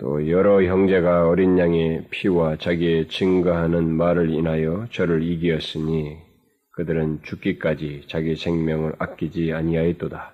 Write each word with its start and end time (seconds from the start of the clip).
또 0.00 0.30
여러 0.30 0.62
형제가 0.62 1.28
어린 1.28 1.58
양의 1.58 2.06
피와 2.10 2.56
자기의 2.56 3.08
증거하는 3.08 3.84
말을 3.92 4.30
인하여 4.30 4.86
저를 4.90 5.22
이기었으니 5.22 6.16
그들은 6.72 7.20
죽기까지 7.22 8.06
자기 8.08 8.34
생명을 8.34 8.94
아끼지 8.98 9.52
아니하였도다. 9.52 10.32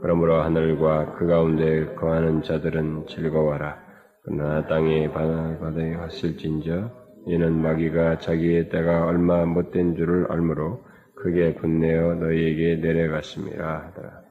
그러므로 0.00 0.40
하늘과 0.40 1.16
그 1.18 1.26
가운데 1.26 1.84
거하는 1.96 2.42
자들은 2.42 3.06
즐거워라. 3.06 3.78
그러나 4.24 4.66
땅에 4.66 5.10
바다에 5.10 5.94
왔을진저 5.96 6.90
이는 7.26 7.60
마귀가 7.60 8.20
자기의 8.20 8.70
때가 8.70 9.04
얼마 9.04 9.44
못된 9.44 9.96
줄을 9.96 10.26
알므로 10.30 10.82
크게 11.16 11.56
분내어 11.56 12.14
너희에게 12.14 12.76
내려갔습니다. 12.76 13.88
하더라. 13.88 14.23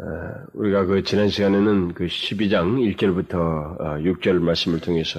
어, 0.00 0.46
우리가 0.54 0.84
그 0.84 1.02
지난 1.02 1.28
시간에는 1.28 1.92
그 1.94 2.06
12장 2.06 2.96
1절부터 2.96 3.78
6절 4.04 4.36
어, 4.36 4.44
말씀을 4.44 4.80
통해서 4.80 5.18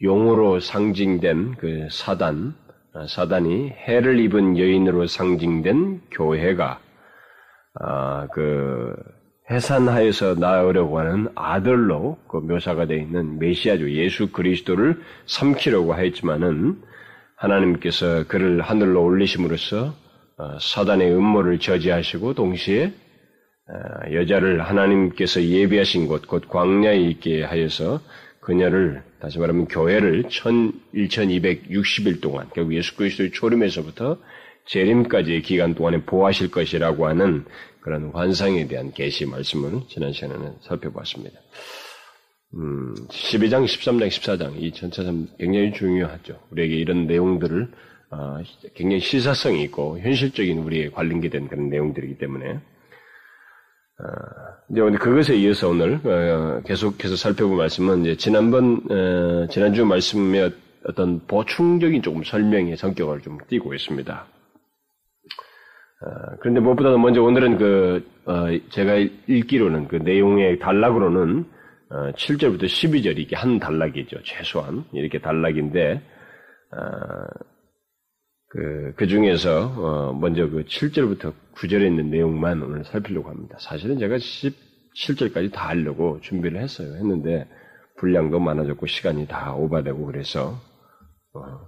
용으로 0.00 0.60
상징된 0.60 1.56
그 1.56 1.88
사단, 1.90 2.54
어, 2.94 3.06
사단이 3.08 3.70
해를 3.70 4.20
입은 4.20 4.58
여인으로 4.58 5.08
상징된 5.08 6.02
교회가 6.12 6.80
그 8.32 8.94
해산하여서 9.50 10.36
나으려고 10.36 11.00
하는 11.00 11.26
아들로 11.34 12.16
그 12.28 12.36
묘사가 12.36 12.86
되어 12.86 12.98
있는 12.98 13.40
메시아죠 13.40 13.90
예수 13.90 14.30
그리스도를 14.30 15.00
삼키려고 15.26 15.94
하였지만은 15.94 16.80
하나님께서 17.36 18.28
그를 18.28 18.60
하늘로 18.60 19.04
올리심으로써 19.04 19.94
사단의 20.60 21.12
음모를 21.12 21.58
저지하시고 21.58 22.34
동시에 22.34 22.86
어, 22.86 23.09
여자를 24.12 24.62
하나님께서 24.62 25.42
예비하신 25.42 26.06
곳, 26.06 26.26
곧 26.26 26.48
광야에 26.48 26.98
있게 26.98 27.42
하여서 27.42 28.00
그녀를, 28.40 29.02
다시 29.20 29.38
말하면 29.38 29.68
교회를 29.68 30.24
1260일 30.24 32.20
동안, 32.20 32.48
결국 32.54 32.74
예수 32.74 32.96
그리스도의 32.96 33.32
초림에서부터 33.32 34.18
재림까지의 34.66 35.42
기간 35.42 35.74
동안에 35.74 36.02
보하실 36.02 36.50
것이라고 36.50 37.06
하는 37.06 37.44
그런 37.80 38.10
환상에 38.12 38.66
대한 38.66 38.92
계시 38.92 39.26
말씀을 39.26 39.80
지난 39.88 40.12
시간에는 40.12 40.54
살펴봤습니다. 40.60 41.38
음, 42.54 42.94
12장, 43.08 43.64
13장, 43.64 44.08
14장 44.08 44.60
이 44.60 44.72
전체는 44.72 45.28
굉장히 45.38 45.72
중요하죠. 45.72 46.38
우리에게 46.50 46.76
이런 46.76 47.06
내용들을 47.06 47.68
어, 48.10 48.38
굉장히 48.74 49.00
시사성이 49.00 49.62
있고 49.64 49.98
현실적인 50.00 50.58
우리에 50.58 50.90
관련된 50.90 51.48
그런 51.48 51.68
내용들이기 51.68 52.18
때문에 52.18 52.54
어, 52.54 52.60
이제 54.70 54.80
그것에 54.98 55.36
이어서 55.36 55.68
오늘 55.68 56.00
어, 56.04 56.62
계속해서 56.64 57.16
살펴볼 57.16 57.56
말씀은 57.56 58.02
이제 58.02 58.16
지난번 58.16 58.80
어, 58.88 59.46
지난주 59.48 59.84
말씀의 59.84 60.52
어떤 60.86 61.20
보충적인 61.26 62.02
조금 62.02 62.22
설명의 62.22 62.76
성격을 62.76 63.20
좀 63.20 63.38
띠고 63.48 63.74
있습니다. 63.74 64.26
그런데 66.40 66.60
무엇보다도 66.60 66.96
먼저 66.96 67.22
오늘은 67.22 67.58
그 67.58 68.02
제가 68.70 68.94
읽기로는 69.26 69.88
그 69.88 69.96
내용의 69.96 70.58
단락으로는 70.58 71.44
7절부터 71.90 72.62
12절 72.62 73.18
이게 73.18 73.36
한 73.36 73.58
단락이죠 73.58 74.22
최소한 74.22 74.84
이렇게 74.94 75.18
단락인데 75.18 76.00
그, 78.50 78.92
그 78.96 79.06
중에서, 79.06 79.66
어, 79.76 80.12
먼저 80.12 80.48
그 80.48 80.64
7절부터 80.64 81.32
9절에 81.54 81.86
있는 81.86 82.10
내용만 82.10 82.60
오늘 82.62 82.84
살피려고 82.84 83.30
합니다. 83.30 83.56
사실은 83.60 83.98
제가 83.98 84.16
17절까지 84.16 85.52
다 85.52 85.68
하려고 85.68 86.20
준비를 86.20 86.60
했어요. 86.60 86.96
했는데, 86.96 87.46
분량도 87.96 88.40
많아졌고, 88.40 88.88
시간이 88.88 89.28
다 89.28 89.54
오바되고, 89.54 90.04
그래서, 90.04 90.60
어, 91.32 91.60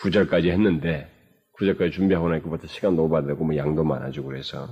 9절까지 0.00 0.50
했는데, 0.50 1.10
9절까지 1.58 1.90
준비하고 1.90 2.28
나니까 2.28 2.48
부터 2.48 2.68
시간도 2.68 3.06
오바되고, 3.06 3.44
뭐 3.44 3.56
양도 3.56 3.82
많아지고 3.82 4.28
그래서, 4.28 4.68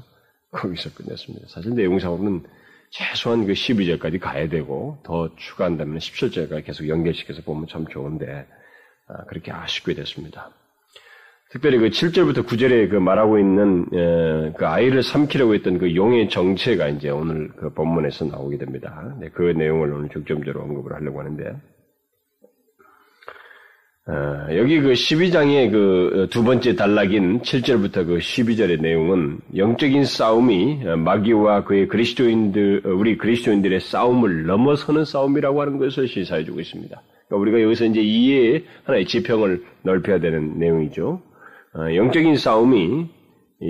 거기서 0.52 0.94
끝냈습니다. 0.94 1.48
사실 1.48 1.74
내용상으로는 1.74 2.44
최소한 2.90 3.44
그 3.44 3.54
12절까지 3.54 4.20
가야 4.20 4.48
되고, 4.48 4.98
더 5.02 5.34
추가한다면 5.34 5.98
17절까지 5.98 6.64
계속 6.64 6.88
연결시켜서 6.88 7.42
보면 7.42 7.66
참 7.66 7.88
좋은데, 7.88 8.46
아, 9.08 9.24
그렇게 9.24 9.50
아쉽게 9.50 9.94
됐습니다. 9.94 10.52
특별히 11.50 11.78
그 11.78 11.88
7절부터 11.88 12.46
9절에 12.46 12.90
그 12.90 12.96
말하고 12.96 13.38
있는 13.38 13.86
에, 13.92 14.52
그 14.56 14.66
아이를 14.66 15.02
삼키려고 15.02 15.54
했던 15.54 15.78
그 15.78 15.94
용의 15.94 16.28
정체가 16.28 16.88
이제 16.88 17.10
오늘 17.10 17.48
그 17.56 17.70
본문에서 17.70 18.26
나오게 18.26 18.58
됩니다. 18.58 19.14
네, 19.20 19.28
그 19.32 19.42
내용을 19.42 19.92
오늘 19.92 20.08
중점적으로 20.08 20.64
언급을 20.64 20.92
하려고 20.94 21.20
하는데 21.20 21.56
어, 24.08 24.56
여기 24.56 24.80
그 24.80 24.92
12장의 24.92 25.70
그 25.70 26.06
두 26.30 26.42
번째 26.42 26.74
단락인 26.74 27.40
7절부터 27.40 28.06
그 28.06 28.18
12절의 28.18 28.80
내용은 28.80 29.38
영적인 29.54 30.04
싸움이 30.04 30.84
마귀와 30.84 31.64
그의 31.64 31.88
그리스도인들 31.88 32.82
우리 32.84 33.16
그리스도인들의 33.16 33.80
싸움을 33.80 34.46
넘어서는 34.46 35.04
싸움이라고 35.04 35.60
하는 35.60 35.78
것을 35.78 36.08
시사해주고 36.08 36.60
있습니다. 36.60 37.00
그러니까 37.28 37.36
우리가 37.36 37.62
여기서 37.62 37.84
이제 37.86 38.00
이해의 38.00 38.64
하나의 38.84 39.06
지평을 39.06 39.62
넓혀야 39.82 40.20
되는 40.20 40.58
내용이죠. 40.58 41.20
어, 41.78 41.94
영적인 41.94 42.36
싸움이 42.36 43.06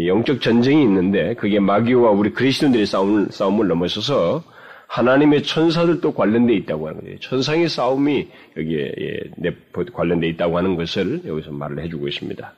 영적 0.06 0.40
전쟁이 0.40 0.82
있는데 0.82 1.34
그게 1.34 1.58
마귀와 1.58 2.10
우리 2.10 2.32
그리스도인들의 2.32 2.86
싸움을, 2.86 3.26
싸움을 3.30 3.68
넘어서서 3.68 4.42
하나님의 4.88 5.42
천사들도 5.42 6.14
관련돼 6.14 6.54
있다고 6.54 6.88
하는 6.88 7.00
거예요. 7.00 7.18
천상의 7.18 7.68
싸움이 7.68 8.28
여기에 8.56 8.92
예, 9.00 9.52
관련돼 9.92 10.28
있다고 10.28 10.56
하는 10.56 10.76
것을 10.76 11.22
여기서 11.26 11.50
말을 11.50 11.82
해주고 11.82 12.06
있습니다. 12.06 12.52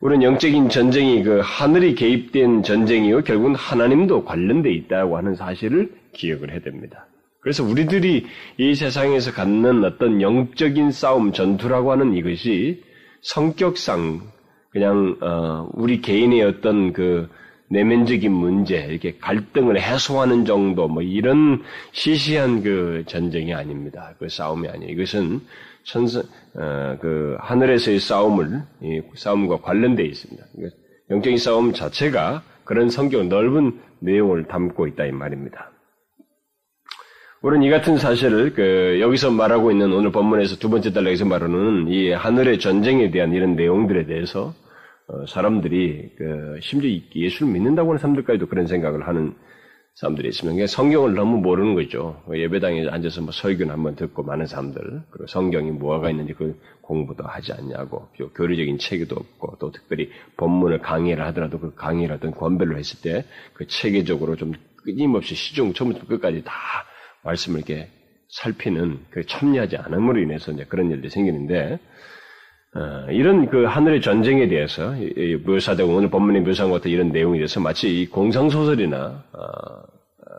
우리는 0.00 0.22
영적인 0.22 0.68
전쟁이 0.68 1.22
그 1.22 1.40
하늘이 1.42 1.94
개입된 1.94 2.62
전쟁이요 2.62 3.22
결국은 3.22 3.54
하나님도 3.54 4.24
관련돼 4.24 4.72
있다고 4.72 5.16
하는 5.16 5.34
사실을 5.34 5.92
기억을 6.12 6.50
해야 6.52 6.60
됩니다. 6.60 7.06
그래서 7.40 7.64
우리들이 7.64 8.26
이 8.58 8.74
세상에서 8.74 9.32
갖는 9.32 9.84
어떤 9.84 10.20
영적인 10.20 10.92
싸움, 10.92 11.32
전투라고 11.32 11.90
하는 11.90 12.14
이것이 12.14 12.82
성격상 13.22 14.31
그냥 14.72 15.16
어, 15.20 15.68
우리 15.74 16.00
개인의 16.00 16.42
어떤 16.42 16.92
그 16.92 17.28
내면적인 17.68 18.30
문제, 18.30 18.76
이렇게 18.84 19.16
갈등을 19.18 19.80
해소하는 19.80 20.44
정도, 20.44 20.88
뭐 20.88 21.02
이런 21.02 21.62
시시한 21.92 22.62
그 22.62 23.04
전쟁이 23.06 23.54
아닙니다. 23.54 24.14
그 24.18 24.28
싸움이 24.28 24.68
아니에요. 24.68 24.92
이것은 24.92 25.40
천사, 25.84 26.20
어, 26.20 26.96
그 27.00 27.36
하늘에서의 27.40 27.98
싸움을 27.98 28.62
이 28.82 29.00
싸움과 29.14 29.58
관련되어 29.62 30.04
있습니다. 30.04 30.44
영적인 31.10 31.38
싸움 31.38 31.72
자체가 31.72 32.42
그런 32.64 32.90
성격 32.90 33.26
넓은 33.26 33.80
내용을 34.00 34.44
담고 34.44 34.86
있다 34.88 35.06
이 35.06 35.12
말입니다. 35.12 35.70
우리는 37.42 37.66
이 37.66 37.70
같은 37.70 37.98
사실을 37.98 38.54
그 38.54 38.98
여기서 39.00 39.32
말하고 39.32 39.72
있는 39.72 39.92
오늘 39.92 40.12
본문에서 40.12 40.56
두 40.56 40.70
번째 40.70 40.92
단락에서 40.92 41.24
말하는 41.24 41.88
이 41.88 42.12
하늘의 42.12 42.60
전쟁에 42.60 43.10
대한 43.10 43.32
이런 43.32 43.56
내용들에 43.56 44.06
대해서 44.06 44.48
어, 44.48 44.61
사람들이 45.28 46.12
그 46.16 46.58
심지어 46.60 46.90
예수를 47.14 47.52
믿는다고 47.52 47.90
하는 47.90 47.98
사람들까지도 47.98 48.46
그런 48.48 48.66
생각을 48.66 49.06
하는 49.06 49.34
사람들이 49.94 50.28
있으면 50.30 50.54
그러니까 50.54 50.68
성경을 50.74 51.14
너무 51.14 51.36
모르는 51.38 51.74
거죠. 51.74 52.22
그 52.26 52.40
예배당에 52.40 52.88
앉아서 52.88 53.20
뭐 53.20 53.30
설교는 53.30 53.72
한번 53.72 53.94
듣고 53.94 54.22
많은 54.22 54.46
사람들 54.46 55.02
그리고 55.10 55.26
성경이 55.26 55.70
뭐가 55.72 56.08
있는지 56.10 56.32
그 56.32 56.58
공부도 56.80 57.24
하지 57.24 57.52
않냐고 57.52 58.08
교리적인 58.34 58.78
체계도 58.78 59.14
없고 59.14 59.56
또 59.60 59.70
특별히 59.70 60.10
본문을 60.38 60.78
강의를 60.80 61.22
하더라도 61.26 61.58
그 61.60 61.74
강의를 61.74 62.16
어떤 62.16 62.30
권별로 62.30 62.78
했을 62.78 63.00
때 63.02 63.26
그 63.54 63.66
체계적으로 63.66 64.36
좀 64.36 64.52
끊임없이 64.76 65.34
시중 65.34 65.72
처음부터 65.72 66.06
끝까지 66.06 66.42
다 66.44 66.52
말씀을 67.22 67.58
이렇게 67.58 67.88
살피는 68.28 68.98
그 69.10 69.26
참여하지 69.26 69.76
않음으로 69.76 70.20
인해서 70.20 70.52
이제 70.52 70.64
그런 70.64 70.90
일들이 70.90 71.10
생기는데 71.10 71.74
어, 71.74 71.78
이런 73.10 73.50
그 73.50 73.64
하늘의 73.64 74.00
전쟁에 74.00 74.48
대해서 74.48 74.94
묘사되고 75.44 75.94
오늘 75.94 76.08
본문에 76.08 76.40
묘사한 76.40 76.70
것 76.70 76.78
같은 76.78 76.90
이런 76.90 77.12
내용에 77.12 77.36
대해서 77.36 77.60
마치 77.60 78.08
공상소설이나 78.10 79.24
어, 79.32 79.40
어, 79.40 80.34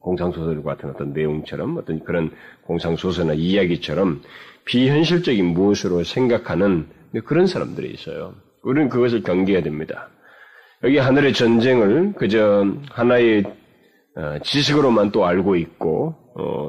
공상소설 0.00 0.64
같은 0.64 0.90
어떤 0.90 1.12
내용처럼 1.12 1.76
어떤 1.76 2.02
그런 2.02 2.30
공상소설이나 2.62 3.34
이야기처럼 3.34 4.20
비현실적인 4.64 5.44
무엇으로 5.46 6.02
생각하는 6.02 6.88
그런 7.24 7.46
사람들이 7.46 7.88
있어요. 7.90 8.34
우리는 8.64 8.88
그것을 8.88 9.22
경계해야 9.22 9.62
됩니다. 9.62 10.08
여기 10.82 10.98
하늘의 10.98 11.32
전쟁을 11.32 12.14
그저 12.14 12.66
하나의 12.90 13.44
지식으로만 14.42 15.12
또 15.12 15.24
알고 15.24 15.56
있고 15.56 16.16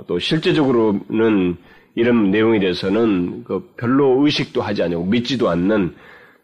또 0.07 0.19
실제적으로는 0.19 1.57
이런 1.95 2.31
내용에 2.31 2.59
대해서는 2.59 3.43
그 3.43 3.73
별로 3.77 4.23
의식도 4.25 4.61
하지 4.61 4.83
않고 4.83 5.05
믿지도 5.05 5.49
않는 5.49 5.95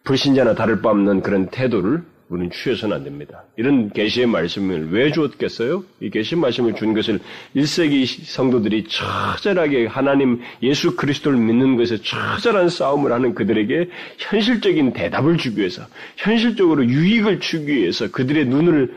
불신자나 0.04 0.56
다를 0.56 0.82
바 0.82 0.90
없는 0.90 1.22
그런 1.22 1.50
태도를 1.50 2.04
우리는 2.28 2.50
취해서는 2.50 2.96
안 2.96 3.04
됩니다. 3.04 3.44
이런 3.56 3.90
계시의 3.92 4.26
말씀을 4.26 4.92
왜 4.92 5.12
주었겠어요? 5.12 5.84
이 6.00 6.10
계시 6.10 6.36
말씀을 6.36 6.74
준 6.74 6.94
것을 6.96 7.20
1세기 7.56 8.26
성도들이 8.26 8.86
처절하게 8.86 9.86
하나님 9.86 10.42
예수 10.64 10.96
그리스도를 10.96 11.38
믿는 11.38 11.78
것에 11.78 11.98
처절한 11.98 12.70
싸움을 12.70 13.12
하는 13.12 13.36
그들에게 13.36 13.90
현실적인 14.18 14.94
대답을 14.94 15.38
주기 15.38 15.60
위해서 15.60 15.84
현실적으로 16.18 16.86
유익을 16.86 17.40
주기 17.42 17.76
위해서 17.76 18.10
그들의 18.10 18.46
눈을 18.46 18.96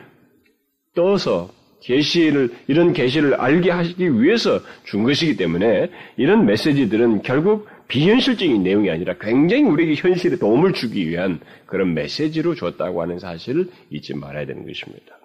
떠서 0.94 1.50
계시를 1.88 2.50
이런 2.66 2.92
계시를 2.92 3.34
알게 3.34 3.70
하기 3.70 4.20
위해서 4.20 4.60
준 4.84 5.04
것이기 5.04 5.38
때문에 5.38 5.90
이런 6.18 6.44
메시지들은 6.44 7.22
결국 7.22 7.66
비현실적인 7.88 8.62
내용이 8.62 8.90
아니라 8.90 9.14
굉장히 9.18 9.62
우리에게 9.62 9.94
현실에 9.94 10.36
도움을 10.36 10.74
주기 10.74 11.08
위한 11.08 11.40
그런 11.64 11.94
메시지로 11.94 12.54
줬다고 12.54 13.00
하는 13.00 13.18
사실을 13.18 13.68
잊지 13.90 14.14
말아야 14.14 14.44
되는 14.44 14.66
것입니다. 14.66 15.16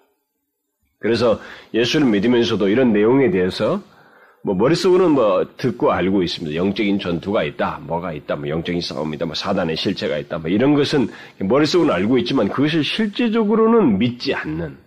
그래서 0.98 1.38
예수를 1.74 2.06
믿으면서도 2.06 2.68
이런 2.70 2.94
내용에 2.94 3.30
대해서 3.30 3.82
뭐 4.42 4.54
머릿속으로는 4.54 5.14
뭐 5.14 5.46
듣고 5.58 5.92
알고 5.92 6.22
있습니다. 6.22 6.56
영적인 6.56 6.98
전투가 6.98 7.44
있다, 7.44 7.80
뭐가 7.86 8.14
있다, 8.14 8.36
뭐 8.36 8.48
영적인 8.48 8.80
싸움이다, 8.80 9.26
뭐 9.26 9.34
사단의 9.34 9.76
실체가 9.76 10.16
있다, 10.16 10.38
뭐 10.38 10.48
이런 10.48 10.74
것은 10.74 11.08
머릿속으로는 11.40 11.94
알고 11.94 12.16
있지만 12.18 12.48
그것을 12.48 12.84
실제적으로는 12.84 13.98
믿지 13.98 14.32
않는, 14.34 14.83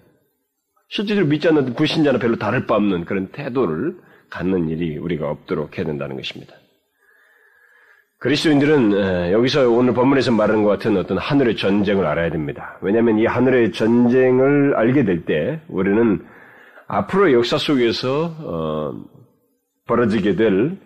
실제적으로 0.90 1.28
믿지 1.28 1.48
않는 1.48 1.74
불신자나 1.74 2.20
별로 2.20 2.38
다를 2.38 2.66
바 2.66 2.76
없는 2.76 3.06
그런 3.06 3.28
태도를 3.28 3.96
갖는 4.30 4.70
일이 4.70 4.98
우리가 4.98 5.30
없도록 5.30 5.78
해야 5.78 5.86
된다는 5.86 6.16
것입니다. 6.16 6.54
그리스도인들은 8.20 9.32
여기서 9.32 9.70
오늘 9.70 9.94
본문에서 9.94 10.32
말하는 10.32 10.64
것 10.64 10.70
같은 10.70 10.98
어떤 10.98 11.18
하늘의 11.20 11.56
전쟁을 11.56 12.06
알아야 12.06 12.32
됩니다. 12.32 12.78
왜냐하면 12.82 13.20
이 13.20 13.26
하늘의 13.26 13.74
전쟁을 13.74 14.76
알게 14.76 15.04
될 15.04 15.26
때 15.26 15.62
우리는 15.68 16.26
앞으로 16.88 17.32
역사 17.34 17.58
속에서 17.58 18.34
어, 18.40 18.94
벌어지게 19.86 20.36
될 20.36 20.78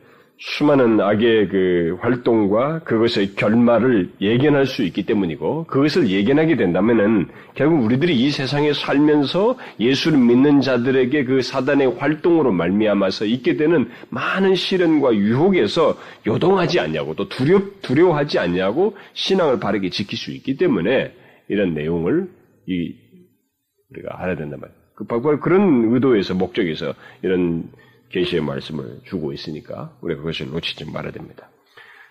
수많은 0.43 0.99
악의 0.99 1.49
그 1.49 1.97
활동과 2.01 2.79
그것의 2.79 3.35
결말을 3.35 4.09
예견할 4.21 4.65
수 4.65 4.81
있기 4.81 5.05
때문이고 5.05 5.65
그것을 5.65 6.09
예견하게 6.09 6.55
된다면은 6.55 7.27
결국 7.53 7.83
우리들이 7.85 8.15
이 8.15 8.31
세상에 8.31 8.73
살면서 8.73 9.55
예수를 9.79 10.17
믿는 10.17 10.61
자들에게 10.61 11.25
그 11.25 11.43
사단의 11.43 11.95
활동으로 11.99 12.51
말미암아서 12.53 13.25
있게 13.25 13.55
되는 13.55 13.87
많은 14.09 14.55
시련과 14.55 15.13
유혹에서 15.13 15.95
요동하지 16.25 16.79
않냐고 16.79 17.13
또 17.13 17.29
두려 17.29 17.61
두려워하지 17.83 18.39
않냐고 18.39 18.97
신앙을 19.13 19.59
바르게 19.59 19.91
지킬 19.91 20.17
수 20.17 20.31
있기 20.31 20.57
때문에 20.57 21.13
이런 21.49 21.75
내용을 21.75 22.27
이 22.67 22.95
우리가 23.91 24.19
알아야 24.23 24.35
된단 24.35 24.59
말이에요. 24.59 24.81
그 24.95 25.39
그런 25.39 25.93
의도에서 25.93 26.33
목적에서 26.33 26.95
이런 27.21 27.69
계시의 28.11 28.41
말씀을 28.41 28.99
주고 29.05 29.33
있으니까 29.33 29.91
우리가 30.01 30.21
그것을 30.21 30.49
놓치지 30.51 30.91
말아야 30.91 31.11
됩니다. 31.11 31.49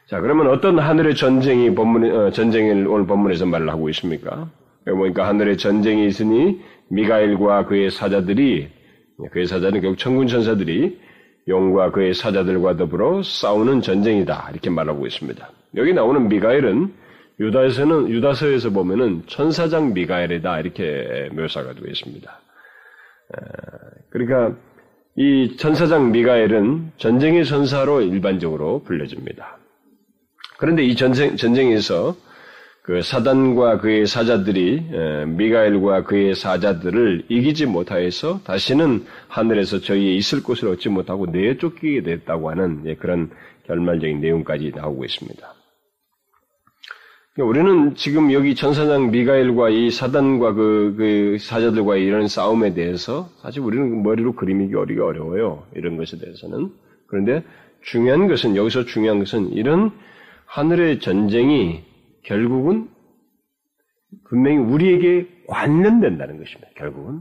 자, 0.09 0.21
그러면 0.21 0.49
어떤 0.49 0.79
하늘의 0.79 1.15
전쟁이 1.15 1.75
본문, 1.75 2.11
어, 2.11 2.31
전쟁을 2.31 2.87
오늘 2.89 3.07
본문에서 3.07 3.47
말을 3.47 3.69
하고 3.69 3.89
있습니까? 3.91 4.51
보니까 4.85 5.29
하늘의 5.29 5.59
전쟁이 5.59 6.07
있으니 6.07 6.61
미가엘과 6.89 7.67
그의 7.67 7.91
사자들이 7.91 8.69
그의 9.31 9.47
사자는 9.47 9.81
결국 9.81 9.99
천군 9.99 10.27
천사들이 10.27 10.99
용과 11.47 11.91
그의 11.91 12.15
사자들과 12.15 12.77
더불어 12.77 13.23
싸우는 13.23 13.83
전쟁이다 13.83 14.49
이렇게 14.51 14.71
말하고 14.71 15.07
있습니다. 15.07 15.51
여기 15.77 15.93
나오는 15.93 16.29
미가엘은 16.29 16.93
유다에서는 17.39 18.09
유다서에서 18.09 18.71
보면은 18.71 19.23
천사장 19.27 19.95
미가엘이다 19.95 20.61
이렇게 20.61 21.31
묘사가 21.33 21.75
되어 21.75 21.85
있습니다. 21.87 22.41
그러니까 24.11 24.57
이 25.23 25.55
전사장 25.59 26.13
미가엘은 26.13 26.93
전쟁의 26.97 27.45
전사로 27.45 28.01
일반적으로 28.01 28.83
불려집니다. 28.85 29.59
그런데 30.57 30.83
이 30.83 30.97
전쟁, 30.97 31.37
전쟁에서 31.37 32.17
그 32.81 33.03
사단과 33.03 33.81
그의 33.81 34.07
사자들이 34.07 34.83
미가엘과 35.27 36.05
그의 36.05 36.35
사자들을 36.35 37.27
이기지 37.29 37.67
못하여서 37.67 38.41
다시는 38.45 39.05
하늘에서 39.29 39.81
저희의 39.81 40.17
있을 40.17 40.43
곳을 40.43 40.69
얻지 40.69 40.89
못하고 40.89 41.27
내쫓기게 41.27 42.01
됐다고 42.01 42.49
하는 42.49 42.81
예, 42.87 42.95
그런 42.95 43.31
결말적인 43.67 44.23
내용까지 44.23 44.73
나오고 44.75 45.05
있습니다. 45.05 45.60
우리는 47.43 47.95
지금 47.95 48.33
여기 48.33 48.55
전사장 48.55 49.11
미가엘과 49.11 49.71
이 49.71 49.91
사단과 49.91 50.55
그, 50.55 50.95
그 50.97 51.37
사자들과 51.39 51.97
이런 51.97 52.29
싸움에 52.29 52.75
대해서 52.75 53.29
사실 53.43 53.63
우리는 53.63 54.03
머리로 54.03 54.35
그림이기 54.35 54.75
어리가 54.75 55.07
어려워요. 55.07 55.65
이런 55.75 55.97
것에 55.97 56.19
대해서는. 56.19 56.71
그런데 57.07 57.45
중요한 57.83 58.29
것은, 58.29 58.57
여기서 58.57 58.85
중요한 58.85 59.19
것은 59.19 59.53
이런 59.53 59.91
하늘의 60.47 61.01
전쟁이 61.01 61.83
결국은 62.25 62.89
분명히 64.29 64.59
우리에게 64.59 65.29
관련된다는 65.47 66.39
것입니다. 66.39 66.69
결국은. 66.77 67.21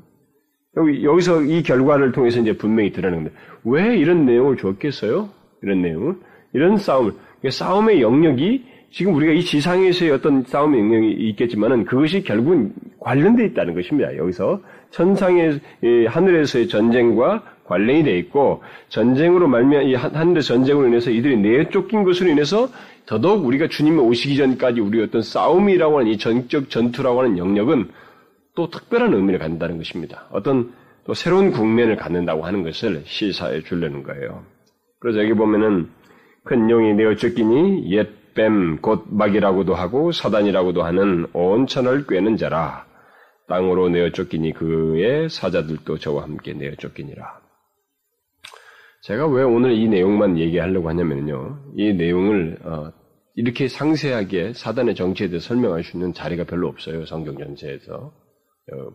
여기, 0.78 1.04
여기서 1.04 1.44
이 1.44 1.64
결과를 1.64 2.12
통해서 2.12 2.40
이제 2.40 2.58
분명히 2.58 2.92
드러나는 2.92 3.26
겁니다. 3.26 3.42
왜 3.64 3.98
이런 3.98 4.26
내용을 4.26 4.58
줬겠어요? 4.58 5.30
이런 5.62 5.82
내용을? 5.82 6.16
이런 6.54 6.78
싸움을. 6.78 7.14
싸움의 7.48 8.02
영역이 8.02 8.79
지금 8.92 9.14
우리가 9.16 9.34
이 9.34 9.42
지상에서의 9.42 10.12
어떤 10.12 10.44
싸움의 10.44 10.80
영역이 10.80 11.12
있겠지만은 11.30 11.86
그것이 11.86 12.24
결국은 12.24 12.74
관련되어 13.00 13.46
있다는 13.48 13.76
것입니다. 13.76 14.16
여기서 14.18 14.62
천상의 14.92 15.60
하늘에서의 16.08 16.68
전쟁과 16.68 17.44
관련이 17.66 18.04
되어 18.04 18.16
있고 18.16 18.64
전쟁으로 18.88 19.48
말미암아 19.48 19.84
이 19.84 19.94
하늘의 19.94 20.42
전쟁으로 20.42 20.88
인해서 20.88 21.12
이들이 21.12 21.38
내쫓긴 21.38 22.04
것으로 22.04 22.32
인해서 22.32 22.68
더더욱 23.06 23.46
우리가 23.46 23.68
주님이 23.68 24.00
오시기 24.00 24.38
전까지 24.38 24.82
우리 24.82 25.02
어떤 25.02 25.22
싸움이라고 25.22 26.00
하는 26.00 26.12
이 26.12 26.18
전적 26.18 26.70
전투라고 26.70 27.22
하는 27.22 27.38
영역은 27.38 27.90
또 28.56 28.70
특별한 28.70 29.14
의미를 29.14 29.40
갖는다는 29.40 29.78
것입니다. 29.78 30.28
어떤 30.32 30.74
또 31.06 31.14
새로운 31.14 31.52
국면을 31.52 31.96
갖는다고 31.96 32.44
하는 32.44 32.64
것을 32.64 33.04
시사해 33.06 33.62
주려는 33.62 34.02
거예요. 34.04 34.44
그래서 35.00 35.20
여기 35.20 35.34
보면은 35.34 35.90
큰 36.44 36.70
용이 36.70 36.94
내어 36.96 37.16
쫓기니 37.16 37.92
옛 37.92 38.19
뱀, 38.34 38.82
곧 38.82 39.06
막이라고도 39.10 39.76
하고 39.76 40.12
사단이라고도 40.12 40.84
하는 40.84 41.28
온 41.34 41.68
천을 41.68 42.06
꿰는 42.08 42.38
자라. 42.38 42.86
땅으로 43.48 43.90
내어 43.90 44.12
쫓기니 44.12 44.54
그의 44.54 45.30
사자들도 45.30 45.98
저와 45.98 46.24
함께 46.24 46.54
내어 46.54 46.76
쫓기니라. 46.76 47.40
제가 49.04 49.28
왜 49.28 49.44
오늘 49.44 49.74
이 49.74 49.88
내용만 49.88 50.38
얘기하려고 50.38 50.90
하냐면요. 50.90 51.74
이 51.78 51.94
내용을 51.94 52.60
어, 52.64 52.92
이렇게 53.36 53.68
상세하게 53.68 54.54
사단의 54.54 54.96
정치에 54.96 55.30
대해 55.30 55.40
설명할 55.40 55.84
수 55.84 55.98
있는 55.98 56.14
자리가 56.14 56.44
별로 56.44 56.68
없어요. 56.68 57.06
성경 57.06 57.38
전체에서. 57.38 57.94
어, 57.96 58.92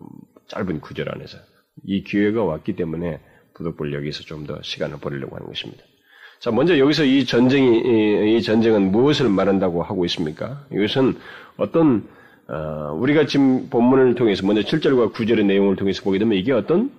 짧은 0.49 0.81
구절 0.81 1.11
안에서. 1.11 1.39
이 1.85 2.05
기회가 2.05 2.45
왔기 2.45 2.77
때문에 2.77 3.21
부득불 3.55 3.95
여기서 3.95 4.25
좀 4.25 4.47
더 4.47 4.61
시간을 4.63 4.99
버리려고 5.01 5.37
하는 5.37 5.49
것입니다. 5.49 5.83
자, 6.41 6.51
먼저 6.51 6.79
여기서 6.79 7.05
이 7.05 7.25
전쟁이, 7.25 8.37
이 8.37 8.43
전쟁은 8.43 8.93
무엇을 8.93 9.29
말한다고 9.29 9.83
하고 9.83 10.05
있습니까? 10.07 10.65
이것은 10.73 11.17
어떤, 11.57 12.05
어, 12.49 12.97
우리가 13.01 13.27
지금 13.27 13.69
본문을 13.71 14.15
통해서 14.15 14.47
먼저 14.47 14.63
7절과 14.63 15.13
9절의 15.13 15.47
내용을 15.47 15.77
통해서 15.77 16.03
보게 16.03 16.19
되면 16.19 16.37
이게 16.37 16.53
어떤 16.53 16.91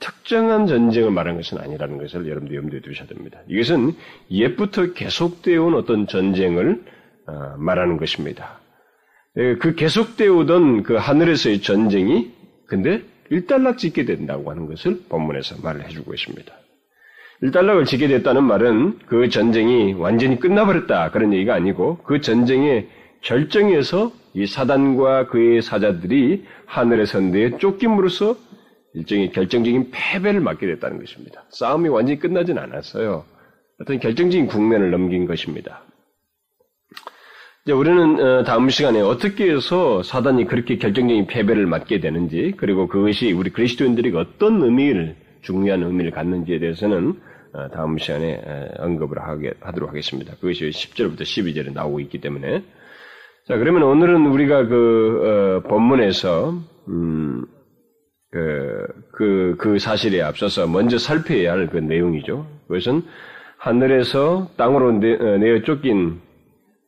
특정한 0.00 0.66
전쟁을 0.66 1.10
말하는 1.10 1.40
것은 1.40 1.58
아니라는 1.58 1.98
것을 1.98 2.26
여러분도 2.26 2.54
염두에 2.54 2.80
두셔야 2.80 3.06
됩니다. 3.06 3.38
이것은 3.48 3.94
옛부터 4.30 4.92
계속되어 4.92 5.62
온 5.62 5.74
어떤 5.74 6.06
전쟁을 6.06 6.82
어, 7.26 7.54
말하는 7.58 7.96
것입니다. 7.96 8.60
예, 9.36 9.54
그 9.56 9.74
계속되어 9.74 10.34
오던 10.34 10.82
그 10.82 10.94
하늘에서의 10.96 11.60
전쟁이 11.60 12.32
근데 12.66 13.02
일단락 13.28 13.78
짓게 13.78 14.04
된다고 14.04 14.50
하는 14.50 14.66
것을 14.66 15.02
본문에서 15.08 15.56
말을 15.62 15.84
해주고 15.86 16.14
있습니다. 16.14 16.52
일단락을 17.42 17.86
지게 17.86 18.06
됐다는 18.08 18.44
말은 18.44 18.98
그 19.06 19.28
전쟁이 19.28 19.94
완전히 19.94 20.38
끝나버렸다 20.38 21.10
그런 21.10 21.32
얘기가 21.32 21.54
아니고 21.54 21.98
그 22.04 22.20
전쟁의 22.20 22.88
결정에서 23.22 24.12
이 24.34 24.46
사단과 24.46 25.26
그의 25.28 25.62
사자들이 25.62 26.44
하늘에서 26.66 27.20
내쫓김으로써 27.20 28.36
일종의 28.94 29.32
결정적인 29.32 29.90
패배를 29.90 30.40
맞게 30.40 30.66
됐다는 30.66 30.98
것입니다. 30.98 31.44
싸움이 31.50 31.88
완전히 31.88 32.18
끝나진 32.18 32.58
않았어요. 32.58 33.24
어떤 33.80 33.98
결정적인 33.98 34.46
국면을 34.46 34.90
넘긴 34.90 35.26
것입니다. 35.26 35.82
이제 37.64 37.72
우리는 37.72 38.20
어, 38.20 38.44
다음 38.44 38.68
시간에 38.68 39.00
어떻게 39.00 39.50
해서 39.50 40.02
사단이 40.02 40.46
그렇게 40.46 40.76
결정적인 40.76 41.26
패배를 41.26 41.66
맞게 41.66 42.00
되는지 42.00 42.54
그리고 42.56 42.88
그것이 42.88 43.32
우리 43.32 43.50
그리스도인들이 43.50 44.14
어떤 44.16 44.62
의미를 44.62 45.16
중요한 45.42 45.82
의미를 45.82 46.10
갖는지에 46.10 46.58
대해서는 46.58 47.10
어, 47.10 47.29
다음 47.72 47.98
시간에 47.98 48.40
언급을 48.78 49.20
하게, 49.20 49.52
하도록 49.60 49.88
하겠습니다. 49.88 50.34
그것이 50.36 50.70
10절부터 50.70 51.22
12절에 51.22 51.72
나오고 51.72 52.00
있기 52.00 52.20
때문에 52.20 52.62
자, 53.50 53.56
그러면 53.56 53.82
오늘은 53.82 54.26
우리가 54.26 54.66
그, 54.66 55.62
어, 55.64 55.68
본문에서, 55.68 56.54
음, 56.88 57.46
그, 58.30 58.86
그, 59.12 59.56
그 59.58 59.78
사실에 59.80 60.22
앞서서 60.22 60.68
먼저 60.68 60.98
살펴야 60.98 61.52
할 61.52 61.68
그 61.68 61.78
내용이죠. 61.78 62.46
그것은 62.68 63.02
하늘에서 63.58 64.50
땅으로 64.56 64.92
내, 64.92 65.14
어, 65.14 65.38
내어 65.38 65.62
쫓긴, 65.62 66.20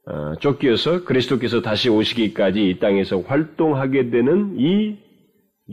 어, 0.06 0.34
쫓기어서 0.38 1.04
그리스도께서 1.04 1.62
다시 1.62 1.88
오시기까지 1.88 2.68
이 2.68 2.78
땅에서 2.78 3.20
활동하게 3.22 4.10
되는 4.10 4.54
이 4.56 4.98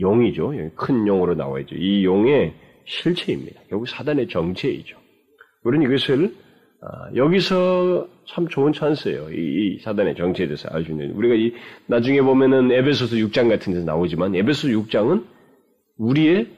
용이죠. 0.00 0.52
큰 0.74 1.06
용으로 1.06 1.36
나와 1.36 1.60
있죠. 1.60 1.76
이 1.76 2.04
용의 2.04 2.54
실체입니다. 2.84 3.60
결국 3.68 3.88
사단의 3.88 4.28
정체이죠. 4.28 4.96
우리는 5.64 5.86
이것을 5.86 6.34
아, 6.82 7.14
여기서 7.14 8.08
참 8.26 8.48
좋은 8.48 8.72
찬스예요. 8.72 9.30
이, 9.30 9.36
이, 9.36 9.78
사단의 9.80 10.14
정체에 10.16 10.46
대해서 10.46 10.68
알 10.70 10.84
수 10.84 10.92
있는. 10.92 11.10
우리가 11.12 11.34
이 11.34 11.52
나중에 11.86 12.22
보면은 12.22 12.72
에베소서 12.72 13.16
6장 13.16 13.50
같은 13.50 13.74
데서 13.74 13.84
나오지만 13.84 14.34
에베소 14.34 14.68
6장은 14.68 15.24
우리의 15.98 16.48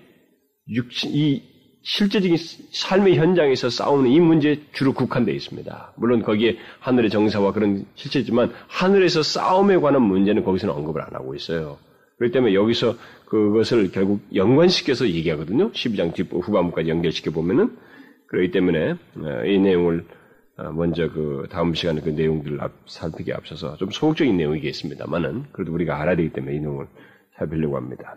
육, 0.69 0.87
이 1.07 1.43
실제적인 1.83 2.37
삶의 2.71 3.17
현장에서 3.17 3.69
싸우는 3.69 4.11
이 4.11 4.21
문제에 4.21 4.61
주로 4.73 4.93
국한되어 4.93 5.35
있습니다. 5.35 5.95
물론 5.97 6.23
거기에 6.23 6.57
하늘의 6.79 7.11
정사와 7.11 7.53
그런 7.53 7.85
실체지만 7.97 8.53
하늘에서 8.69 9.25
싸움에 9.25 9.79
관한 9.79 10.03
문제는 10.03 10.45
거기서는 10.45 10.73
언급을 10.73 11.03
안 11.03 11.09
하고 11.15 11.35
있어요. 11.35 11.79
그렇기 12.19 12.33
때문에 12.33 12.55
여기서 12.55 12.95
그것을 13.33 13.91
결국 13.93 14.21
연관시켜서 14.35 15.09
얘기하거든요. 15.09 15.71
12장 15.73 16.13
뒷부 16.13 16.41
후반부까지 16.41 16.91
연결시켜 16.91 17.31
보면은 17.31 17.79
그렇기 18.27 18.51
때문에 18.51 18.93
어, 18.93 19.45
이 19.47 19.59
내용을 19.59 20.05
어, 20.59 20.71
먼저 20.73 21.11
그 21.11 21.47
다음 21.51 21.73
시간에 21.73 22.03
그 22.03 22.11
내용들을 22.11 22.61
살피기 22.85 23.33
앞서서 23.33 23.79
좀 23.79 23.89
소극적인 23.91 24.37
내용이겠습니다만은 24.37 25.45
그래도 25.53 25.73
우리가 25.73 25.99
알아야 25.99 26.15
되기 26.15 26.29
때문에 26.29 26.57
이 26.57 26.61
내용을 26.61 26.89
살피려고 27.39 27.79
합니다. 27.79 28.17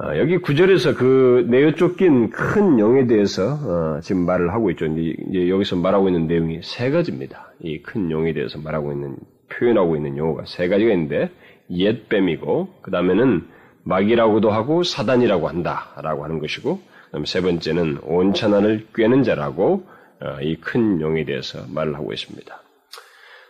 어, 0.00 0.18
여기 0.18 0.38
구절에서 0.38 0.96
그 0.96 1.46
내어 1.48 1.74
쫓긴 1.76 2.30
큰 2.30 2.80
영에 2.80 3.06
대해서 3.06 4.00
지금 4.00 4.26
말을 4.26 4.52
하고 4.52 4.72
있죠. 4.72 4.86
이제 4.86 5.48
여기서 5.48 5.76
말하고 5.76 6.08
있는 6.08 6.26
내용이 6.26 6.62
세 6.64 6.90
가지입니다. 6.90 7.52
이큰 7.60 8.10
용에 8.10 8.32
대해서 8.32 8.58
말하고 8.58 8.90
있는 8.90 9.14
표현하고 9.52 9.94
있는 9.94 10.16
용어가 10.16 10.46
세 10.46 10.66
가지가 10.66 10.92
있는데 10.92 11.30
옛뱀이고 11.70 12.74
그 12.82 12.90
다음에는 12.90 13.46
마귀라고도 13.84 14.50
하고 14.50 14.82
사단이라고 14.82 15.48
한다라고 15.48 16.24
하는 16.24 16.38
것이고 16.38 16.80
세 17.24 17.40
번째는 17.40 17.98
온천안을 18.02 18.86
꿰는 18.94 19.22
자라고 19.22 19.86
어, 20.22 20.36
이큰 20.42 21.00
용에 21.00 21.24
대해서 21.24 21.60
말을 21.68 21.94
하고 21.94 22.12
있습니다. 22.12 22.60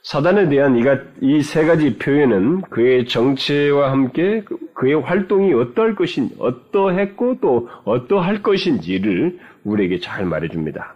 사단에 0.03 0.49
대한 0.49 0.77
이 1.21 1.43
세 1.43 1.67
가지 1.67 1.99
표현은 1.99 2.63
그의 2.63 3.07
정체와 3.07 3.91
함께 3.91 4.45
그의 4.75 4.95
활동이 4.95 5.53
어떨 5.53 5.95
것인, 5.95 6.31
어떠했고 6.39 7.41
또 7.41 7.69
어떠할 7.85 8.43
것인지를 8.43 9.39
우리에게 9.65 10.01
잘 10.01 10.25
말해줍니다. 10.25 10.95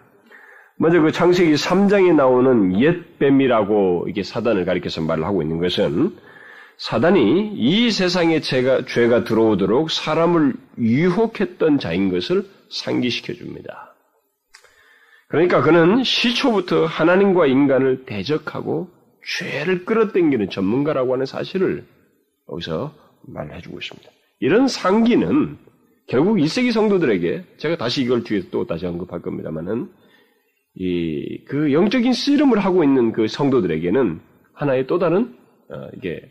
먼저 0.77 0.99
그 1.01 1.11
창세기 1.11 1.53
3장에 1.53 2.15
나오는 2.15 2.79
옛뱀이라고 2.79 4.07
이게 4.09 4.23
사단을 4.23 4.65
가리켜서 4.65 5.01
말을 5.01 5.23
하고 5.23 5.41
있는 5.41 5.59
것은 5.59 6.11
사단이 6.77 7.53
이 7.55 7.91
세상에 7.91 8.41
죄가, 8.41 8.85
죄가 8.85 9.23
들어오도록 9.23 9.91
사람을 9.91 10.53
유혹했던 10.77 11.79
자인 11.79 12.09
것을 12.09 12.45
상기시켜 12.69 13.33
줍니다. 13.33 13.95
그러니까 15.29 15.61
그는 15.61 16.03
시초부터 16.03 16.85
하나님과 16.85 17.47
인간을 17.47 18.05
대적하고 18.05 18.89
죄를 19.25 19.85
끌어당기는 19.85 20.49
전문가라고 20.49 21.13
하는 21.13 21.25
사실을 21.25 21.85
여기서 22.51 22.93
말해주고 23.23 23.79
있습니다. 23.79 24.09
이런 24.39 24.67
상기는 24.67 25.57
결국 26.07 26.35
1세기 26.35 26.71
성도들에게 26.71 27.43
제가 27.57 27.77
다시 27.77 28.03
이걸 28.03 28.23
뒤에서 28.23 28.49
또 28.51 28.67
다시 28.67 28.85
언급할 28.85 29.21
겁니다만은 29.21 29.89
이 30.75 31.25
그 31.45 31.71
영적인 31.71 32.13
씨름을 32.13 32.59
하고 32.59 32.83
있는 32.83 33.11
그 33.11 33.27
성도들에게는 33.27 34.19
하나의 34.53 34.87
또 34.87 34.99
다른 34.99 35.35
어, 35.69 35.87
이게 35.95 36.21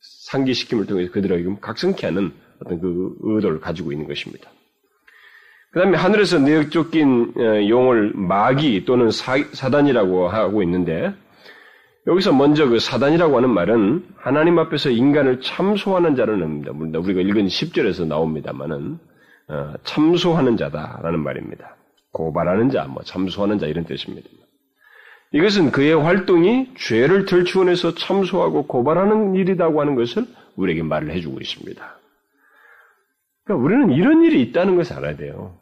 상기시킴을 0.00 0.86
통해서 0.86 1.12
그들에게 1.12 1.56
각성케 1.60 2.06
하는 2.06 2.32
어떤 2.64 2.80
그 2.80 3.14
의도를 3.20 3.60
가지고 3.60 3.92
있는 3.92 4.06
것입니다. 4.06 4.50
그 5.72 5.80
다음에 5.80 5.98
하늘에서 5.98 6.38
내역 6.38 6.70
쫓긴 6.70 7.34
어, 7.36 7.68
용을 7.68 8.12
마귀 8.14 8.84
또는 8.86 9.10
사, 9.10 9.36
사단이라고 9.52 10.28
하고 10.28 10.62
있는데 10.62 11.12
여기서 12.06 12.32
먼저 12.32 12.68
그 12.68 12.78
사단이라고 12.78 13.36
하는 13.36 13.50
말은 13.50 14.06
하나님 14.16 14.58
앞에서 14.58 14.90
인간을 14.90 15.40
참소하는 15.40 16.14
자를 16.14 16.34
의미합니다. 16.34 16.72
물론 16.72 16.94
우리가 17.04 17.20
읽은 17.20 17.46
10절에서 17.46 18.06
나옵니다만은 18.06 18.98
어, 19.48 19.74
참소하는 19.84 20.56
자다라는 20.56 21.20
말입니다. 21.20 21.76
고발하는 22.12 22.70
자, 22.70 22.84
뭐 22.84 23.02
참소하는 23.02 23.58
자 23.58 23.66
이런 23.66 23.84
뜻입니다. 23.84 24.28
이것은 25.32 25.70
그의 25.72 25.94
활동이 25.94 26.70
죄를 26.76 27.24
들추어내서 27.24 27.94
참소하고 27.94 28.66
고발하는 28.66 29.34
일이라고 29.34 29.80
하는 29.80 29.94
것을 29.94 30.24
우리에게 30.56 30.82
말을 30.82 31.10
해주고 31.10 31.40
있습니다. 31.40 31.96
그러니까 33.44 33.64
우리는 33.64 33.92
이런 33.92 34.22
일이 34.24 34.40
있다는 34.42 34.76
것을 34.76 34.96
알아야 34.96 35.16
돼요. 35.16 35.56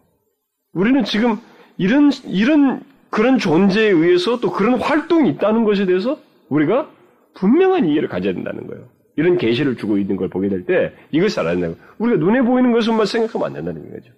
우리는 0.72 1.04
지금 1.04 1.38
이런, 1.76 2.10
이런, 2.24 2.82
그런 3.10 3.38
존재에 3.38 3.88
의해서 3.90 4.40
또 4.40 4.52
그런 4.52 4.80
활동이 4.80 5.30
있다는 5.30 5.64
것에 5.64 5.86
대해서 5.86 6.18
우리가 6.48 6.90
분명한 7.34 7.86
이해를 7.86 8.08
가져야 8.08 8.32
된다는 8.32 8.66
거예요. 8.66 8.88
이런 9.16 9.38
계시를 9.38 9.76
주고 9.76 9.98
있는 9.98 10.16
걸 10.16 10.28
보게 10.28 10.48
될 10.48 10.66
때 10.66 10.92
이것을 11.10 11.40
알아야 11.40 11.54
된다고. 11.54 11.76
우리가 11.98 12.18
눈에 12.18 12.42
보이는 12.42 12.72
것만 12.72 13.06
생각하면 13.06 13.46
안 13.46 13.54
된다는 13.54 13.90
거죠. 13.90 14.12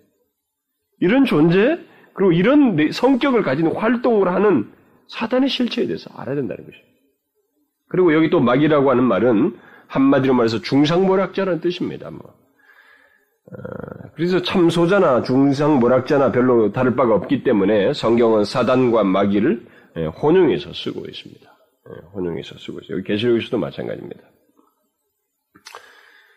이런 1.01 1.25
존재, 1.25 1.79
그리고 2.15 2.33
이런 2.33 2.91
성격을 2.93 3.43
가진 3.43 3.67
활동을 3.67 4.29
하는 4.29 4.71
사단의 5.09 5.49
실체에 5.49 5.87
대해서 5.87 6.11
알아야 6.15 6.35
된다는 6.35 6.65
것이죠. 6.65 6.85
그리고 7.89 8.15
여기 8.15 8.31
또 8.31 8.41
마귀라고 8.41 8.91
하는 8.91 9.05
말은 9.05 9.57
한마디로 9.87 10.35
말해서 10.35 10.61
중상모략자라는 10.63 11.61
뜻입니다. 11.61 12.11
뭐. 12.11 12.21
어, 13.53 14.11
그래서 14.15 14.43
참소자나 14.43 15.23
중상모략자나 15.23 16.33
별로 16.33 16.73
다를 16.73 16.97
바가 16.97 17.15
없기 17.15 17.45
때문에 17.45 17.93
성경은 17.93 18.45
사단과 18.45 19.05
마귀를 19.05 19.67
예, 19.99 20.07
혼용해서 20.07 20.73
쓰고 20.73 21.07
있습니다. 21.07 21.59
예, 21.89 22.07
혼용해서 22.15 22.59
쓰고 22.59 22.81
있어요. 22.81 22.99
여기 22.99 23.07
계시록에서도 23.07 23.57
마찬가지입니다. 23.59 24.21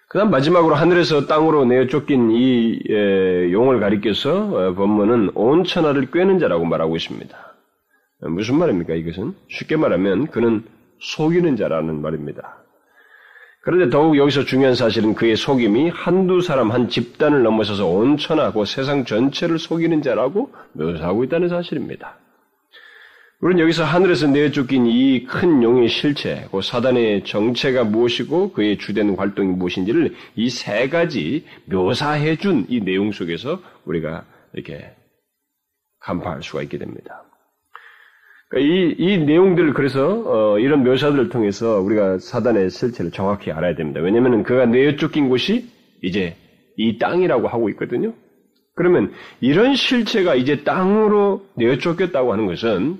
그 0.07 0.17
다음 0.17 0.31
마지막으로 0.31 0.75
하늘에서 0.75 1.27
땅으로 1.27 1.65
내어 1.65 1.87
쫓긴 1.87 2.31
이 2.31 2.79
예, 2.89 3.51
용을 3.51 3.79
가리켜서 3.79 4.45
어, 4.45 4.73
본문은 4.73 5.31
온 5.35 5.63
천하를 5.63 6.11
꿰는 6.11 6.39
자라고 6.39 6.65
말하고 6.65 6.95
있습니다. 6.95 7.48
무슨 8.21 8.57
말입니까, 8.57 8.95
이것은? 8.95 9.33
쉽게 9.47 9.77
말하면 9.77 10.27
그는 10.27 10.63
속이는 10.99 11.55
자라는 11.55 12.01
말입니다. 12.01 12.57
그런데 13.61 13.89
더욱 13.89 14.17
여기서 14.17 14.45
중요한 14.45 14.73
사실은 14.75 15.13
그의 15.13 15.35
속임이 15.35 15.89
한두 15.89 16.41
사람, 16.41 16.71
한 16.71 16.89
집단을 16.89 17.43
넘어서서 17.43 17.85
온천하고 17.87 18.65
세상 18.65 19.05
전체를 19.05 19.59
속이는 19.59 20.01
자라고 20.01 20.51
묘사하고 20.73 21.23
있다는 21.25 21.49
사실입니다. 21.49 22.17
우리는 23.41 23.61
여기서 23.63 23.85
하늘에서 23.85 24.27
내쫓긴 24.27 24.85
이 24.87 25.25
큰 25.25 25.63
용의 25.63 25.87
실체, 25.87 26.47
그 26.51 26.61
사단의 26.61 27.23
정체가 27.23 27.85
무엇이고 27.85 28.51
그의 28.51 28.77
주된 28.77 29.15
활동이 29.15 29.53
무엇인지를 29.53 30.13
이 30.35 30.49
세 30.49 30.89
가지 30.89 31.45
묘사해 31.65 32.35
준 32.37 32.65
이 32.67 32.81
내용 32.81 33.13
속에서 33.13 33.61
우리가 33.85 34.25
이렇게 34.53 34.93
간파할 36.01 36.43
수가 36.43 36.63
있게 36.63 36.77
됩니다. 36.77 37.23
이, 38.57 38.95
이 38.97 39.17
내용들을 39.19 39.73
그래서 39.73 40.23
어, 40.25 40.59
이런 40.59 40.83
묘사들을 40.83 41.29
통해서 41.29 41.79
우리가 41.81 42.17
사단의 42.17 42.71
실체를 42.71 43.11
정확히 43.11 43.51
알아야 43.51 43.75
됩니다. 43.75 44.01
왜냐하면 44.01 44.43
그가 44.43 44.65
내어 44.65 44.95
쫓긴 44.95 45.29
곳이 45.29 45.69
이제 46.01 46.35
이 46.75 46.97
땅이라고 46.97 47.47
하고 47.47 47.69
있거든요. 47.69 48.13
그러면 48.75 49.11
이런 49.39 49.75
실체가 49.75 50.35
이제 50.35 50.63
땅으로 50.63 51.45
내어 51.55 51.77
쫓겼다고 51.77 52.33
하는 52.33 52.47
것은 52.47 52.97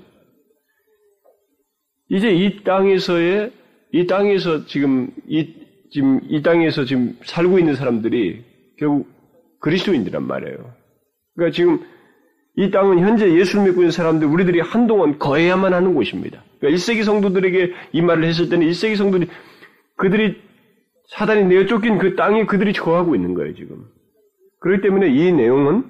이제 2.10 2.30
이 2.30 2.62
땅에서의 2.62 3.50
이 3.92 4.06
땅에서 4.06 4.66
지금 4.66 5.10
이 5.26 5.54
지금 5.90 6.20
이 6.28 6.42
땅에서 6.42 6.84
지금 6.84 7.16
살고 7.24 7.58
있는 7.58 7.74
사람들이 7.74 8.44
결국 8.78 9.08
그리스도인들란 9.60 10.26
말이에요. 10.26 10.72
그러니까 11.34 11.54
지금 11.54 11.80
이 12.56 12.70
땅은 12.70 12.98
현재 12.98 13.32
예수를 13.32 13.66
믿고 13.66 13.80
있는 13.80 13.90
사람들, 13.90 14.26
우리들이 14.26 14.60
한동안 14.60 15.18
거해야만 15.18 15.72
하는 15.72 15.94
곳입니다. 15.94 16.42
그러니까 16.58 16.78
1세기 16.78 17.04
성도들에게 17.04 17.72
이 17.92 18.02
말을 18.02 18.24
했을 18.24 18.48
때는 18.48 18.66
1세기 18.66 18.96
성도들이 18.96 19.30
그들이 19.96 20.40
사단이 21.08 21.44
내어 21.44 21.66
쫓긴 21.66 21.98
그 21.98 22.16
땅에 22.16 22.46
그들이 22.46 22.72
거하고 22.72 23.14
있는 23.14 23.34
거예요, 23.34 23.54
지금. 23.54 23.84
그렇기 24.60 24.82
때문에 24.82 25.08
이 25.08 25.32
내용은 25.32 25.84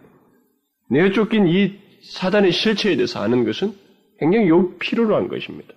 내어 0.91 1.11
쫓긴 1.11 1.47
이 1.47 1.79
사단의 2.03 2.53
실체에 2.53 2.97
대해서 2.97 3.21
아는 3.21 3.45
것은 3.45 3.73
굉장히 4.19 4.49
요 4.49 4.71
필요로 4.79 5.15
한 5.17 5.29
것입니다. 5.29 5.75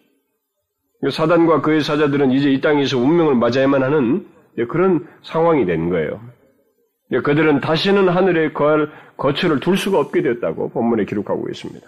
사단과 1.11 1.61
그의 1.61 1.81
사자들은 1.81 2.31
이제 2.31 2.49
이 2.49 2.61
땅에서 2.61 2.97
운명을 2.97 3.35
맞아야만 3.35 3.83
하는 3.83 4.25
그런 4.69 5.05
상황이 5.21 5.65
된 5.65 5.89
거예요. 5.89 6.21
그들은 7.21 7.59
다시는 7.59 8.09
하늘에 8.09 8.51
거할 8.51 8.89
거처를 9.17 9.59
둘 9.59 9.77
수가 9.77 9.99
없게 9.99 10.21
되었다고 10.21 10.69
본문에 10.69 11.05
기록하고 11.05 11.47
있습니다. 11.49 11.85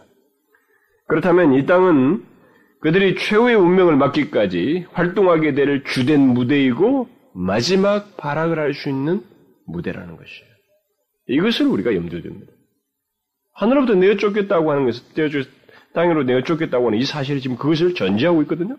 그렇다면 1.08 1.53
이 1.53 1.65
땅은 1.65 2.24
그들이 2.82 3.15
최후의 3.15 3.55
운명을 3.55 3.96
맞기까지 3.96 4.86
활동하게 4.91 5.53
될 5.55 5.84
주된 5.84 6.20
무대이고 6.22 7.08
마지막 7.34 8.15
발악을 8.17 8.60
할 8.60 8.74
수 8.74 8.89
있는 8.89 9.22
무대라는 9.65 10.15
것이에요. 10.15 10.50
이것을 11.27 11.65
우리가 11.67 11.96
염두에 11.96 12.22
둡니다. 12.24 12.51
하늘로부터 13.53 13.96
내어 13.96 14.15
쫓겼다고 14.17 14.72
하는 14.72 14.86
것을 14.86 15.46
땅으로 15.94 16.24
내어 16.24 16.41
쫓겼다고 16.44 16.88
하는 16.88 17.00
이 17.00 17.05
사실이 17.05 17.41
지금 17.41 17.58
그것을 17.58 17.96
전제하고 17.96 18.41
있거든요. 18.44 18.77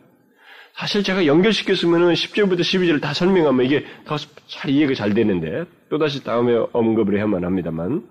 사실 0.76 1.02
제가 1.02 1.26
연결시켰으면 1.26 2.12
10절부터 2.12 2.60
12절을 2.60 3.00
다 3.00 3.14
설명하면 3.14 3.64
이게 3.64 3.84
더 4.04 4.16
잘 4.46 4.70
이해가 4.70 4.94
잘 4.94 5.14
되는데 5.14 5.64
또다시 5.88 6.22
다음에 6.22 6.54
언급을 6.72 7.16
해야만 7.16 7.44
합니다만 7.44 8.02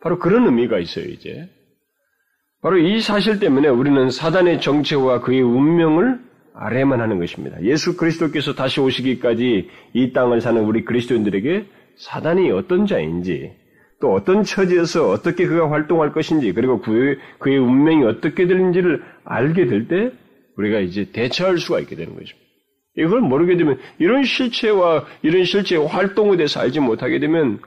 바로 0.00 0.18
그런 0.18 0.46
의미가 0.46 0.78
있어요, 0.80 1.06
이제. 1.06 1.48
바로 2.60 2.78
이 2.78 3.00
사실 3.00 3.38
때문에 3.38 3.68
우리는 3.68 4.10
사단의 4.10 4.60
정체와 4.60 5.20
그의 5.20 5.40
운명을 5.42 6.18
알아야만 6.54 7.00
하는 7.00 7.18
것입니다. 7.18 7.62
예수 7.62 7.96
그리스도께서 7.96 8.54
다시 8.54 8.80
오시기까지 8.80 9.68
이 9.94 10.12
땅을 10.12 10.40
사는 10.40 10.62
우리 10.62 10.84
그리스도인들에게 10.84 11.66
사단이 11.96 12.50
어떤 12.50 12.86
자인지, 12.86 13.52
또 14.00 14.12
어떤 14.12 14.42
처지에서 14.42 15.10
어떻게 15.10 15.46
그가 15.46 15.70
활동할 15.70 16.12
것인지, 16.12 16.52
그리고 16.52 16.80
그의, 16.80 17.18
그의 17.38 17.58
운명이 17.58 18.04
어떻게 18.04 18.46
될는지를 18.46 19.02
알게 19.24 19.66
될 19.66 19.88
때, 19.88 20.12
우리가 20.56 20.80
이제 20.80 21.10
대처할 21.10 21.58
수가 21.58 21.80
있게 21.80 21.96
되는 21.96 22.14
것입니다. 22.14 22.44
이걸 22.96 23.20
모르게 23.20 23.56
되면, 23.56 23.78
이런 23.98 24.24
실체와 24.24 25.04
이런 25.22 25.44
실체의 25.44 25.86
활동에 25.86 26.36
대해서 26.36 26.60
알지 26.60 26.80
못하게 26.80 27.18
되면, 27.18 27.60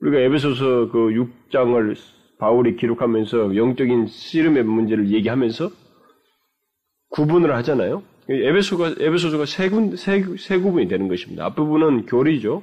우리가 0.00 0.18
에베소서 0.20 0.90
그 0.90 1.28
6장을 1.50 1.96
바울이 2.38 2.76
기록하면서 2.76 3.56
영적인 3.56 4.06
씨름의 4.06 4.62
문제를 4.62 5.10
얘기하면서 5.10 5.70
구분을 7.10 7.54
하잖아요. 7.56 8.02
에베소가, 8.28 8.94
에베소서가 9.00 9.46
세, 9.46 9.68
군, 9.70 9.96
세, 9.96 10.22
세 10.38 10.58
구분이 10.58 10.86
되는 10.86 11.08
것입니다. 11.08 11.46
앞부분은 11.46 12.06
교리죠. 12.06 12.62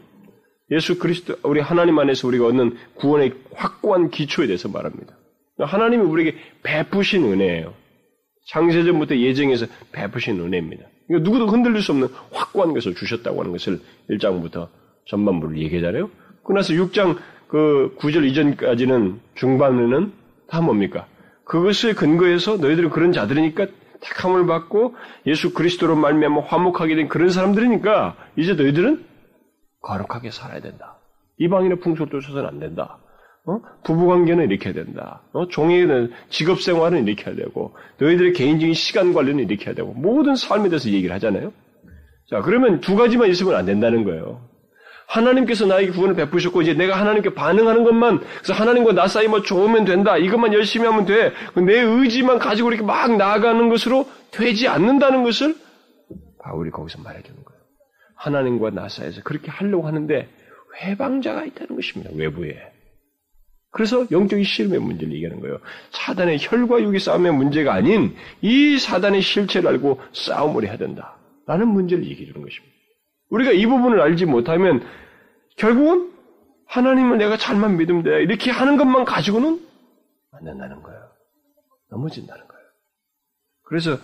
예수 0.72 0.98
그리스도, 0.98 1.36
우리 1.44 1.60
하나님 1.60 2.00
안에서 2.00 2.27
우리가 2.27 2.48
얻는 2.48 2.75
구원의 2.96 3.34
확고한 3.54 4.10
기초에 4.10 4.48
대해서 4.48 4.70
말합니다. 4.70 5.18
하나님이 5.60 6.04
우리에게 6.04 6.38
베푸신 6.63 7.24
은혜예요. 7.25 7.74
창세전부터 8.48 9.18
예정에서 9.18 9.66
베푸신 9.92 10.40
은혜입니다. 10.40 10.86
그러니까 11.08 11.30
누구도 11.30 11.48
흔들릴 11.48 11.82
수 11.82 11.92
없는 11.92 12.08
확고한 12.32 12.74
것을 12.74 12.96
주셨다고 12.96 13.40
하는 13.40 13.52
것을 13.52 13.80
1장부터 14.10 14.70
전반부를 15.08 15.58
얘기하잖아요. 15.58 16.10
그나서 16.44 16.74
6장 16.74 17.18
그 17.48 17.96
9절 18.00 18.25
이전까지는 18.25 19.20
중반에는 19.36 20.14
다 20.48 20.62
뭡니까? 20.62 21.08
그것을 21.46 21.96
근거해서 21.96 22.58
너희들은 22.58 22.90
그런 22.90 23.12
자들이니까 23.12 23.68
택함을 24.02 24.46
받고 24.46 24.96
예수 25.25 25.54
그리스도로 25.54 25.96
말미암아 25.96 26.42
화목하게 26.42 26.96
된 26.96 27.08
그런 27.08 27.30
사람들이니까 27.30 28.16
이제 28.36 28.54
너희들은 28.54 29.06
거룩하게 29.82 30.32
살아야 30.32 30.60
된다. 30.60 30.98
이방인의 31.38 31.80
풍속을 31.80 32.12
쫓아서는 32.12 32.48
안 32.48 32.60
된다. 32.60 33.00
어? 33.48 33.60
부부관계는 33.84 34.50
이렇게 34.50 34.70
해야 34.70 34.74
된다. 34.74 35.22
어? 35.34 35.48
종이는 35.48 36.12
직업생활은 36.30 37.08
이렇게 37.08 37.25
해야 37.25 37.36
되고 37.36 37.75
너희들의 38.00 38.34
개인적인 38.34 38.74
시간 38.74 39.14
관리는 39.14 39.48
이렇게 39.48 39.68
해야 39.68 39.75
되고 39.75 39.94
모든 39.94 40.36
삶에 40.36 40.70
대해서 40.70 40.90
얘기를 40.90 41.14
하잖아요. 41.16 41.54
자 42.30 42.42
그러면 42.42 42.80
두 42.80 42.96
가지만 42.96 43.30
있으면 43.30 43.56
안 43.56 43.66
된다는 43.66 44.04
거예요. 44.04 44.42
하나님께서 45.08 45.68
나에게 45.68 45.92
구원을 45.92 46.16
베푸셨고 46.16 46.64
이제 46.64 46.74
내가 46.74 47.00
하나님께 47.00 47.36
반응하는 47.36 47.84
것만 47.84 48.20
그래서 48.20 48.54
하나님과 48.54 48.94
나 48.94 49.08
사이 49.08 49.28
뭐 49.28 49.44
좋으면 49.44 49.86
된다. 49.86 50.18
이것만 50.18 50.52
열심히 50.54 50.88
하면 50.88 51.06
돼. 51.06 51.32
내 51.64 51.80
의지만 51.80 52.40
가지고 52.40 52.70
이렇게 52.70 52.84
막 52.84 53.16
나아가는 53.16 53.70
것으로 53.70 54.10
되지 54.31 54.68
않는다는 54.68 55.24
것을 55.24 55.55
바울이 56.40 56.72
거기서 56.72 57.01
말해주는 57.03 57.44
거예요. 57.44 57.62
하나님과 58.16 58.72
나 58.72 58.90
사이에서 58.90 59.22
그렇게 59.24 59.51
하려고 59.51 59.86
하는데 59.86 60.27
회방자가 60.81 61.46
있다는 61.46 61.75
것입니다. 61.75 62.10
외부에. 62.16 62.75
그래서 63.75 64.07
영적인 64.09 64.46
씨름의 64.46 64.79
문제를 64.79 65.14
얘기하는 65.16 65.42
거예요. 65.42 65.59
사단의 65.92 66.38
혈과 66.40 66.81
육의 66.81 67.01
싸움의 67.01 67.33
문제가 67.33 67.74
아닌 67.74 68.16
이 68.40 68.77
사단의 68.77 69.22
실체를 69.22 69.70
알고 69.70 70.00
싸움을 70.14 70.64
해야 70.64 70.77
된다. 70.77 71.18
라는 71.46 71.68
문제를 71.68 72.05
얘기해 72.05 72.25
주는 72.25 72.42
것입니다. 72.42 72.74
우리가 73.31 73.51
이 73.51 73.66
부분을 73.66 74.00
알지 74.00 74.27
못하면 74.27 74.81
결국은 75.57 76.09
하나님을 76.68 77.18
내가 77.18 77.35
잘만 77.35 77.75
믿으면 77.75 78.03
돼. 78.03 78.24
이렇게 78.24 78.50
하는 78.50 78.77
것만 78.77 79.03
가지고는 79.03 79.59
안 80.31 80.46
된다는 80.46 80.81
거예요. 80.81 81.01
넘어진다는 81.92 82.48
거예요. 82.48 82.64
그래서 83.64 83.98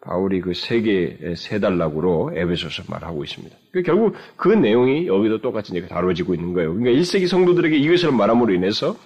바울이 0.00 0.40
그 0.40 0.54
세계 0.54 1.34
세 1.36 1.60
단락으로 1.60 2.32
에베소서 2.34 2.84
말하고 2.88 3.24
있습니다. 3.24 3.54
그 3.72 3.82
결국 3.82 4.14
그 4.36 4.48
내용이 4.48 5.06
여기도 5.06 5.42
똑같이 5.42 5.86
다뤄지고 5.86 6.34
있는 6.34 6.54
거예요. 6.54 6.72
그러니까 6.72 6.98
1세기 6.98 7.28
성도들에게 7.28 7.76
이것을 7.76 8.12
말함으로 8.12 8.54
인해서 8.54 8.96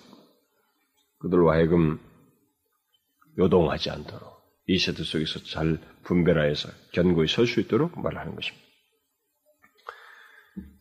그들로 1.23 1.51
하여금 1.53 2.01
요동하지 3.39 3.91
않도록 3.91 4.29
이 4.67 4.79
세대 4.79 5.03
속에서 5.05 5.39
잘 5.45 5.79
분별하여서 6.03 6.69
견고히 6.93 7.29
설 7.29 7.47
수 7.47 7.61
있도록 7.61 7.99
말하는 8.01 8.35
것입니다. 8.35 8.63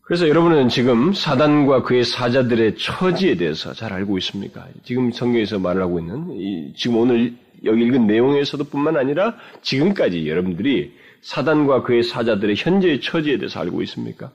그래서 0.04 0.27
여러분은 0.27 0.67
지금 0.67 1.13
사단과 1.13 1.84
그의 1.84 2.04
사자들의 2.04 2.75
처지에 2.75 3.36
대해서 3.36 3.73
잘 3.73 3.93
알고 3.93 4.17
있습니까? 4.17 4.67
지금 4.84 5.12
성경에서 5.12 5.60
말을 5.60 5.82
하고 5.82 5.99
있는 5.99 6.32
이, 6.32 6.73
지금 6.75 6.97
오늘 6.97 7.38
여기 7.63 7.84
읽은 7.86 8.08
내용에서도 8.08 8.63
뿐만 8.65 8.97
아니라 8.97 9.38
지금까지 9.62 10.27
여러분들이 10.27 10.93
사단과 11.21 11.84
그의 11.84 12.04
사자들의 12.04 12.56
현재의 12.58 12.99
처지에 12.99 13.38
대해서 13.38 13.60
알고 13.62 13.84
있습니까? 13.84 14.34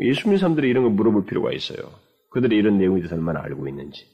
예수 0.00 0.28
믿는 0.28 0.38
사람들이 0.38 0.68
이런 0.68 0.84
걸 0.84 0.92
물어볼 0.92 1.26
필요가 1.26 1.52
있어요. 1.52 1.78
그들이 2.30 2.56
이런 2.56 2.78
내용에 2.78 3.00
대해서 3.00 3.16
얼마나 3.16 3.40
알고 3.42 3.66
있는지. 3.68 4.06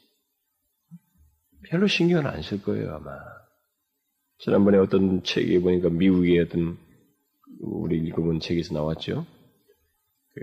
별로 1.68 1.86
신경을 1.86 2.26
안 2.26 2.42
쓸 2.42 2.62
거예요, 2.62 2.94
아마. 2.94 3.10
지난번에 4.38 4.78
어떤 4.78 5.22
책에 5.22 5.60
보니까 5.60 5.88
미국의 5.90 6.38
어떤 6.40 6.78
우리 7.60 7.98
읽어본 7.98 8.40
책에서 8.40 8.74
나왔죠. 8.74 9.26
그 10.34 10.40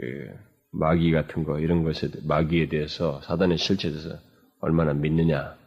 마귀 0.71 1.11
같은 1.11 1.43
거 1.43 1.59
이런 1.59 1.83
것에 1.83 2.09
마귀에 2.25 2.67
대해서 2.67 3.21
사단의 3.21 3.57
실체에 3.57 3.91
대해서 3.91 4.19
얼마나 4.59 4.93
믿느냐. 4.93 5.57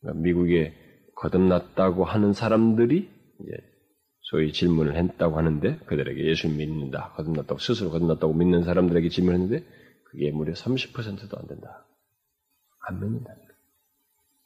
그러니까 0.00 0.22
미국에 0.22 0.74
거듭났다고 1.16 2.04
하는 2.04 2.32
사람들이 2.32 3.08
이제 3.40 3.52
소위 4.20 4.52
질문을 4.52 4.96
했다고 4.96 5.38
하는데 5.38 5.78
그들에게 5.86 6.26
예수 6.26 6.48
믿는다, 6.48 7.12
거듭났다고 7.16 7.58
스스로 7.58 7.90
거듭났다고 7.90 8.34
믿는 8.34 8.64
사람들에게 8.64 9.08
질문했는데 9.08 9.64
그게 10.10 10.30
무려 10.32 10.52
30%도 10.52 11.38
안 11.38 11.46
된다. 11.46 11.86
안 12.88 13.00
믿는다. 13.00 13.47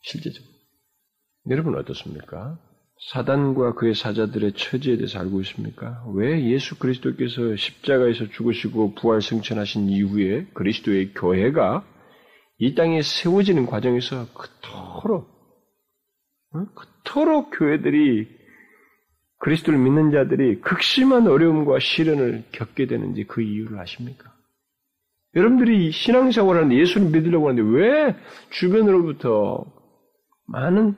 실제적으로. 0.02 0.52
여러분 1.50 1.76
어떻습니까? 1.76 2.58
사단과 3.10 3.74
그의 3.74 3.94
사자들의 3.94 4.52
처지에 4.52 4.96
대해서 4.96 5.18
알고 5.18 5.40
있습니까? 5.40 6.04
왜 6.14 6.48
예수 6.50 6.78
그리스도께서 6.78 7.56
십자가에서 7.56 8.28
죽으시고 8.28 8.94
부활 8.94 9.20
승천하신 9.20 9.88
이후에 9.88 10.46
그리스도의 10.54 11.12
교회가 11.14 11.84
이 12.58 12.74
땅에 12.76 13.02
세워지는 13.02 13.66
과정에서 13.66 14.28
그토록 14.34 15.32
그토록 16.74 17.50
교회들이 17.58 18.28
그리스도를 19.38 19.80
믿는 19.80 20.12
자들이 20.12 20.60
극심한 20.60 21.26
어려움과 21.26 21.80
시련을 21.80 22.44
겪게 22.52 22.86
되는지 22.86 23.24
그 23.24 23.42
이유를 23.42 23.80
아십니까? 23.80 24.32
여러분들이 25.34 25.90
신앙생활 25.90 26.56
하는데 26.56 26.78
예수를 26.78 27.08
믿으려고 27.08 27.48
하는데 27.48 27.68
왜 27.76 28.16
주변으로부터 28.50 29.64
많은 30.46 30.96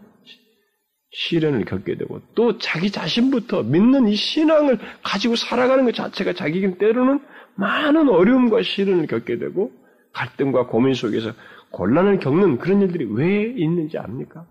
시련을 1.11 1.65
겪게 1.65 1.97
되고 1.97 2.21
또 2.35 2.59
자기 2.59 2.91
자신부터 2.91 3.63
믿는 3.63 4.09
이 4.09 4.17
신앙을 4.17 4.79
가지고 5.03 5.37
살아가는 5.37 5.85
것 5.85 5.95
자체가 5.95 6.33
자기에게 6.33 6.79
때로는 6.79 7.21
많은 7.57 8.09
어려움과 8.09 8.63
시련을 8.63 9.07
겪게 9.07 9.39
되고 9.39 9.73
갈등과 10.13 10.67
고민 10.67 10.95
속에서 10.95 11.33
곤란을 11.71 12.19
겪는 12.19 12.59
그런 12.59 12.83
일들이 12.83 13.05
왜 13.05 13.43
있는지 13.45 13.99
압니까? 13.99 14.47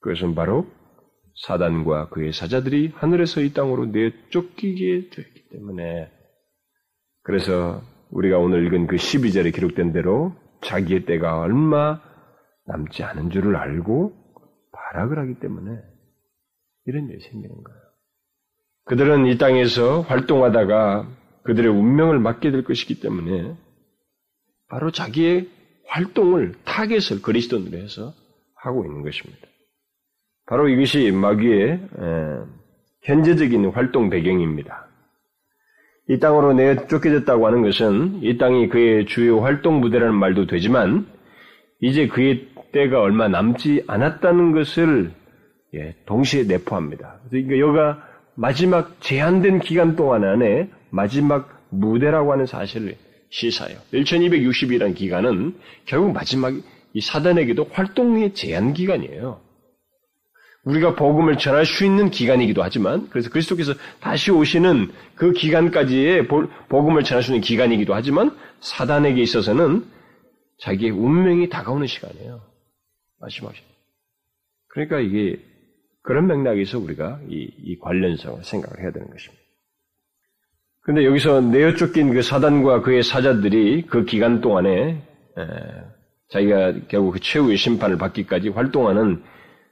그것은 0.00 0.34
바로 0.34 0.66
사단과 1.46 2.08
그의 2.10 2.32
사자들이 2.32 2.92
하늘에서 2.94 3.40
이 3.40 3.52
땅으로 3.52 3.86
내쫓기게 3.86 5.10
되기 5.10 5.48
때문에 5.50 6.10
그래서 7.22 7.82
우리가 8.10 8.38
오늘 8.38 8.66
읽은 8.66 8.86
그 8.88 8.96
12절에 8.96 9.54
기록된 9.54 9.92
대로 9.92 10.34
자기의 10.62 11.06
때가 11.06 11.38
얼마 11.38 12.00
남지 12.66 13.02
않은 13.02 13.30
줄을 13.30 13.56
알고 13.56 14.14
발악을 14.72 15.18
하기 15.18 15.40
때문에 15.40 15.80
이런 16.86 17.08
일이 17.08 17.20
생기는 17.20 17.62
거예요. 17.62 17.80
그들은 18.84 19.26
이 19.26 19.38
땅에서 19.38 20.00
활동하다가 20.02 21.08
그들의 21.44 21.70
운명을 21.70 22.18
맞게 22.18 22.50
될 22.50 22.64
것이기 22.64 23.00
때문에 23.00 23.56
바로 24.68 24.90
자기의 24.90 25.48
활동을 25.86 26.54
타겟을 26.64 27.22
그리스도인으로 27.22 27.78
해서 27.78 28.14
하고 28.54 28.84
있는 28.84 29.02
것입니다. 29.02 29.46
바로 30.46 30.68
이것이 30.68 31.10
마귀의 31.10 31.88
현재적인 33.02 33.66
활동 33.70 34.10
배경입니다. 34.10 34.88
이 36.08 36.18
땅으로 36.18 36.52
내 36.52 36.86
쫓겨졌다고 36.86 37.46
하는 37.46 37.62
것은 37.62 38.22
이 38.22 38.36
땅이 38.38 38.68
그의 38.68 39.06
주요 39.06 39.40
활동 39.40 39.80
무대라는 39.80 40.14
말도 40.14 40.46
되지만 40.46 41.06
이제 41.80 42.08
그의 42.08 42.48
때가 42.72 43.00
얼마 43.00 43.28
남지 43.28 43.84
않았다는 43.86 44.52
것을 44.52 45.12
예, 45.74 45.94
동시에 46.06 46.44
내포합니다. 46.44 47.20
그러니까 47.30 47.58
여가 47.58 48.08
마지막 48.34 49.00
제한된 49.00 49.60
기간 49.60 49.96
동안 49.96 50.24
안에 50.24 50.68
마지막 50.90 51.62
무대라고 51.70 52.32
하는 52.32 52.46
사실을 52.46 52.96
시사해요. 53.30 53.78
1260이라는 53.92 54.94
기간은 54.94 55.54
결국 55.86 56.12
마지막 56.12 56.52
이 56.92 57.00
사단에게도 57.00 57.68
활동의 57.72 58.34
제한 58.34 58.74
기간이에요. 58.74 59.40
우리가 60.64 60.94
복음을 60.94 61.38
전할 61.38 61.66
수 61.66 61.84
있는 61.84 62.10
기간이기도 62.10 62.62
하지만 62.62 63.08
그래서 63.10 63.30
그리스도께서 63.30 63.72
다시 64.00 64.30
오시는 64.30 64.92
그 65.16 65.32
기간까지의 65.32 66.28
복음을 66.68 67.02
전할 67.02 67.22
수 67.22 67.32
있는 67.32 67.40
기간이기도 67.40 67.94
하지만 67.94 68.36
사단에게 68.60 69.20
있어서는 69.22 69.84
자기의 70.58 70.92
운명이 70.92 71.48
다가오는 71.48 71.86
시간이에요. 71.86 72.51
시간. 73.28 73.52
그러니까 74.68 75.00
이게 75.00 75.38
그런 76.02 76.26
맥락에서 76.26 76.78
우리가 76.78 77.20
이, 77.28 77.48
이 77.58 77.78
관련성을 77.78 78.42
생각을 78.42 78.80
해야 78.80 78.90
되는 78.90 79.08
것입니다. 79.08 79.42
근데 80.84 81.04
여기서 81.04 81.40
내어 81.40 81.74
쫓긴 81.74 82.12
그 82.12 82.22
사단과 82.22 82.82
그의 82.82 83.04
사자들이 83.04 83.86
그 83.86 84.04
기간 84.04 84.40
동안에 84.40 84.70
에, 84.90 85.02
자기가 86.30 86.86
결국 86.88 87.12
그 87.12 87.20
최후의 87.20 87.56
심판을 87.56 87.98
받기까지 87.98 88.48
활동하는 88.48 89.22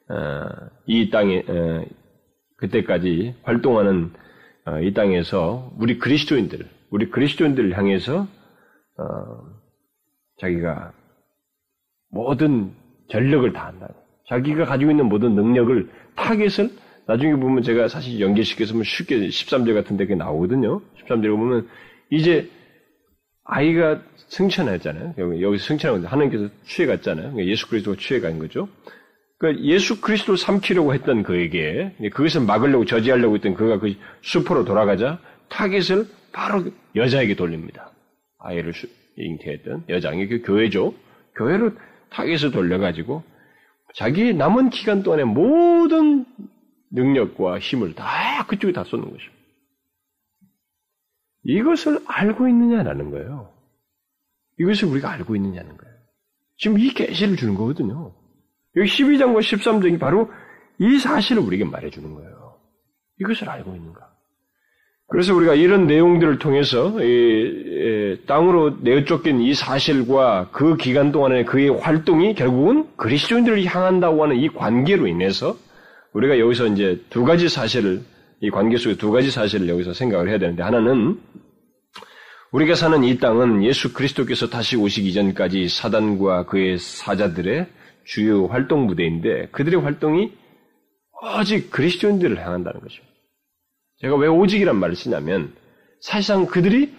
어, 0.08 0.70
이 0.86 1.10
땅에 1.10 1.42
어, 1.48 1.84
그때까지 2.58 3.36
활동하는 3.42 4.12
어, 4.66 4.80
이 4.80 4.92
땅에서 4.92 5.72
우리 5.78 5.98
그리스도인들, 5.98 6.68
우리 6.90 7.10
그리스도인들을 7.10 7.76
향해서 7.76 8.26
자기가 10.38 10.92
모든 12.10 12.74
전력을 13.10 13.52
다한다. 13.52 13.88
자기가 14.28 14.64
가지고 14.64 14.90
있는 14.92 15.06
모든 15.06 15.34
능력을 15.34 15.88
타겟을 16.14 16.70
나중에 17.06 17.34
보면 17.34 17.62
제가 17.62 17.88
사실 17.88 18.20
연계시켜서 18.20 18.80
쉽게 18.82 19.18
13절 19.18 19.74
같은 19.74 19.96
데 19.96 20.06
나오거든요. 20.14 20.80
13절에 21.00 21.36
보면 21.36 21.68
이제 22.10 22.48
아이가 23.44 24.00
승천했잖아요. 24.28 25.14
여기 25.42 25.58
승천하고 25.58 26.06
하나님께서 26.06 26.48
취해갔잖아요. 26.66 27.32
그러니까 27.32 27.50
예수 27.50 27.68
그리스도가 27.68 27.96
취해간 27.98 28.38
거죠. 28.38 28.68
그러니까 29.38 29.64
예수 29.64 30.00
그리스도를 30.00 30.38
삼키려고 30.38 30.94
했던 30.94 31.24
그에게 31.24 31.92
그것을 32.12 32.42
막으려고 32.42 32.84
저지하려고 32.84 33.34
했던 33.34 33.54
그가 33.54 33.80
수포로 33.80 34.64
돌아가자 34.64 35.18
타겟을 35.48 36.06
바로 36.32 36.64
여자에게 36.94 37.34
돌립니다. 37.34 37.90
아이를 38.38 38.72
잉태했던 39.16 39.84
여자가 39.88 40.28
그 40.28 40.42
교회죠. 40.42 40.94
교회로 41.36 41.72
타겟을 42.10 42.50
돌려가지고 42.52 43.22
자기 43.94 44.32
남은 44.34 44.70
기간 44.70 45.02
동안에 45.02 45.24
모든 45.24 46.24
능력과 46.90 47.58
힘을 47.58 47.94
다 47.94 48.46
그쪽에 48.46 48.72
다 48.72 48.84
쏟는 48.84 49.10
것입니다. 49.10 49.40
이것을 51.44 52.00
알고 52.06 52.48
있느냐라는 52.48 53.10
거예요. 53.10 53.52
이것을 54.58 54.88
우리가 54.88 55.10
알고 55.10 55.36
있느냐는 55.36 55.76
거예요. 55.76 55.94
지금 56.58 56.78
이 56.78 56.92
계시를 56.92 57.36
주는 57.36 57.54
거거든요. 57.54 58.14
여기 58.76 58.88
12장과 58.88 59.38
13장이 59.38 59.98
바로 59.98 60.30
이 60.78 60.98
사실을 60.98 61.42
우리에게 61.42 61.64
말해주는 61.64 62.14
거예요. 62.14 62.60
이것을 63.20 63.48
알고 63.48 63.74
있는가. 63.74 64.09
그래서 65.10 65.34
우리가 65.34 65.54
이런 65.54 65.88
내용들을 65.88 66.38
통해서 66.38 66.94
땅으로 68.26 68.76
내쫓긴 68.80 69.40
이 69.40 69.54
사실과 69.54 70.48
그 70.52 70.76
기간 70.76 71.10
동안의 71.10 71.46
그의 71.46 71.68
활동이 71.70 72.34
결국은 72.34 72.86
그리스도인들을 72.96 73.64
향한다고 73.64 74.22
하는 74.22 74.36
이 74.36 74.48
관계로 74.48 75.08
인해서 75.08 75.56
우리가 76.12 76.38
여기서 76.38 76.68
이제 76.68 77.02
두 77.10 77.24
가지 77.24 77.48
사실을 77.48 78.02
이 78.40 78.50
관계 78.50 78.76
속에 78.76 78.96
두 78.96 79.10
가지 79.10 79.32
사실을 79.32 79.68
여기서 79.68 79.94
생각을 79.94 80.28
해야 80.28 80.38
되는데 80.38 80.62
하나는 80.62 81.18
우리가 82.52 82.76
사는 82.76 83.02
이 83.02 83.18
땅은 83.18 83.64
예수 83.64 83.92
그리스도께서 83.92 84.48
다시 84.48 84.76
오시기 84.76 85.12
전까지 85.12 85.68
사단과 85.68 86.46
그의 86.46 86.78
사자들의 86.78 87.66
주요 88.04 88.46
활동 88.46 88.86
무대인데 88.86 89.48
그들의 89.50 89.80
활동이 89.80 90.32
오직 91.38 91.70
그리스도인들을 91.70 92.38
향한다는 92.38 92.80
것입니다. 92.80 93.09
제가 94.00 94.16
왜 94.16 94.28
오직이란 94.28 94.76
말을 94.76 94.96
쓰냐면 94.96 95.52
사실상 96.00 96.46
그들이 96.46 96.94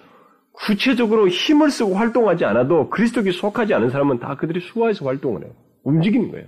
구체적으로 0.54 1.28
힘을 1.28 1.72
쓰고 1.72 1.96
활동하지 1.96 2.46
않아도 2.46 2.90
그리스도께 2.90 3.32
속하지 3.32 3.74
않은 3.74 3.90
사람은 3.90 4.20
다 4.20 4.36
그들이 4.36 4.60
수화해서 4.60 5.06
활동을 5.06 5.44
해요. 5.44 5.54
움직이는 5.84 6.32
거예요. 6.32 6.46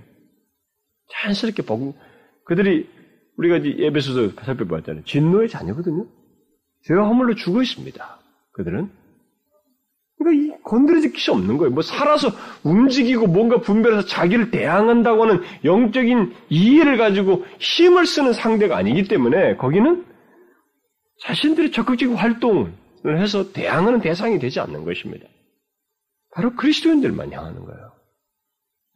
자연스럽게 1.10 1.62
복 1.62 1.96
그들이 2.44 2.88
우리가 3.36 3.64
예배소서 3.64 4.40
살펴봤잖아요. 4.42 5.04
진노의 5.04 5.48
자녀거든요. 5.48 6.06
죄와 6.86 7.08
허물로 7.08 7.34
죽어 7.34 7.62
있습니다. 7.62 8.18
그들은. 8.52 8.90
그러니까 10.18 10.54
이 10.54 10.62
건드려질 10.62 11.12
것이 11.12 11.30
없는 11.32 11.56
거예요. 11.56 11.72
뭐 11.72 11.82
살아서 11.82 12.28
움직이고 12.62 13.26
뭔가 13.26 13.60
분별해서 13.60 14.06
자기를 14.06 14.52
대항한다고 14.52 15.24
하는 15.24 15.42
영적인 15.64 16.34
이해를 16.50 16.96
가지고 16.96 17.44
힘을 17.58 18.06
쓰는 18.06 18.32
상대가 18.32 18.76
아니기 18.76 19.08
때문에 19.08 19.56
거기는 19.56 20.04
자신들이 21.20 21.70
적극적인 21.70 22.16
활동을 22.16 22.72
해서 23.06 23.52
대항하는 23.52 24.00
대상이 24.00 24.38
되지 24.38 24.60
않는 24.60 24.84
것입니다. 24.84 25.26
바로 26.34 26.54
그리스도인들만 26.54 27.32
향하는 27.32 27.64
거예요. 27.64 27.92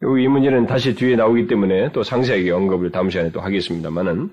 여기 0.03 0.25
이 0.25 0.29
문제는 0.29 0.67
다시 0.67 0.95
뒤에 0.95 1.17
나오기 1.17 1.47
때문에 1.47 1.93
또 1.93 2.03
상세하게 2.03 2.51
언급을 2.51 2.91
다음 2.91 3.11
시간에 3.11 3.33
또 3.33 3.41
하겠습니다만은 3.41 4.31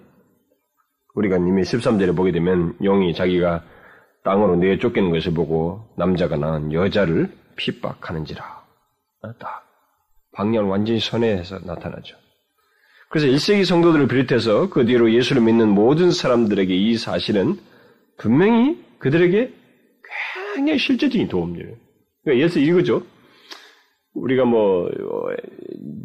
우리가 1.15 1.37
이미 1.37 1.61
13절에 1.61 2.15
보게 2.15 2.31
되면 2.31 2.75
용이 2.83 3.13
자기가 3.13 3.63
땅으로 4.23 4.57
내어 4.57 4.77
쫓기는 4.77 5.11
것을 5.11 5.33
보고 5.33 5.87
남자가 5.97 6.35
낳은 6.35 6.73
여자를 6.73 7.31
핍박하는지라. 7.55 8.65
딱 9.39 9.65
방향을 10.33 10.69
완전히 10.69 10.99
선회해서 10.99 11.59
나타나죠. 11.63 12.17
그래서 13.09 13.27
1세기 13.27 13.65
성도들을 13.65 14.07
비롯해서 14.07 14.69
그 14.69 14.85
뒤로 14.85 15.11
예수를 15.13 15.41
믿는 15.41 15.69
모든 15.69 16.11
사람들에게 16.11 16.75
이 16.75 16.97
사실은 16.97 17.57
분명히 18.17 18.83
그들에게 18.99 19.53
굉장히 20.55 20.79
실제적인 20.79 21.27
도움이에요. 21.27 21.75
그러니까 22.23 22.45
들어 22.45 22.59
이거죠. 22.59 23.03
우리가 24.13 24.45
뭐, 24.45 24.89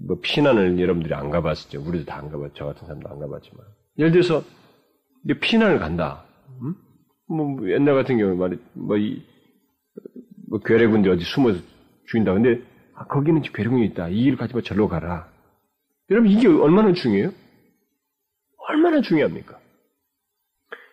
뭐, 0.06 0.18
피난을 0.20 0.80
여러분들이 0.80 1.14
안 1.14 1.30
가봤죠. 1.30 1.80
우리도 1.80 2.04
다 2.06 2.18
안 2.18 2.28
가봤죠. 2.30 2.54
저 2.54 2.64
같은 2.66 2.86
사람도 2.86 3.08
안 3.08 3.18
가봤지만. 3.20 3.64
예를 3.98 4.10
들어서, 4.10 4.42
피난을 5.40 5.78
간다. 5.78 6.24
음? 6.60 6.74
뭐, 7.28 7.70
옛날 7.70 7.94
같은 7.94 8.18
경우 8.18 8.34
말이, 8.34 8.58
뭐, 8.74 8.96
이, 8.96 9.22
뭐, 10.48 10.58
괴뢰군들이 10.58 11.14
어디 11.14 11.24
숨어서 11.24 11.60
죽인다. 12.08 12.34
근데, 12.34 12.60
아, 12.96 13.06
거기는 13.06 13.40
괴뢰군이 13.42 13.86
있다. 13.86 14.08
이일 14.08 14.36
가지 14.36 14.54
마, 14.54 14.60
절로 14.60 14.88
가라. 14.88 15.30
여러분, 16.10 16.30
이게 16.32 16.48
얼마나 16.48 16.92
중요해요? 16.92 17.30
얼마나 18.68 19.00
중요합니까? 19.00 19.58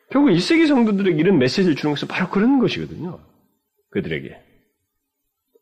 결국 0.09 0.29
1세기 0.29 0.67
성도들에게 0.67 1.19
이런 1.19 1.37
메시지를 1.37 1.75
주는 1.75 1.93
것은 1.93 2.07
바로 2.07 2.29
그런 2.29 2.59
것이거든요. 2.59 3.19
그들에게. 3.91 4.35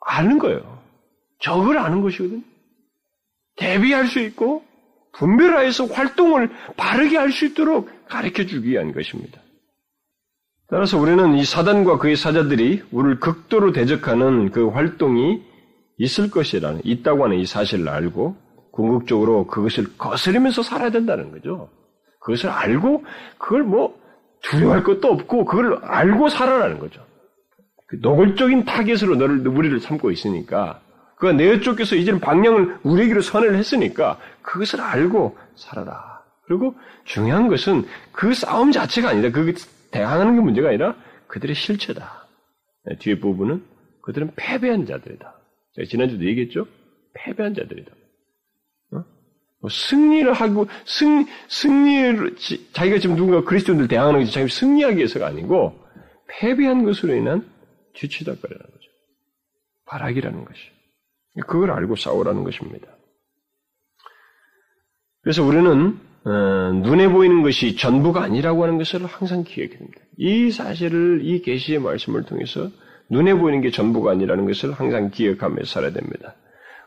아는 0.01 0.37
거예요. 0.37 0.81
적을 1.39 1.77
아는 1.77 2.01
것이거든요. 2.01 2.41
대비할 3.57 4.07
수 4.07 4.19
있고 4.19 4.63
분별하여서 5.13 5.85
활동을 5.85 6.49
바르게 6.75 7.17
할 7.17 7.31
수 7.31 7.45
있도록 7.45 7.89
가르쳐 8.07 8.45
주기 8.45 8.71
위한 8.71 8.93
것입니다. 8.93 9.41
따라서 10.67 10.99
우리는 10.99 11.35
이 11.35 11.45
사단과 11.45 11.97
그의 11.99 12.15
사자들이 12.15 12.83
우리를 12.91 13.19
극도로 13.19 13.71
대적하는 13.71 14.51
그 14.51 14.67
활동이 14.69 15.41
있을 15.97 16.29
것이라는, 16.29 16.81
있다고 16.83 17.23
하는 17.23 17.37
이 17.37 17.45
사실을 17.45 17.87
알고 17.87 18.35
궁극적으로 18.71 19.47
그것을 19.47 19.97
거스르면서 19.97 20.63
살아야 20.63 20.89
된다는 20.89 21.31
거죠. 21.31 21.69
그것을 22.19 22.49
알고 22.49 23.05
그걸 23.37 23.63
뭐 23.63 23.97
두려워할 24.49 24.83
것도 24.83 25.07
없고 25.11 25.45
그걸 25.45 25.79
알고 25.83 26.29
살아라는 26.29 26.79
거죠. 26.79 27.05
그 27.87 27.97
노골적인 28.01 28.65
타겟으로 28.65 29.15
너를 29.15 29.47
우리를 29.47 29.79
삼고 29.79 30.11
있으니까 30.11 30.81
그가 31.17 31.33
내 31.33 31.59
쪽에서 31.59 31.95
이제는 31.95 32.19
방향을 32.19 32.79
우리에게로 32.83 33.21
선을 33.21 33.55
했으니까 33.55 34.19
그것을 34.41 34.81
알고 34.81 35.37
살아라. 35.55 36.23
그리고 36.45 36.75
중요한 37.05 37.47
것은 37.47 37.85
그 38.11 38.33
싸움 38.33 38.71
자체가 38.71 39.09
아니다. 39.09 39.31
그 39.31 39.53
대항하는 39.91 40.35
게 40.35 40.41
문제가 40.41 40.69
아니라 40.69 40.95
그들의 41.27 41.55
실체다. 41.55 42.27
네, 42.85 42.97
뒤에 42.97 43.19
부분은 43.19 43.63
그들은 44.03 44.31
패배한 44.35 44.85
자들이다. 44.85 45.35
제가 45.75 45.87
지난주도 45.89 46.25
얘기했죠? 46.25 46.67
패배한 47.13 47.55
자들이다. 47.55 47.91
어? 49.65 49.67
뭐 49.67 49.69
승리를 49.69 50.31
하고, 50.31 50.67
승, 50.85 51.25
승리를, 51.47 52.35
자기가 52.73 52.99
지금 52.99 53.15
누군가 53.15 53.43
그리스도인들 53.43 53.87
대항하는 53.87 54.21
것이 54.21 54.31
자기 54.31 54.47
승리하기 54.47 54.97
위해서가 54.97 55.27
아니고, 55.27 55.79
패배한 56.27 56.83
것으로 56.85 57.15
인한 57.15 57.47
뒤치다거리라는 57.93 58.65
거죠. 58.65 58.89
바락이라는 59.85 60.45
것이. 60.45 60.61
그걸 61.47 61.71
알고 61.71 61.95
싸우라는 61.95 62.43
것입니다. 62.43 62.87
그래서 65.21 65.43
우리는 65.43 65.99
어, 66.25 66.71
눈에 66.73 67.07
보이는 67.07 67.43
것이 67.43 67.75
전부가 67.75 68.23
아니라고 68.23 68.63
하는 68.63 68.77
것을 68.79 69.05
항상 69.05 69.43
기억해야 69.43 69.77
됩니다. 69.77 69.99
이 70.17 70.49
사실을 70.49 71.21
이 71.23 71.41
계시의 71.41 71.79
말씀을 71.79 72.23
통해서 72.23 72.71
눈에 73.09 73.35
보이는 73.35 73.61
게 73.61 73.69
전부가 73.69 74.11
아니라는 74.11 74.45
것을 74.47 74.71
항상 74.71 75.11
기억하며 75.11 75.65
살아야 75.65 75.91
됩니다. 75.91 76.35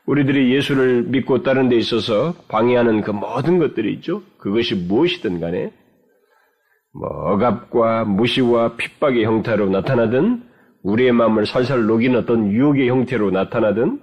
우리들이 0.08 0.54
예수를 0.54 1.02
믿고 1.02 1.42
따른 1.42 1.68
데 1.68 1.76
있어서 1.76 2.32
방해하는 2.48 3.02
그 3.02 3.10
모든 3.10 3.58
것들이 3.58 3.92
있죠. 3.94 4.22
그것이 4.38 4.74
무엇이든 4.74 5.38
간에 5.38 5.70
뭐 6.94 7.08
억압과 7.08 8.04
무시와 8.04 8.76
핍박의 8.76 9.24
형태로 9.24 9.68
나타나든 9.68 10.42
우리의 10.82 11.12
마음을 11.12 11.44
살살 11.44 11.84
녹이는 11.84 12.20
어떤 12.20 12.50
유혹의 12.50 12.88
형태로 12.88 13.30
나타나든 13.32 14.00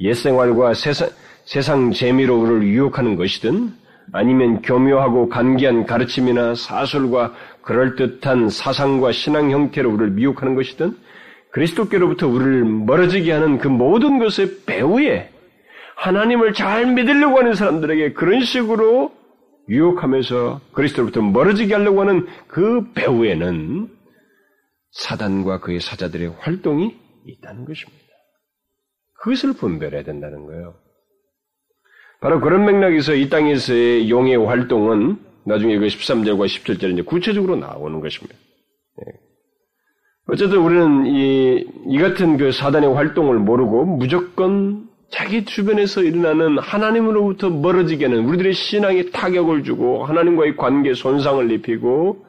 옛생활과 0.00 0.74
세상, 0.74 1.08
세상 1.44 1.92
재미로 1.92 2.40
우리를 2.40 2.64
유혹하는 2.64 3.14
것이든 3.14 3.72
아니면 4.10 4.60
교묘하고 4.62 5.28
간기한 5.28 5.86
가르침이나 5.86 6.56
사술과 6.56 7.32
그럴듯한 7.62 8.48
사상과 8.50 9.12
신앙 9.12 9.52
형태로 9.52 9.88
우리를 9.88 10.10
미혹하는 10.14 10.56
것이든 10.56 10.96
그리스도께로부터 11.50 12.28
우리를 12.28 12.64
멀어지게 12.64 13.32
하는 13.32 13.58
그 13.58 13.68
모든 13.68 14.18
것의 14.18 14.64
배후에 14.66 15.30
하나님을 15.96 16.52
잘 16.52 16.86
믿으려고 16.92 17.38
하는 17.38 17.54
사람들에게 17.54 18.12
그런 18.12 18.42
식으로 18.42 19.12
유혹하면서 19.68 20.60
그리스도로부터 20.72 21.20
멀어지게 21.22 21.74
하려고 21.74 22.00
하는 22.00 22.26
그 22.46 22.92
배후에는 22.94 23.88
사단과 24.92 25.60
그의 25.60 25.80
사자들의 25.80 26.34
활동이 26.38 26.96
있다는 27.26 27.64
것입니다. 27.64 28.04
그것을 29.20 29.54
분별해야 29.54 30.04
된다는 30.04 30.46
거예요. 30.46 30.74
바로 32.20 32.40
그런 32.40 32.64
맥락에서 32.64 33.14
이 33.14 33.28
땅에서의 33.28 34.10
용의 34.10 34.36
활동은 34.36 35.18
나중에 35.44 35.78
그 35.78 35.86
13절과 35.86 36.46
17절에 36.46 36.92
이제 36.92 37.02
구체적으로 37.02 37.56
나오는 37.56 38.00
것입니다. 38.00 38.34
네. 40.28 40.34
어쨌든 40.34 40.58
우리는 40.58 41.06
이, 41.06 41.66
이 41.86 41.98
같은 41.98 42.36
그 42.36 42.52
사단의 42.52 42.92
활동을 42.92 43.38
모르고 43.38 43.86
무조건 43.86 44.86
자기 45.10 45.44
주변에서 45.46 46.02
일어나는 46.02 46.58
하나님으로부터 46.58 47.48
멀어지게 47.48 48.06
하는 48.06 48.26
우리들의 48.26 48.52
신앙에 48.52 49.06
타격을 49.10 49.64
주고 49.64 50.04
하나님과의 50.04 50.56
관계에 50.56 50.92
손상을 50.92 51.50
입히고 51.50 52.26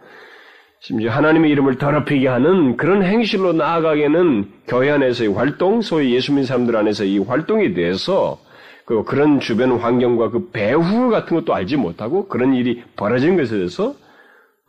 심지어 0.79 1.11
하나님의 1.11 1.51
이름을 1.51 1.77
더럽히게 1.77 2.29
하는 2.29 2.77
그런 2.77 3.03
행실로 3.03 3.51
나아가게는 3.51 4.49
교회 4.65 4.91
안에서의 4.91 5.33
활동, 5.33 5.81
소위 5.81 6.15
예수 6.15 6.31
믿는 6.31 6.45
사람들 6.45 6.77
안에서 6.77 7.03
이 7.03 7.19
활동에 7.19 7.73
대해서 7.73 8.39
그 8.85 9.03
그런 9.03 9.41
주변 9.41 9.73
환경과 9.73 10.29
그 10.29 10.49
배후 10.51 11.09
같은 11.09 11.35
것도 11.35 11.53
알지 11.53 11.75
못하고 11.75 12.29
그런 12.29 12.53
일이 12.53 12.81
벌어진 12.95 13.35
것에 13.35 13.57
대해서 13.57 13.93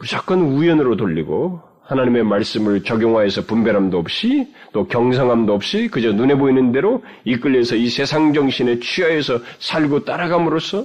무조건 0.01 0.41
우연으로 0.41 0.97
돌리고 0.97 1.70
하나님의 1.91 2.23
말씀을 2.23 2.85
적용하여서 2.85 3.47
분별함도 3.47 3.99
없이 3.99 4.47
또 4.73 4.87
경성함도 4.87 5.53
없이 5.53 5.89
그저 5.89 6.13
눈에 6.13 6.37
보이는 6.37 6.71
대로 6.71 7.03
이끌려서 7.25 7.75
이 7.75 7.89
세상 7.89 8.33
정신에 8.33 8.79
취하여서 8.79 9.41
살고 9.59 10.05
따라감으로써 10.05 10.85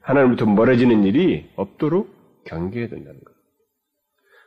하나님부터 0.00 0.46
멀어지는 0.46 1.04
일이 1.04 1.44
없도록 1.56 2.08
경계해야 2.46 2.88
된다는 2.88 3.20
것. 3.20 3.32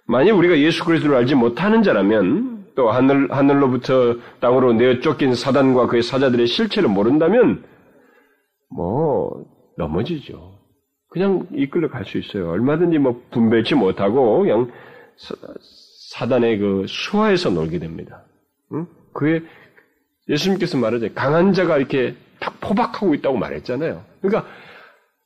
만약 0.07 0.33
우리가 0.37 0.57
예수 0.57 0.83
그리스도를 0.83 1.15
알지 1.17 1.35
못하는 1.35 1.83
자라면 1.83 2.65
또 2.75 2.89
하늘 2.89 3.31
하늘로부터 3.31 4.15
땅으로 4.39 4.73
내어 4.73 5.01
쫓긴 5.01 5.35
사단과 5.35 5.85
그의 5.85 6.01
사자들의 6.01 6.47
실체를 6.47 6.89
모른다면 6.89 7.63
뭐 8.75 9.45
넘어지죠. 9.77 10.57
그냥 11.09 11.45
이끌려 11.53 11.89
갈 11.89 12.05
수 12.05 12.17
있어요. 12.17 12.49
얼마든지 12.49 12.97
뭐 12.97 13.21
분별치 13.29 13.75
못하고 13.75 14.39
그냥 14.39 14.71
사단의 16.11 16.57
그 16.57 16.85
수하에서 16.87 17.49
놀게 17.51 17.79
됩니다. 17.79 18.23
응? 18.73 18.85
그게 19.13 19.45
예수님께서 20.27 20.77
말하죠. 20.77 21.13
강한 21.13 21.53
자가 21.53 21.77
이렇게 21.77 22.15
딱 22.39 22.59
포박하고 22.59 23.13
있다고 23.15 23.37
말했잖아요. 23.37 24.03
그러니까 24.21 24.49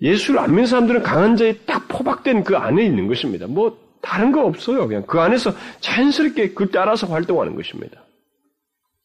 예수를 0.02 0.40
안 0.40 0.52
믿는 0.52 0.68
사람들은 0.68 1.02
강한 1.02 1.38
자에 1.38 1.58
딱 1.66 1.88
포박된 1.88 2.44
그 2.44 2.56
안에 2.58 2.86
있는 2.86 3.08
것입니다. 3.08 3.48
뭐 3.48 3.80
다른 4.02 4.32
거 4.32 4.46
없어요. 4.46 4.88
그냥 4.88 5.04
그 5.08 5.20
안에서 5.20 5.52
자연스럽게 5.80 6.54
그 6.54 6.70
따라서 6.70 7.08
활동하는 7.08 7.56
것입니다. 7.56 8.04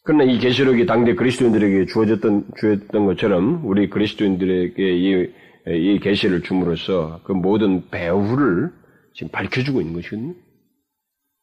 그러나 0.03 0.25
이 0.25 0.39
계시록이 0.39 0.85
당대 0.87 1.15
그리스도인들에게 1.15 1.87
주어졌던 1.87 2.45
주었던 2.59 3.07
것처럼 3.07 3.63
우리 3.65 3.89
그리스도인들에게 3.89 4.97
이, 4.97 5.33
이 5.67 5.99
계시를 6.01 6.43
줌으로써 6.43 7.21
그 7.25 7.33
모든 7.33 7.89
배후를 7.91 8.71
지금 9.15 9.31
밝혀주고 9.31 9.81
있는 9.81 9.95
것이거든요. 9.95 10.35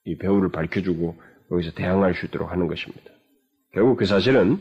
이 0.08 0.17
배후를 0.17 0.50
밝혀주고 0.52 1.15
여기서 1.52 1.72
대항할 1.72 2.15
수 2.15 2.26
있도록 2.26 2.52
하는 2.52 2.67
것입니다. 2.67 3.12
결국 3.74 3.98
그 3.98 4.06
사실은 4.06 4.58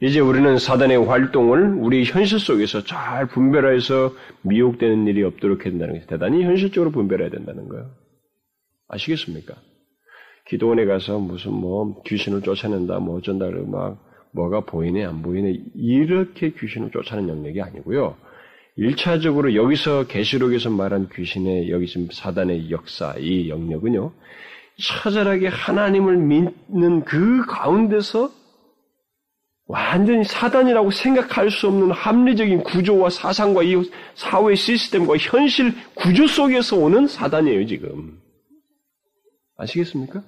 이제 0.00 0.18
우리는 0.18 0.58
사단의 0.58 1.06
활동을 1.06 1.74
우리 1.74 2.04
현실 2.04 2.40
속에서 2.40 2.82
잘 2.82 3.28
분별해서 3.28 4.12
미혹되는 4.42 5.06
일이 5.06 5.22
없도록 5.22 5.64
해야 5.64 5.70
된다는 5.70 5.94
것이 5.94 6.06
대단히 6.08 6.42
현실적으로 6.42 6.90
분별해야 6.90 7.30
된다는 7.30 7.68
거예요. 7.68 7.90
아시겠습니까? 8.88 9.54
기도원에 10.48 10.86
가서 10.86 11.20
무슨 11.20 11.52
뭐 11.52 12.02
귀신을 12.02 12.42
쫓아낸다, 12.42 12.98
뭐 12.98 13.18
어쩐다, 13.18 13.48
막 13.68 14.04
뭐가 14.32 14.64
보이네, 14.64 15.04
안 15.04 15.22
보이네, 15.22 15.56
이렇게 15.76 16.50
귀신을 16.50 16.90
쫓아내는 16.90 17.28
영역이 17.28 17.62
아니고요. 17.62 18.16
1차적으로 18.76 19.54
여기서 19.54 20.08
계시록에서 20.08 20.70
말한 20.70 21.10
귀신의 21.14 21.70
여기 21.70 21.86
지금 21.86 22.08
사단의 22.10 22.72
역사, 22.72 23.14
이 23.18 23.48
영역은요. 23.48 24.12
처절하게 24.78 25.48
하나님을 25.48 26.16
믿는 26.16 27.04
그 27.04 27.44
가운데서 27.46 28.30
완전히 29.66 30.24
사단이라고 30.24 30.90
생각할 30.90 31.50
수 31.50 31.68
없는 31.68 31.92
합리적인 31.92 32.62
구조와 32.62 33.10
사상과 33.10 33.62
이 33.62 33.76
사회 34.14 34.54
시스템과 34.54 35.16
현실 35.16 35.72
구조 35.94 36.26
속에서 36.26 36.76
오는 36.76 37.06
사단이에요, 37.06 37.66
지금. 37.66 38.18
아시겠습니까? 39.56 40.22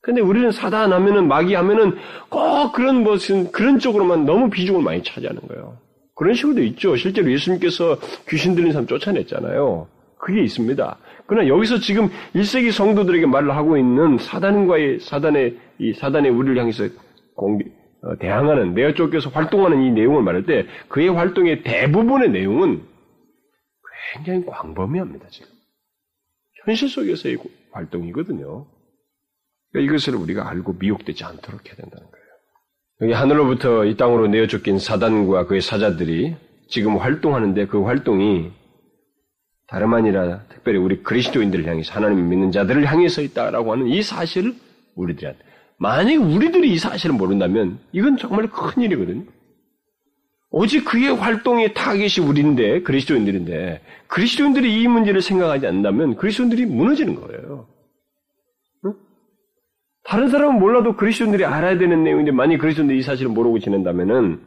근데 0.00 0.20
우리는 0.20 0.50
사단 0.50 0.92
하면은, 0.92 1.28
마귀 1.28 1.54
하면은 1.54 1.96
꼭 2.28 2.72
그런 2.72 3.04
무슨, 3.04 3.52
그런 3.52 3.78
쪽으로만 3.78 4.26
너무 4.26 4.50
비중을 4.50 4.82
많이 4.82 5.02
차지하는 5.02 5.40
거예요. 5.48 5.78
그런 6.14 6.34
식으로도 6.34 6.62
있죠. 6.64 6.96
실제로 6.96 7.30
예수님께서 7.32 7.98
귀신 8.28 8.54
들린 8.54 8.72
사람 8.72 8.86
쫓아냈잖아요. 8.86 9.86
그게 10.18 10.42
있습니다. 10.42 10.98
그러나 11.32 11.48
여기서 11.48 11.78
지금 11.78 12.10
1세기 12.34 12.72
성도들에게 12.72 13.24
말을 13.24 13.56
하고 13.56 13.78
있는 13.78 14.18
사단과의 14.18 15.00
사단의 15.00 15.58
이 15.78 15.94
사단의 15.94 16.30
우리를 16.30 16.58
향해서 16.58 16.88
공기, 17.34 17.72
어, 18.02 18.14
대항하는 18.18 18.74
내가 18.74 18.92
쫓겨서 18.92 19.30
활동하는 19.30 19.80
이 19.80 19.92
내용을 19.92 20.22
말할 20.22 20.44
때 20.44 20.66
그의 20.88 21.08
활동의 21.08 21.62
대부분의 21.62 22.32
내용은 22.32 22.82
굉장히 24.12 24.44
광범위합니다. 24.44 25.26
지금 25.30 25.48
현실 26.66 26.90
속에서의 26.90 27.38
활동이거든요. 27.70 28.66
그러니까 29.70 29.90
이것을 29.90 30.16
우리가 30.16 30.50
알고 30.50 30.74
미혹되지 30.74 31.24
않도록 31.24 31.66
해야 31.66 31.76
된다는 31.76 32.10
거예요. 32.10 32.26
여기 33.00 33.12
하늘로부터 33.14 33.86
이 33.86 33.96
땅으로 33.96 34.26
내어 34.26 34.46
쫓긴 34.46 34.78
사단과 34.78 35.46
그의 35.46 35.62
사자들이 35.62 36.36
지금 36.68 36.98
활동하는데 36.98 37.68
그 37.68 37.84
활동이 37.84 38.52
다름 39.66 39.94
아니라 39.94 40.44
특별히 40.62 40.78
우리 40.78 41.02
그리스도인들을 41.02 41.66
향해서 41.66 41.92
하나님 41.92 42.28
믿는 42.28 42.52
자들을 42.52 42.86
향해서 42.86 43.22
있다라고 43.22 43.72
하는 43.72 43.88
이 43.88 44.02
사실을 44.02 44.54
우리들한테 44.94 45.40
만약 45.76 46.22
우리들이 46.22 46.72
이 46.72 46.78
사실을 46.78 47.16
모른다면 47.16 47.80
이건 47.90 48.16
정말 48.16 48.48
큰 48.48 48.82
일이거든요. 48.82 49.24
오직 50.50 50.84
그의 50.84 51.08
활동의 51.16 51.74
타겟이 51.74 52.24
우리인데 52.24 52.82
그리스도인들인데 52.82 53.80
그리스도인들이 54.06 54.82
이 54.82 54.86
문제를 54.86 55.20
생각하지 55.20 55.66
않는다면 55.66 56.16
그리스도인들이 56.16 56.66
무너지는 56.66 57.16
거예요. 57.16 57.66
응? 58.84 58.94
다른 60.04 60.28
사람은 60.28 60.60
몰라도 60.60 60.94
그리스도인들이 60.94 61.44
알아야 61.44 61.78
되는 61.78 62.04
내용인데 62.04 62.30
만약 62.32 62.58
그리스도인들이 62.58 63.00
이 63.00 63.02
사실을 63.02 63.30
모르고 63.30 63.58
지낸다면은 63.58 64.40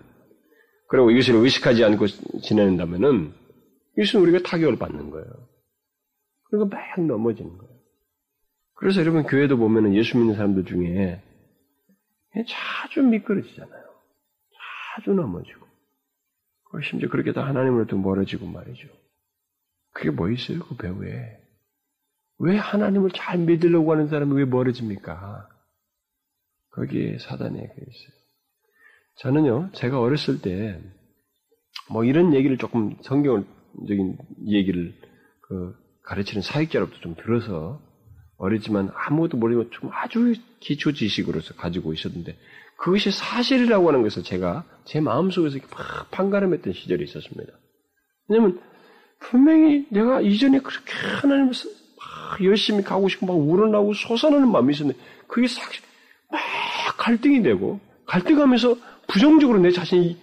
그리고 0.88 1.12
이것을 1.12 1.36
의식하지 1.36 1.84
않고 1.84 2.06
지낸다면은 2.44 3.34
이것은 3.98 4.22
우리가 4.22 4.40
타격을 4.44 4.78
받는 4.78 5.10
거예요. 5.10 5.55
그리고 6.56 6.66
막 6.68 7.02
넘어지는 7.02 7.58
거예요. 7.58 7.76
그래서 8.76 9.02
여러분 9.02 9.24
교회도 9.24 9.58
보면은 9.58 9.94
예수 9.96 10.18
믿는 10.18 10.36
사람들 10.36 10.66
중에 10.66 11.22
자주 12.48 13.02
미끄러지잖아요. 13.04 13.84
자주 14.96 15.12
넘어지고. 15.12 15.66
심지어 16.84 17.10
그렇게 17.10 17.32
다 17.32 17.46
하나님으로부터 17.46 17.96
멀어지고 17.96 18.48
말이죠. 18.48 18.90
그게 19.94 20.10
뭐 20.10 20.30
있어요, 20.30 20.60
그 20.60 20.76
배후에? 20.76 21.40
왜 22.40 22.58
하나님을 22.58 23.12
잘 23.12 23.38
믿으려고 23.38 23.94
하는 23.94 24.08
사람이 24.08 24.34
왜 24.34 24.44
멀어집니까? 24.44 25.48
거기에 26.72 27.18
사단이 27.20 27.58
그 27.58 27.64
있어요. 27.64 28.16
저는요, 29.20 29.72
제가 29.72 30.02
어렸을 30.02 30.42
때, 30.42 30.82
뭐 31.90 32.04
이런 32.04 32.34
얘기를 32.34 32.58
조금 32.58 32.98
성경적인 33.04 34.18
얘기를 34.48 34.94
그 35.44 35.85
가르치는 36.06 36.42
사역자로부터 36.42 37.00
좀 37.02 37.16
들어서 37.16 37.82
어렸지만 38.38 38.92
아무것도 38.94 39.38
모르고 39.38 39.70
좀 39.70 39.90
아주 39.94 40.34
기초 40.60 40.92
지식으로서 40.92 41.56
가지고 41.56 41.94
있었는데 41.94 42.38
그것이 42.78 43.12
사실이라고 43.12 43.88
하는 43.88 44.02
것을 44.04 44.24
제가 44.24 44.66
제 44.84 45.00
마음속에서 45.00 45.58
막 45.72 46.12
판가름했던 46.12 46.74
시절이 46.74 47.04
있었습니다. 47.06 47.54
왜냐면 48.28 48.60
분명히 49.20 49.86
내가 49.90 50.22
이전에 50.22 50.60
그렇게 50.60 50.94
하나님을 51.22 51.48
막 51.48 52.44
열심히 52.44 52.84
가고 52.84 53.08
싶고 53.08 53.26
막 53.26 53.34
우러나고 53.34 53.94
솟아나는 53.94 54.52
마음이 54.52 54.74
있었는데 54.74 55.00
그게 55.28 55.48
막 56.30 56.98
갈등이 56.98 57.42
되고 57.42 57.80
갈등하면서 58.06 58.76
부정적으로 59.08 59.60
내 59.60 59.72
자신이 59.72 60.18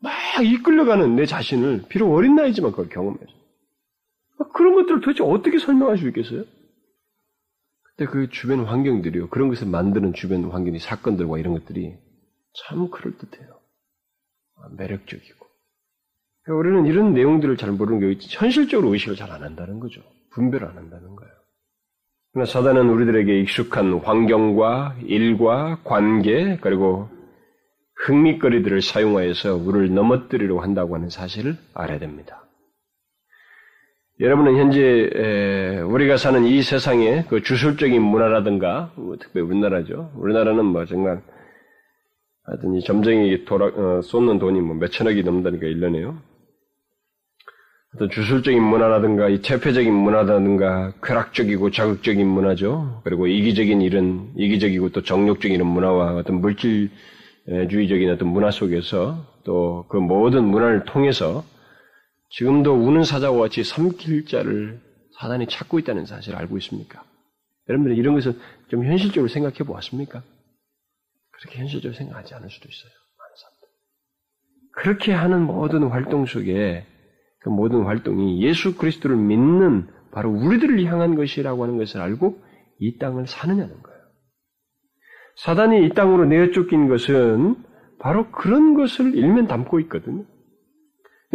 막 0.00 0.12
이끌려가는 0.42 1.16
내 1.16 1.26
자신을 1.26 1.84
비록 1.88 2.14
어린 2.14 2.36
나이지만 2.36 2.70
그걸 2.70 2.88
경험해서 2.88 3.26
그런 4.52 4.74
것들을 4.74 5.00
도대체 5.00 5.22
어떻게 5.24 5.58
설명할 5.58 5.98
수 5.98 6.06
있겠어요? 6.08 6.44
근데 7.96 8.10
그 8.10 8.28
주변 8.30 8.64
환경들이요. 8.64 9.28
그런 9.30 9.48
것을 9.48 9.66
만드는 9.66 10.12
주변 10.14 10.44
환경이 10.44 10.78
사건들과 10.78 11.38
이런 11.38 11.54
것들이 11.54 11.94
참 12.54 12.90
그럴듯해요. 12.90 13.48
아, 14.56 14.68
매력적이고. 14.76 15.46
우리는 16.48 16.86
이런 16.86 17.12
내용들을 17.14 17.56
잘 17.56 17.72
모르는 17.72 18.00
게 18.00 18.18
현실적으로 18.20 18.92
의식을 18.92 19.16
잘 19.16 19.30
안 19.32 19.42
한다는 19.42 19.80
거죠. 19.80 20.00
분별을 20.30 20.68
안 20.68 20.76
한다는 20.76 21.16
거예요. 21.16 21.32
그러나 22.32 22.46
사단은 22.46 22.90
우리들에게 22.90 23.40
익숙한 23.40 23.94
환경과 24.00 24.96
일과 25.06 25.80
관계 25.82 26.58
그리고 26.58 27.08
흥미거리들을 28.04 28.82
사용하여서 28.82 29.56
우리를 29.56 29.94
넘어뜨리려고 29.94 30.60
한다고 30.60 30.94
하는 30.94 31.08
사실을 31.08 31.56
알아야 31.74 31.98
됩니다. 31.98 32.45
여러분은 34.18 34.56
현재 34.56 35.82
우리가 35.86 36.16
사는 36.16 36.42
이 36.46 36.62
세상의 36.62 37.26
그 37.28 37.42
주술적인 37.42 38.00
문화라든가 38.00 38.90
뭐 38.96 39.16
특별히 39.18 39.46
우리나라죠. 39.46 40.12
우리나라는 40.16 40.64
뭐 40.64 40.86
정말 40.86 41.22
하여튼 42.44 42.74
이 42.76 42.82
점쟁이 42.82 43.44
돌아, 43.44 43.66
어, 43.66 44.00
쏟는 44.02 44.38
돈이 44.38 44.60
뭐 44.60 44.76
몇천억이 44.76 45.22
넘는다니까 45.22 45.66
1년에요. 45.66 46.16
어떤 47.94 48.08
주술적인 48.08 48.62
문화라든가 48.62 49.28
이 49.28 49.42
퇴폐적인 49.42 49.92
문화라든가 49.92 50.92
쾌락적이고 51.02 51.70
자극적인 51.70 52.26
문화죠. 52.26 53.02
그리고 53.04 53.26
이기적인 53.26 53.82
이런 53.82 54.32
이기적이고 54.36 54.90
또 54.90 55.02
정욕적인 55.02 55.54
이런 55.56 55.66
문화와 55.68 56.14
어떤 56.14 56.40
물질주의적인 56.40 58.10
어떤 58.10 58.28
문화 58.28 58.50
속에서 58.50 59.26
또 59.44 59.86
그 59.88 59.96
모든 59.98 60.44
문화를 60.44 60.84
통해서 60.84 61.44
지금도 62.30 62.74
우는 62.74 63.04
사자와 63.04 63.38
같이 63.38 63.64
삼킬 63.64 64.26
자를 64.26 64.80
사단이 65.18 65.46
찾고 65.48 65.78
있다는 65.78 66.06
사실을 66.06 66.38
알고 66.38 66.58
있습니까? 66.58 67.02
여러분들 67.68 67.96
이런 67.96 68.14
것을 68.14 68.38
좀 68.68 68.84
현실적으로 68.84 69.28
생각해 69.28 69.58
보았습니까? 69.58 70.22
그렇게 71.30 71.58
현실적으로 71.60 71.96
생각하지 71.96 72.34
않을 72.34 72.50
수도 72.50 72.68
있어요. 72.68 72.90
많은 73.18 73.34
사람들. 73.36 73.68
그렇게 74.72 75.12
하는 75.12 75.42
모든 75.42 75.88
활동 75.88 76.26
속에 76.26 76.86
그 77.40 77.48
모든 77.48 77.84
활동이 77.84 78.42
예수 78.42 78.76
그리스도를 78.76 79.16
믿는 79.16 79.88
바로 80.12 80.30
우리들을 80.30 80.84
향한 80.86 81.14
것이라고 81.14 81.62
하는 81.62 81.78
것을 81.78 82.00
알고 82.00 82.42
이 82.78 82.98
땅을 82.98 83.26
사느냐는 83.26 83.82
거예요. 83.82 84.00
사단이 85.36 85.84
이 85.86 85.90
땅으로 85.90 86.24
내어 86.24 86.50
쫓긴 86.50 86.88
것은 86.88 87.56
바로 87.98 88.30
그런 88.30 88.74
것을 88.74 89.14
일면 89.14 89.46
담고 89.46 89.80
있거든요. 89.80 90.24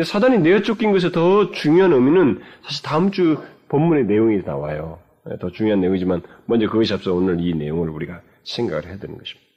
사단이 0.03 0.39
내어 0.39 0.61
쫓긴 0.61 0.91
것에 0.91 1.11
더 1.11 1.51
중요한 1.51 1.91
의미는 1.91 2.39
사실 2.63 2.83
다음 2.83 3.11
주 3.11 3.37
본문의 3.67 4.05
내용이 4.05 4.41
나와요. 4.43 4.99
네, 5.25 5.37
더 5.39 5.51
중요한 5.51 5.81
내용이지만 5.81 6.21
먼저 6.45 6.67
그것이 6.67 6.93
앞서 6.93 7.13
오늘 7.13 7.39
이 7.39 7.53
내용을 7.53 7.89
우리가 7.89 8.21
생각을 8.43 8.85
해야 8.85 8.97
되는 8.97 9.17
것입니다. 9.17 9.51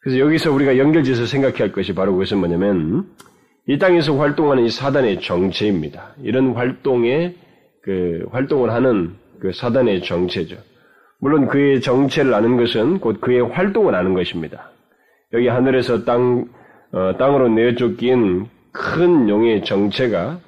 그래서 0.00 0.18
여기서 0.20 0.52
우리가 0.52 0.78
연결지어서 0.78 1.26
생각해야 1.26 1.60
할 1.60 1.72
것이 1.72 1.94
바로 1.94 2.12
그것은 2.12 2.38
뭐냐면 2.38 3.08
이 3.66 3.78
땅에서 3.78 4.16
활동하는 4.16 4.64
이 4.64 4.70
사단의 4.70 5.20
정체입니다. 5.20 6.14
이런 6.22 6.52
활동에 6.52 7.34
그 7.82 8.26
활동을 8.30 8.70
하는 8.70 9.16
그 9.40 9.52
사단의 9.52 10.02
정체죠. 10.02 10.56
물론 11.20 11.48
그의 11.48 11.80
정체를 11.80 12.32
아는 12.32 12.56
것은 12.56 13.00
곧 13.00 13.20
그의 13.20 13.40
활동을 13.40 13.94
아는 13.94 14.14
것입니다. 14.14 14.70
여기 15.32 15.48
하늘에서 15.48 16.04
땅 16.04 16.48
어, 16.92 17.16
땅으로 17.18 17.48
내쫓긴 17.50 18.46
큰 18.78 19.28
용의 19.28 19.64
정체가 19.64 20.40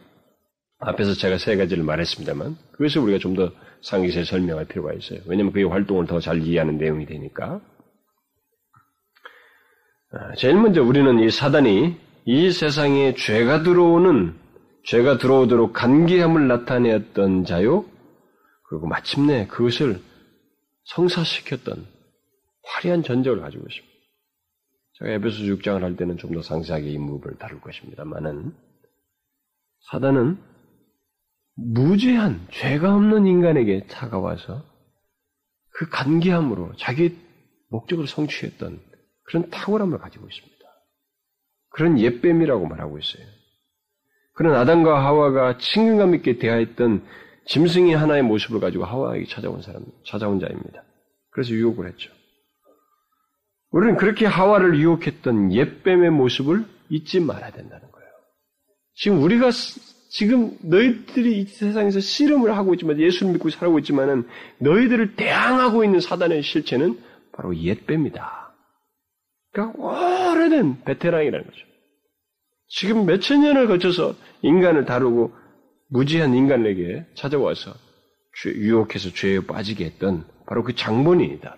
앞에서 0.79 1.15
제가 1.15 1.37
세 1.39 1.57
가지를 1.57 1.83
말했습니다만 1.85 2.57
그것을 2.73 3.03
우리가 3.03 3.19
좀 3.19 3.35
더 3.35 3.51
상기세 3.83 4.25
설명할 4.25 4.67
필요가 4.67 4.93
있어요. 4.93 5.21
왜냐하면 5.27 5.53
그의 5.53 5.65
활동을 5.67 6.07
더 6.07 6.21
잘 6.21 6.43
이해하는 6.43 6.77
내용이 6.79 7.07
되니까. 7.07 7.61
아, 10.13 10.35
제일 10.37 10.57
먼저 10.57 10.83
우리는 10.83 11.19
이 11.21 11.31
사단이 11.31 11.97
이 12.27 12.51
세상에 12.51 13.15
죄가 13.15 13.63
들어오는 13.63 14.35
죄가 14.85 15.19
들어오도록 15.19 15.73
간계함을 15.73 16.49
나타내었던 16.49 17.45
자요. 17.45 17.85
그리고 18.69 18.87
마침내 18.87 19.47
그것을 19.47 20.01
성사시켰던 20.85 21.87
화려한 22.65 23.03
전적을 23.03 23.41
가지고 23.41 23.65
있습니다. 23.69 23.90
제가 25.01 25.13
에베소 25.13 25.45
6장을 25.45 25.81
할 25.81 25.97
때는 25.97 26.17
좀 26.19 26.33
더 26.33 26.43
상세하게 26.43 26.91
이 26.91 26.99
부분을 26.99 27.39
다룰 27.39 27.61
것입니다만은 27.61 28.55
사단은 29.91 30.39
무죄한 31.55 32.47
죄가 32.53 32.95
없는 32.95 33.27
인간에게 33.27 33.87
다가와서 33.87 34.63
그 35.73 35.89
간계함으로 35.89 36.75
자기 36.77 37.17
목적을 37.71 38.07
성취했던 38.07 38.81
그런 39.25 39.51
탁월함을 39.51 39.99
가지고 39.99 40.29
있습니다. 40.29 40.61
그런 41.71 41.99
옛뱀이라고 41.99 42.67
말하고 42.67 42.99
있어요. 42.99 43.25
그런 44.35 44.55
아담과 44.55 45.05
하와가 45.05 45.59
친근감 45.59 46.15
있게 46.17 46.39
대하였던 46.39 47.07
짐승의 47.47 47.97
하나의 47.97 48.23
모습을 48.23 48.61
가지고 48.61 48.85
하와에게 48.85 49.27
찾아온 49.27 49.63
사람, 49.63 49.85
찾아온 50.07 50.41
자입니다. 50.41 50.83
그래서 51.31 51.53
유혹을 51.53 51.89
했죠. 51.89 52.13
우리는 53.71 53.97
그렇게 53.97 54.27
하와를 54.27 54.79
유혹했던 54.79 55.53
옛뱀의 55.53 56.11
모습을 56.11 56.65
잊지 56.89 57.21
말아야 57.21 57.53
된다는 57.53 57.91
거예요. 57.91 58.09
지금 58.95 59.23
우리가 59.23 59.51
지금 60.11 60.57
너희들이 60.63 61.41
이 61.41 61.45
세상에서 61.45 62.01
씨름을 62.01 62.57
하고 62.57 62.75
있지만 62.75 62.99
예수를 62.99 63.33
믿고 63.35 63.51
살아오고 63.51 63.79
있지만은 63.79 64.27
너희들을 64.59 65.15
대항하고 65.15 65.85
있는 65.85 66.01
사단의 66.01 66.43
실체는 66.43 66.99
바로 67.33 67.57
옛뱀이다. 67.57 68.53
그러니까 69.53 69.79
오래된 69.81 70.83
베테랑이라는 70.85 71.47
거죠. 71.47 71.61
지금 72.67 73.07
몇천 73.07 73.43
년을 73.43 73.69
거쳐서 73.69 74.15
인간을 74.43 74.85
다루고 74.85 75.33
무지한 75.89 76.35
인간에게 76.35 77.07
찾아와서 77.15 77.73
유혹해서 78.47 79.11
죄에 79.11 79.41
빠지게 79.47 79.85
했던 79.85 80.25
바로 80.47 80.65
그 80.65 80.75
장본인이다. 80.75 81.57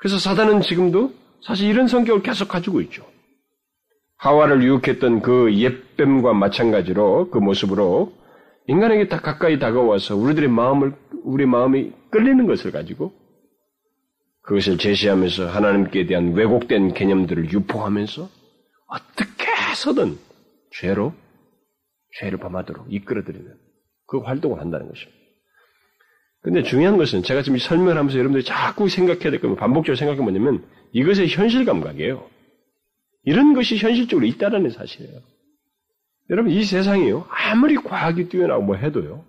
그래서 0.00 0.18
사단은 0.18 0.62
지금도 0.62 1.12
사실 1.42 1.68
이런 1.68 1.86
성격을 1.86 2.22
계속 2.22 2.48
가지고 2.48 2.80
있죠. 2.82 3.04
하와를 4.16 4.62
유혹했던 4.62 5.20
그 5.20 5.54
옛뱀과 5.54 6.32
마찬가지로 6.32 7.30
그 7.30 7.38
모습으로 7.38 8.12
인간에게 8.66 9.08
다 9.08 9.20
가까이 9.20 9.58
다가와서 9.58 10.16
우리들의 10.16 10.48
마음을 10.48 10.94
우리 11.22 11.44
마음이 11.44 11.92
끌리는 12.10 12.46
것을 12.46 12.72
가지고 12.72 13.12
그것을 14.42 14.78
제시하면서 14.78 15.48
하나님께 15.48 16.06
대한 16.06 16.32
왜곡된 16.32 16.94
개념들을 16.94 17.52
유포하면서 17.52 18.28
어떻게 18.86 19.46
해서든 19.70 20.18
죄로 20.72 21.12
죄를 22.18 22.38
범하도록 22.38 22.86
이끌어들이는 22.90 23.54
그 24.06 24.18
활동을 24.18 24.60
한다는 24.60 24.88
것입니다. 24.88 25.19
근데 26.42 26.62
중요한 26.62 26.96
것은 26.96 27.22
제가 27.22 27.42
지금 27.42 27.58
설명을 27.58 27.98
하면서 27.98 28.18
여러분들이 28.18 28.44
자꾸 28.44 28.88
생각해야 28.88 29.30
될 29.30 29.40
거면 29.40 29.56
반복적으로 29.56 29.96
생각해 29.96 30.20
뭐냐면 30.20 30.64
이것의 30.92 31.28
현실 31.28 31.64
감각이에요. 31.64 32.28
이런 33.24 33.52
것이 33.52 33.76
현실적으로 33.76 34.26
있다라는 34.26 34.70
사실이에요. 34.70 35.20
여러분, 36.30 36.52
이 36.52 36.64
세상이요. 36.64 37.26
아무리 37.28 37.74
과학이 37.76 38.28
뛰어나고 38.28 38.62
뭐 38.62 38.76
해도요. 38.76 39.24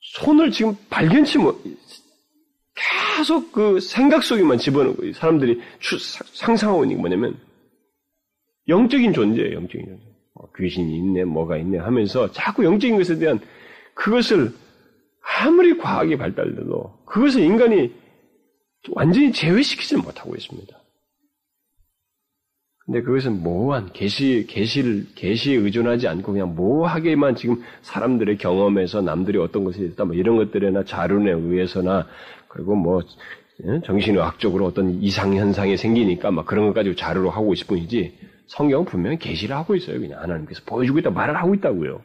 손을 0.00 0.50
지금 0.50 0.76
발견치 0.90 1.38
뭐, 1.38 1.62
계속 3.16 3.52
그 3.52 3.80
생각 3.80 4.24
속에만 4.24 4.58
집어넣고 4.58 5.12
사람들이 5.12 5.60
상상하고 6.32 6.84
있는 6.84 6.96
게 6.96 7.00
뭐냐면, 7.00 7.38
영적인 8.66 9.12
존재예요, 9.12 9.54
영적인 9.54 9.86
존재. 9.86 10.04
어, 10.34 10.50
귀신이 10.56 10.96
있네, 10.96 11.24
뭐가 11.24 11.58
있네 11.58 11.78
하면서 11.78 12.32
자꾸 12.32 12.64
영적인 12.64 12.96
것에 12.96 13.18
대한 13.18 13.38
그것을 13.94 14.52
아무리 15.40 15.78
과학이 15.78 16.16
발달돼도 16.16 17.04
그것을 17.06 17.42
인간이 17.42 17.92
완전히 18.92 19.32
제외시키지 19.32 19.96
못하고 19.96 20.34
있습니다. 20.34 20.78
근데 22.86 23.00
그것은 23.00 23.42
모호한 23.42 23.92
계시 23.94 24.46
계시를 24.46 25.06
계시에 25.14 25.56
의존하지 25.56 26.06
않고 26.06 26.32
그냥 26.32 26.54
모호하게만 26.54 27.34
지금 27.34 27.62
사람들의 27.80 28.36
경험에서 28.36 29.00
남들이 29.00 29.38
어떤 29.38 29.64
것이 29.64 29.82
있다 29.82 30.04
뭐 30.04 30.14
이런 30.14 30.36
것들에나 30.36 30.84
자료에 30.84 31.32
의해서나 31.32 32.06
그리고 32.48 32.74
뭐 32.74 33.00
예, 33.64 33.80
정신의학적으로 33.84 34.66
어떤 34.66 35.00
이상 35.00 35.34
현상이 35.34 35.76
생기니까 35.76 36.30
막 36.30 36.44
그런 36.44 36.66
것 36.66 36.74
가지고 36.74 36.96
자료로 36.96 37.30
하고 37.30 37.54
있을 37.54 37.66
뿐이지 37.68 38.18
성경은 38.48 38.84
분명히 38.84 39.18
계시를 39.18 39.56
하고 39.56 39.74
있어요. 39.74 39.98
그냥 39.98 40.20
하나님께서 40.20 40.60
보여주고 40.66 40.98
있다 40.98 41.10
말을 41.10 41.36
하고 41.36 41.54
있다고요. 41.54 42.02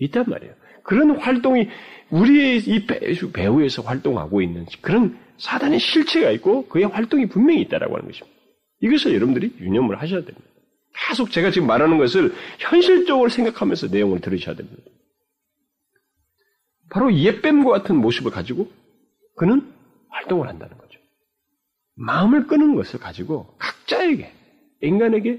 있단 0.00 0.24
말이에요. 0.26 0.52
그런 0.88 1.10
활동이 1.10 1.68
우리의 2.08 2.60
이 2.60 2.86
배후에서 2.86 3.82
활동하고 3.82 4.40
있는 4.40 4.64
그런 4.80 5.18
사단의 5.36 5.80
실체가 5.80 6.30
있고 6.30 6.66
그의 6.68 6.86
활동이 6.86 7.28
분명히 7.28 7.60
있다라고 7.60 7.94
하는 7.94 8.06
것입니다. 8.06 8.34
이것을 8.80 9.14
여러분들이 9.14 9.54
유념을 9.60 10.00
하셔야 10.00 10.20
됩니다. 10.24 10.48
계속 10.94 11.30
제가 11.30 11.50
지금 11.50 11.66
말하는 11.66 11.98
것을 11.98 12.32
현실적으로 12.58 13.28
생각하면서 13.28 13.88
내용을 13.88 14.22
들으셔야 14.22 14.56
됩니다. 14.56 14.82
바로 16.88 17.14
옛뱀과 17.14 17.70
같은 17.70 17.96
모습을 17.96 18.30
가지고 18.30 18.72
그는 19.36 19.70
활동을 20.08 20.48
한다는 20.48 20.78
거죠. 20.78 20.98
마음을 21.96 22.46
끄는 22.46 22.76
것을 22.76 22.98
가지고 22.98 23.54
각자에게, 23.58 24.32
인간에게, 24.80 25.38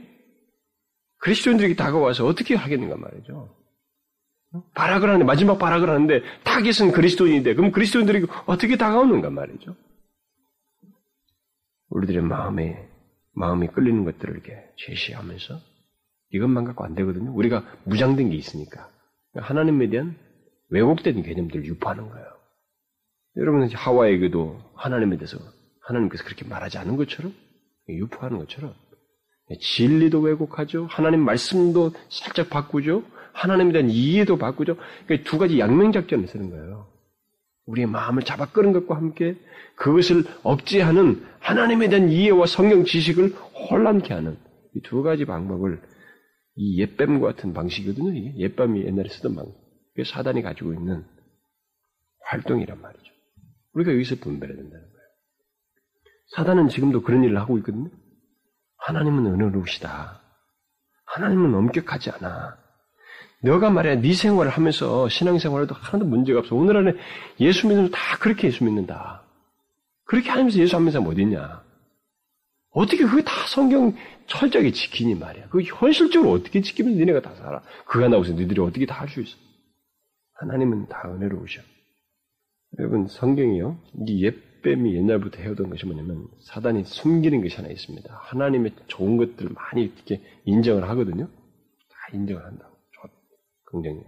그리스도인들에게 1.18 1.74
다가와서 1.74 2.28
어떻게 2.28 2.54
하겠는가 2.54 2.97
말이죠. 2.97 3.59
발악을 4.74 5.08
하는데, 5.10 5.26
마지막 5.26 5.60
발악을 5.60 5.89
하는데, 5.89 6.22
타겟은 6.43 6.91
그리스도인인데, 6.91 7.56
그럼 7.56 7.72
그리스도인들이 7.72 8.26
어떻게 8.45 8.78
다가오는가 8.78 9.30
말이죠. 9.30 9.76
우리들의 11.89 12.22
마음에 12.22 12.88
마음이 13.34 13.68
끌리는 13.68 14.04
것들을 14.04 14.34
이렇게 14.34 14.54
제시하면서 14.78 15.60
이것만 16.32 16.66
갖고 16.66 16.84
안 16.84 16.93
되거든요. 16.95 17.34
우리가 17.34 17.64
무장된 17.86 18.30
게 18.30 18.36
있으니까. 18.36 18.89
하나님에 19.36 19.89
대한 19.89 20.16
왜곡된 20.70 21.24
개념들을 21.24 21.66
유포하는 21.66 22.10
거예요. 22.10 22.28
여러분 23.38 23.68
하와에게도 23.72 24.60
하나님에 24.76 25.18
대해서 25.18 25.38
하나님께서 25.82 26.24
그렇게 26.24 26.45
말하지 26.47 26.78
않은 26.80 26.97
것처럼 26.97 27.34
유포하는 27.88 28.38
것처럼 28.39 28.74
진리도 29.60 30.20
왜곡하죠. 30.20 30.88
하나님 30.89 31.22
말씀도 31.22 31.91
살짝 32.10 32.50
바꾸죠. 32.50 33.04
하나님에 33.34 33.72
대한 33.72 33.90
이해도 33.90 34.38
바꾸죠. 34.38 34.76
그러니까 35.06 35.30
두 35.30 35.38
가지 35.38 35.60
양명작전을 35.60 36.28
쓰는 36.28 36.50
거예요. 36.50 36.88
우리의 37.66 37.88
마음을 37.88 38.24
잡아 38.24 38.48
끄는 38.48 38.74
것과 38.74 38.96
함께 38.96 39.36
그것을 39.76 40.24
억제하는 40.44 41.24
하나님에 41.40 41.90
대한 41.90 42.10
이해와 42.10 42.46
성경 42.48 42.84
지식을 42.84 43.30
혼란케 43.70 44.14
하는 44.14 44.38
이 44.76 44.82
두 44.82 45.02
가지 45.04 45.26
방법을 45.26 45.82
이 46.56 46.80
옛뱀과 46.82 47.28
같은 47.28 47.54
방식이거든요. 47.54 48.14
이게 48.14 48.38
옛뱀이 48.38 48.84
옛날에 48.86 49.10
쓰던 49.10 49.36
방법. 49.36 49.56
그게 49.94 50.04
사단이 50.04 50.42
가지고 50.42 50.74
있는 50.74 51.06
활동이란 52.26 52.82
말이죠. 52.82 53.06
우리가 53.74 53.94
여기서 53.94 54.16
분별해야 54.18 54.56
된다는 54.56 54.84
거예요. 54.86 55.08
사단은 56.36 56.68
지금도 56.70 57.02
그런 57.02 57.24
일을 57.24 57.40
하고 57.40 57.58
있거든요. 57.60 57.90
하나님은 58.78 59.26
은혜로우시다. 59.26 60.22
하나님은 61.06 61.56
엄격하지 61.56 62.12
않아. 62.12 62.59
너가 63.42 63.70
말이야 63.70 64.02
네 64.02 64.14
생활을 64.14 64.52
하면서 64.52 65.08
신앙생활에도 65.08 65.74
하나도 65.76 66.06
문제가 66.06 66.40
없어. 66.40 66.56
오늘 66.56 66.78
안에 66.78 66.94
예수 67.40 67.68
믿는 67.68 67.92
다 67.92 68.18
그렇게 68.20 68.48
예수 68.48 68.64
믿는다. 68.64 69.24
그렇게 70.06 70.30
하면서 70.30 70.60
예수 70.60 70.76
하면서 70.76 71.00
뭐 71.00 71.14
어딨냐. 71.14 71.64
어떻게 72.72 73.04
그게 73.06 73.24
다 73.24 73.32
성경 73.48 73.96
철저하게 74.28 74.72
지키니 74.72 75.16
말이야. 75.16 75.48
그 75.50 75.62
현실적으로 75.62 76.32
어떻게 76.32 76.62
지키면 76.62 76.98
니네가 76.98 77.22
다 77.22 77.34
살아. 77.36 77.62
그가 77.86 78.08
나오서 78.10 78.34
너희들이 78.34 78.62
어떻게 78.62 78.86
다 78.86 78.96
할 79.02 79.10
수 79.10 79.22
있어. 79.22 79.38
하나님은 80.34 80.88
다 80.88 81.04
은혜로우셔. 81.10 81.62
여러분 82.78 83.08
성경이요. 83.08 83.78
이 84.08 84.24
옛뱀이 84.26 84.96
옛날부터 84.96 85.42
해오던 85.42 85.70
것이 85.70 85.86
뭐냐면 85.86 86.28
사단이 86.42 86.84
숨기는 86.86 87.42
것이 87.42 87.56
하나 87.56 87.70
있습니다. 87.70 88.14
하나님의 88.22 88.72
좋은 88.88 89.18
것들을 89.18 89.52
많이 89.54 89.84
이렇게 89.86 90.22
인정을 90.46 90.88
하거든요. 90.90 91.26
다 91.28 91.98
인정을 92.14 92.46
한다. 92.46 92.69
긍정이. 93.72 94.02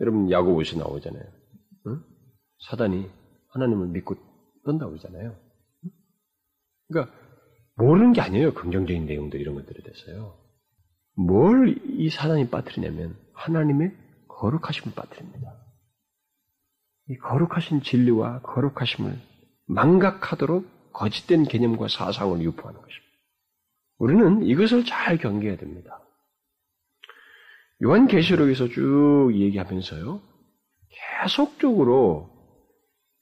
여러분 0.00 0.30
야고보시 0.30 0.78
나오잖아요. 0.78 1.24
응? 1.88 2.02
사단이 2.68 3.10
하나님을 3.50 3.88
믿고 3.88 4.16
떤다고 4.64 4.92
그러잖아요. 4.92 5.36
그러니까 6.88 7.14
모르는 7.76 8.12
게 8.12 8.20
아니에요. 8.20 8.54
긍정적인 8.54 9.06
내용들 9.06 9.40
이런 9.40 9.54
것들에 9.54 9.82
대해서요. 9.82 10.38
뭘 11.16 11.74
이 11.98 12.10
사단이 12.10 12.50
빠뜨리냐면 12.50 13.16
하나님의 13.32 13.96
거룩하심을 14.28 14.94
빠뜨립니다. 14.94 15.52
이 17.08 17.16
거룩하신 17.16 17.82
진리와 17.82 18.42
거룩하심을 18.42 19.18
망각하도록 19.66 20.92
거짓된 20.92 21.44
개념과 21.44 21.88
사상을 21.88 22.40
유포하는 22.42 22.80
것입니다. 22.80 23.06
우리는 23.98 24.42
이것을 24.42 24.84
잘 24.84 25.16
경계해야 25.16 25.56
됩니다. 25.56 26.05
요한계시록에서 27.82 28.68
쭉 28.68 29.32
얘기하면서요. 29.34 30.20
계속적으로 31.22 32.30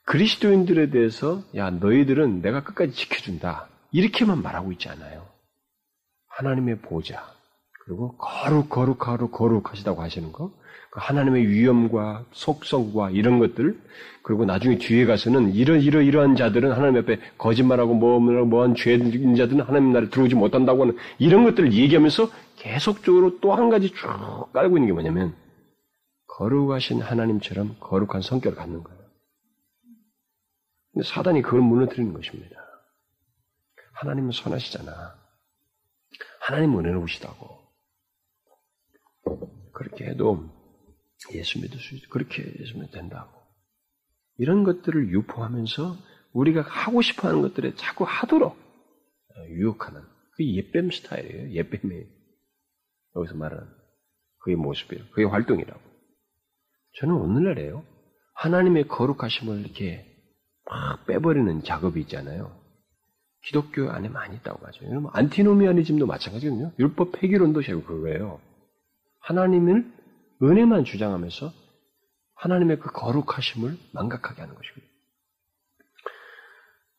그리스도인들에 0.06 0.90
대해서 0.90 1.42
야 1.56 1.70
너희들은 1.70 2.42
내가 2.42 2.62
끝까지 2.62 2.92
지켜준다. 2.92 3.68
이렇게만 3.92 4.42
말하고 4.42 4.72
있지 4.72 4.88
않아요. 4.88 5.26
하나님의 6.28 6.80
보좌 6.80 7.34
그리고 7.84 8.16
거룩 8.16 8.68
거룩 8.68 8.98
거룩 8.98 9.30
거룩하시다고 9.30 10.02
하시는 10.02 10.32
거그 10.32 10.54
하나님의 10.92 11.48
위엄과 11.48 12.24
속성과 12.32 13.10
이런 13.10 13.38
것들 13.38 13.78
그리고 14.22 14.44
나중에 14.44 14.78
뒤에 14.78 15.04
가서는 15.04 15.54
이런 15.54 15.80
이러 15.80 16.00
이러한 16.00 16.34
자들은 16.34 16.72
하나님 16.72 17.02
앞에 17.02 17.20
거짓말하고 17.36 17.94
뭐 17.94 18.18
뭐한 18.20 18.74
죄인 18.74 19.36
자들은 19.36 19.62
하나님 19.62 19.92
나라에 19.92 20.08
들어오지 20.08 20.34
못한다고 20.34 20.82
하는 20.82 20.96
이런 21.18 21.44
것들을 21.44 21.72
얘기하면서 21.72 22.30
계속적으로 22.64 23.40
또 23.40 23.54
한 23.54 23.68
가지 23.68 23.90
쭉 23.90 24.06
깔고 24.52 24.78
있는 24.78 24.86
게 24.86 24.92
뭐냐면 24.94 25.36
거룩하신 26.28 27.02
하나님처럼 27.02 27.76
거룩한 27.78 28.22
성격을 28.22 28.56
갖는 28.56 28.82
거예요. 28.82 29.04
근데 30.92 31.06
사단이 31.06 31.42
그걸 31.42 31.60
무너뜨리는 31.60 32.12
것입니다. 32.14 32.56
하나님은 33.92 34.32
선하시잖아. 34.32 35.14
하나님은 36.40 36.86
은혜로우시다고. 36.86 37.62
그렇게 39.72 40.06
해도 40.06 40.48
예수 41.34 41.60
믿을 41.60 41.78
수 41.78 41.94
있고 41.96 42.08
그렇게 42.10 42.42
믿 42.42 42.90
된다고. 42.90 43.30
이런 44.38 44.64
것들을 44.64 45.10
유포하면서 45.10 45.96
우리가 46.32 46.62
하고 46.62 47.02
싶어 47.02 47.28
하는 47.28 47.42
것들에 47.42 47.74
자꾸 47.74 48.04
하도록 48.04 48.56
유혹하는 49.48 50.02
그 50.32 50.44
예뱀 50.44 50.90
스타일이에요. 50.90 51.50
예뱀이 51.50 52.13
여기서 53.16 53.34
말하는 53.34 53.66
그의 54.40 54.56
모습이에요. 54.56 55.04
그의 55.12 55.26
활동이라고. 55.28 55.80
저는 57.00 57.14
오늘날에요. 57.14 57.84
하나님의 58.34 58.88
거룩하심을 58.88 59.60
이렇게 59.60 60.06
막 60.66 61.06
빼버리는 61.06 61.62
작업이 61.62 62.00
있잖아요. 62.02 62.60
기독교 63.44 63.90
안에 63.90 64.08
많이 64.08 64.36
있다고 64.36 64.66
하죠. 64.66 64.86
여러분, 64.86 65.10
안티노미아니즘도 65.12 66.06
마찬가지거든요. 66.06 66.72
율법 66.78 67.12
폐기론도 67.12 67.60
결국 67.60 67.86
그거예요. 67.86 68.40
하나님을 69.20 69.92
은혜만 70.42 70.84
주장하면서 70.84 71.52
하나님의 72.36 72.78
그 72.78 72.90
거룩하심을 72.90 73.76
망각하게 73.92 74.40
하는 74.40 74.54
것이거든요. 74.54 74.94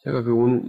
제가 0.03 0.21
그 0.21 0.35
오늘 0.35 0.61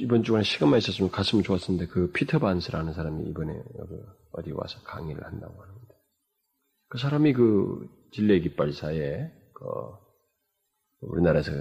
이번 0.00 0.24
주간에 0.24 0.42
시간만 0.42 0.78
있었으면 0.78 1.10
갔으면 1.12 1.44
좋았었는데 1.44 1.92
그 1.92 2.10
피터 2.10 2.40
반스라는 2.40 2.92
사람이 2.92 3.24
이번에 3.28 3.52
여기 3.52 3.94
어디 4.32 4.52
와서 4.52 4.80
강의를 4.84 5.24
한다고 5.24 5.62
하는데 5.62 5.94
그 6.88 6.98
사람이 6.98 7.32
그 7.32 7.88
진례 8.12 8.40
깃발사에 8.40 9.30
그 9.54 9.64
우리나라에서 11.00 11.52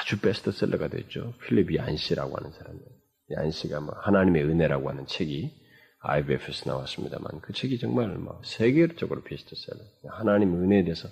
아주 0.00 0.20
베스트셀러가 0.20 0.88
됐죠. 0.88 1.34
필립 1.40 1.74
얀시라고 1.74 2.36
하는 2.36 2.52
사람이에요. 2.52 2.88
얀시가 3.30 3.80
뭐 3.80 3.94
하나님의 3.98 4.44
은혜라고 4.44 4.88
하는 4.88 5.06
책이 5.06 5.64
IBF에서 6.00 6.70
나왔습니다만 6.70 7.40
그 7.40 7.52
책이 7.52 7.78
정말 7.78 8.08
뭐 8.08 8.40
세계적으로 8.44 9.22
베스트셀러. 9.22 9.80
하나님 10.10 10.54
은혜에 10.54 10.84
대해서 10.84 11.08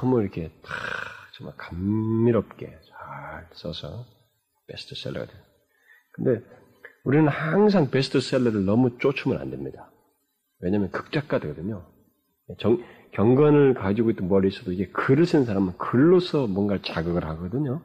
너무 0.00 0.20
이렇게 0.20 0.48
다 0.62 0.74
정말 1.36 1.56
감미롭게 1.56 2.66
잘 2.66 3.48
써서 3.52 4.04
베스트셀러가 4.66 5.26
돼요. 5.26 5.42
근데 6.12 6.44
우리는 7.04 7.28
항상 7.28 7.90
베스트셀러를 7.90 8.64
너무 8.64 8.98
쫓으면 8.98 9.38
안 9.38 9.50
됩니다. 9.50 9.90
왜냐하면 10.60 10.90
극작가거든요. 10.90 11.84
정, 12.58 12.82
경건을 13.12 13.74
가지고 13.74 14.10
있던 14.10 14.28
머리에서도 14.28 14.72
이게 14.72 14.88
글을 14.88 15.26
쓴 15.26 15.44
사람은 15.44 15.76
글로서 15.76 16.46
뭔가 16.46 16.78
자극을 16.82 17.24
하거든요. 17.24 17.82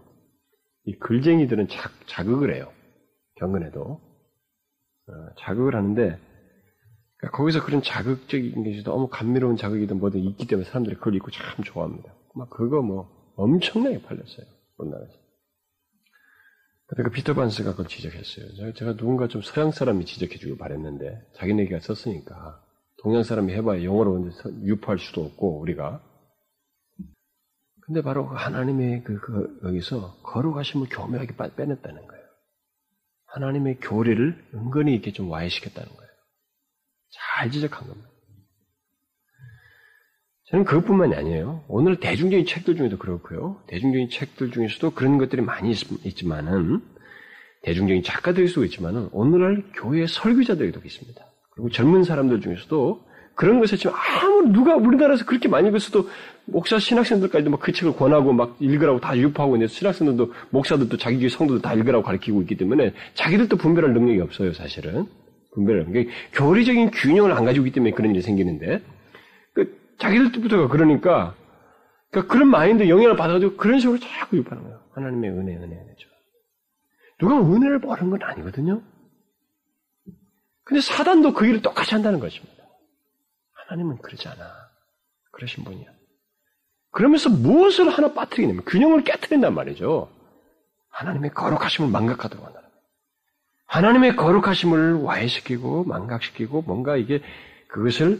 이 0.85 0.95
글쟁이들은 0.95 1.67
자, 1.67 1.89
자극을 2.07 2.55
해요. 2.55 2.71
경건에도. 3.35 4.01
어, 5.07 5.11
자극을 5.39 5.75
하는데, 5.75 6.17
그러니까 7.17 7.37
거기서 7.37 7.65
그런 7.65 7.81
자극적인 7.81 8.63
것이 8.63 8.83
너무 8.83 9.09
감미로운 9.09 9.57
자극이든 9.57 9.99
뭐든 9.99 10.21
있기 10.21 10.47
때문에 10.47 10.67
사람들이 10.67 10.95
그걸 10.95 11.15
읽고 11.15 11.31
참 11.31 11.63
좋아합니다. 11.63 12.13
막 12.35 12.49
그거 12.49 12.81
뭐 12.81 13.33
엄청나게 13.35 14.01
팔렸어요. 14.01 14.45
우리나라에서. 14.77 15.18
근데 16.89 17.03
그 17.03 17.11
피터 17.11 17.35
반스가 17.35 17.71
그걸 17.71 17.87
지적했어요. 17.87 18.73
제가 18.73 18.95
누군가 18.95 19.27
좀 19.27 19.43
서양 19.43 19.71
사람이 19.71 20.05
지적해주길 20.05 20.57
바랬는데, 20.57 21.21
자기네가 21.35 21.79
썼으니까, 21.81 22.63
동양 23.03 23.23
사람이 23.23 23.53
해봐야 23.53 23.83
영어로 23.83 24.31
유포할 24.63 24.97
수도 24.97 25.23
없고, 25.23 25.59
우리가. 25.59 26.03
근데 27.81 28.01
바로 28.01 28.27
그 28.27 28.35
하나님의 28.35 29.03
그, 29.03 29.19
그, 29.19 29.59
여기서 29.65 30.17
거룩하심을 30.23 30.87
교묘하게 30.89 31.35
빼냈다는 31.55 32.07
거예요. 32.07 32.23
하나님의 33.27 33.79
교리를 33.81 34.49
은근히 34.55 34.93
이렇게 34.93 35.13
좀 35.13 35.29
와해시켰다는 35.29 35.89
거예요. 35.95 36.09
잘 37.11 37.51
지적한 37.51 37.87
겁니다. 37.87 38.09
저는 40.49 40.65
그것뿐만이 40.65 41.13
아니에요. 41.15 41.63
오늘 41.67 41.97
대중적인 41.97 42.45
책들 42.45 42.75
중에도 42.75 42.97
그렇고요. 42.97 43.57
대중적인 43.67 44.09
책들 44.09 44.51
중에서도 44.51 44.91
그런 44.91 45.17
것들이 45.17 45.41
많이 45.41 45.71
있, 45.71 45.77
지만은 46.15 46.81
대중적인 47.61 48.03
작가들일 48.03 48.47
수도 48.47 48.65
있지만은 48.65 49.09
오늘날 49.11 49.63
교회 49.75 50.07
설교자들도 50.07 50.81
있습니다. 50.83 51.25
그리고 51.51 51.69
젊은 51.69 52.03
사람들 52.03 52.41
중에서도 52.41 53.09
그런 53.35 53.59
것을 53.59 53.77
지금 53.77 53.93
아무리 53.95 54.49
누가 54.49 54.75
우리나라에서 54.75 55.25
그렇게 55.25 55.47
많이 55.47 55.69
읽었어도 55.69 56.09
목사 56.45 56.79
신학생들까지도 56.79 57.51
막 57.51 57.61
그 57.61 57.71
책을 57.71 57.95
권하고 57.95 58.33
막 58.33 58.57
읽으라고 58.59 58.99
다 58.99 59.15
유포하고 59.17 59.55
있는데 59.55 59.71
신학생들도 59.71 60.33
목사들도 60.49 60.97
자기 60.97 61.19
교회 61.19 61.29
성도들 61.29 61.61
다 61.61 61.73
읽으라고 61.73 62.03
가르치고 62.03 62.41
있기 62.41 62.57
때문에 62.57 62.93
자기들도 63.13 63.55
분별할 63.55 63.93
능력이 63.93 64.19
없어요 64.21 64.51
사실은 64.53 65.05
분별을 65.53 65.85
그러니까 65.85 66.13
교리적인 66.33 66.91
균형을 66.91 67.31
안 67.31 67.45
가지고 67.45 67.67
있기 67.67 67.75
때문에 67.75 67.93
그런 67.93 68.11
일이 68.11 68.21
생기는데 68.21 68.79
그 68.79 68.98
자기들부터가 69.99 70.67
그러니까 70.67 71.35
그러니까 72.09 72.33
그런 72.33 72.49
마인드 72.49 72.87
영향을 72.89 73.15
받아가지고 73.15 73.57
그런 73.57 73.79
식으로 73.79 73.99
자꾸 73.99 74.37
유포하는 74.37 74.63
거예요. 74.63 74.83
하나님의 74.93 75.29
은혜 75.31 75.55
은혜 75.55 75.75
은혜죠 75.75 76.09
누가 77.19 77.37
은혜를 77.37 77.79
모르는 77.79 78.09
건 78.09 78.23
아니거든요. 78.23 78.81
근데 80.63 80.81
사단도 80.81 81.33
그 81.33 81.45
일을 81.45 81.61
똑같이 81.61 81.93
한다는 81.93 82.19
것입니다. 82.19 82.63
하나님은 83.53 83.97
그러지 83.97 84.27
않아. 84.27 84.69
그러신 85.31 85.63
분이야. 85.63 85.87
그러면서 86.91 87.29
무엇을 87.29 87.89
하나 87.89 88.13
빠뜨리냐면 88.13 88.63
균형을 88.65 89.03
깨뜨린단 89.03 89.53
말이죠. 89.53 90.11
하나님의 90.89 91.31
거룩하심을 91.31 91.89
망각하도록 91.89 92.45
한다. 92.45 92.61
하나님의 93.65 94.15
거룩하심을 94.15 95.01
와해시키고 95.01 95.83
망각시키고 95.83 96.63
뭔가 96.63 96.97
이게 96.97 97.21
그것을 97.67 98.19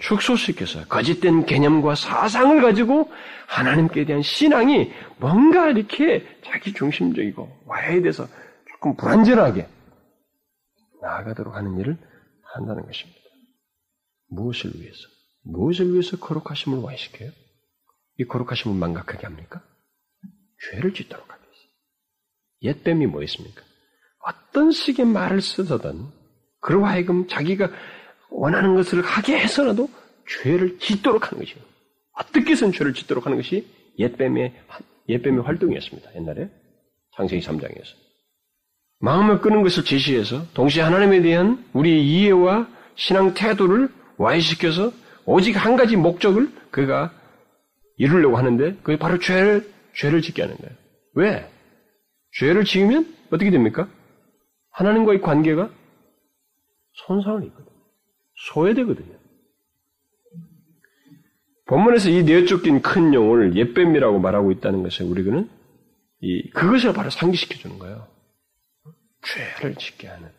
축소시켜서 0.00 0.86
거짓된 0.86 1.46
개념과 1.46 1.94
사상을 1.94 2.60
가지고 2.60 3.10
하나님께 3.46 4.04
대한 4.04 4.22
신앙이 4.22 4.90
뭔가 5.18 5.68
이렇게 5.68 6.26
자기 6.44 6.72
중심적이고 6.72 7.64
와해돼서 7.66 8.26
조금 8.72 8.96
불안전하게 8.96 9.68
나아가도록 11.02 11.54
하는 11.54 11.78
일을 11.78 11.96
한다는 12.54 12.84
것입니다. 12.84 13.20
무엇을 14.28 14.72
위해서? 14.74 14.98
무엇을 15.44 15.92
위해서 15.92 16.16
거룩하심을 16.18 16.78
와해시켜요? 16.78 17.30
이 18.18 18.24
거룩하심을 18.24 18.76
망각하게 18.76 19.26
합니까? 19.26 19.62
죄를 20.70 20.94
짓도록 20.94 21.30
하게 21.30 21.42
했어요. 21.42 21.70
옛뱀이 22.62 23.06
뭐였습니까? 23.06 23.62
어떤 24.24 24.72
식의 24.72 25.06
말을 25.06 25.40
쓰서든 25.40 26.08
그로 26.60 26.84
하여금 26.84 27.28
자기가 27.28 27.70
원하는 28.36 28.74
것을 28.74 29.02
하게 29.02 29.38
해서라도 29.38 29.88
죄를 30.28 30.78
짓도록 30.78 31.30
하는 31.32 31.42
것이에요. 31.42 31.64
어떻게 32.12 32.52
해서는 32.52 32.72
죄를 32.72 32.92
짓도록 32.92 33.26
하는 33.26 33.38
것이 33.38 33.66
옛뱀의, 33.98 34.54
옛뱀의 35.08 35.42
활동이었습니다. 35.42 36.14
옛날에. 36.16 36.50
창세기 37.16 37.46
3장에서. 37.46 37.94
마음을 38.98 39.40
끄는 39.40 39.62
것을 39.62 39.84
제시해서 39.84 40.46
동시에 40.52 40.82
하나님에 40.82 41.22
대한 41.22 41.64
우리의 41.72 42.06
이해와 42.06 42.68
신앙 42.94 43.34
태도를 43.34 43.88
와해시켜서 44.18 44.92
오직 45.24 45.52
한 45.52 45.76
가지 45.76 45.96
목적을 45.96 46.50
그가 46.70 47.12
이루려고 47.96 48.36
하는데 48.36 48.76
그게 48.82 48.98
바로 48.98 49.18
죄를 49.18 49.70
죄를 49.94 50.20
짓게 50.20 50.42
하는 50.42 50.56
거예요. 50.56 50.76
왜? 51.14 51.50
죄를 52.32 52.64
지으면 52.64 53.14
어떻게 53.30 53.50
됩니까? 53.50 53.88
하나님과의 54.72 55.22
관계가 55.22 55.70
손상을 57.06 57.44
입거든요. 57.44 57.75
소외되거든요. 58.36 59.16
본문에서 61.66 62.10
이 62.10 62.22
내쫓긴 62.22 62.80
큰 62.80 63.12
용을 63.12 63.56
옛뱀이라고 63.56 64.20
말하고 64.20 64.52
있다는 64.52 64.82
것을 64.82 65.06
우리는 65.06 65.50
이 66.20 66.48
그것을 66.50 66.92
바로 66.92 67.10
상기시켜 67.10 67.56
주는 67.56 67.78
거예요. 67.78 68.06
죄를 69.22 69.74
짓게 69.74 70.06
하는. 70.06 70.30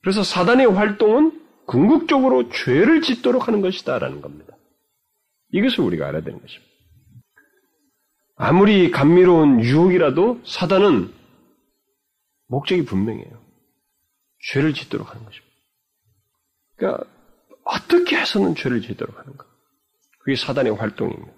그래서 0.00 0.22
사단의 0.22 0.66
활동은 0.66 1.44
궁극적으로 1.66 2.48
죄를 2.50 3.02
짓도록 3.02 3.48
하는 3.48 3.60
것이다라는 3.60 4.20
겁니다. 4.20 4.56
이것을 5.52 5.80
우리가 5.84 6.06
알아야 6.08 6.22
되는 6.22 6.40
것입니다. 6.40 6.72
아무리 8.36 8.90
감미로운 8.90 9.60
유혹이라도 9.62 10.40
사단은 10.44 11.12
목적이 12.46 12.84
분명해요. 12.84 13.42
죄를 14.52 14.72
짓도록 14.72 15.10
하는 15.10 15.24
것입니다. 15.24 15.47
그러니까 16.78 17.04
어떻게 17.64 18.16
해서는 18.16 18.54
죄를 18.54 18.80
짓도록 18.80 19.18
하는 19.18 19.36
가? 19.36 19.44
그게 20.20 20.36
사단의 20.36 20.74
활동입니다. 20.74 21.32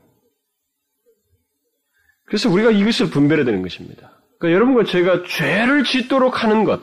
그래서 2.26 2.48
우리가 2.48 2.70
이것을 2.70 3.10
분별해야 3.10 3.44
되는 3.44 3.62
것입니다. 3.62 4.22
그러니까 4.38 4.54
여러분과 4.54 4.84
제가 4.84 5.24
죄를 5.24 5.82
짓도록 5.82 6.44
하는 6.44 6.64
것, 6.64 6.80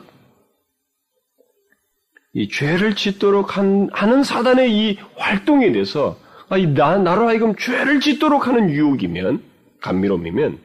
이 2.34 2.48
죄를 2.48 2.94
짓도록 2.94 3.56
한, 3.56 3.88
하는 3.92 4.22
사단의 4.22 4.76
이 4.76 4.98
활동에 5.16 5.72
대해서 5.72 6.18
아니, 6.50 6.66
나, 6.66 6.96
나로 6.96 7.28
하여금 7.28 7.54
죄를 7.56 8.00
짓도록 8.00 8.46
하는 8.46 8.70
유혹이면, 8.70 9.42
감미로움이면, 9.80 10.58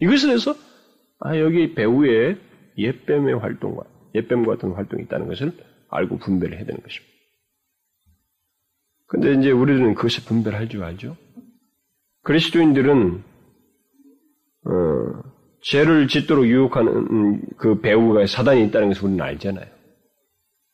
이것에 0.00 0.28
대해서, 0.28 0.54
아, 1.18 1.36
여기 1.38 1.74
배우의 1.74 2.38
옛뱀의 2.78 3.38
활동과, 3.38 3.82
옛뱀과 4.14 4.54
같은 4.54 4.72
활동이 4.72 5.02
있다는 5.04 5.26
것을 5.26 5.52
알고 5.88 6.18
분별을 6.18 6.56
해야 6.56 6.64
되는 6.64 6.80
것입니다. 6.80 7.15
근데 9.06 9.34
이제 9.34 9.50
우리는 9.50 9.94
그것을 9.94 10.24
분별할 10.24 10.68
줄 10.68 10.82
알죠? 10.82 11.16
그리스도인들은, 12.24 13.22
어, 14.64 15.22
죄를 15.62 16.08
짓도록 16.08 16.46
유혹하는 16.46 17.40
그 17.56 17.80
배우가 17.80 18.26
사단이 18.26 18.64
있다는 18.66 18.88
것을 18.88 19.04
우리는 19.04 19.20
알잖아요. 19.24 19.66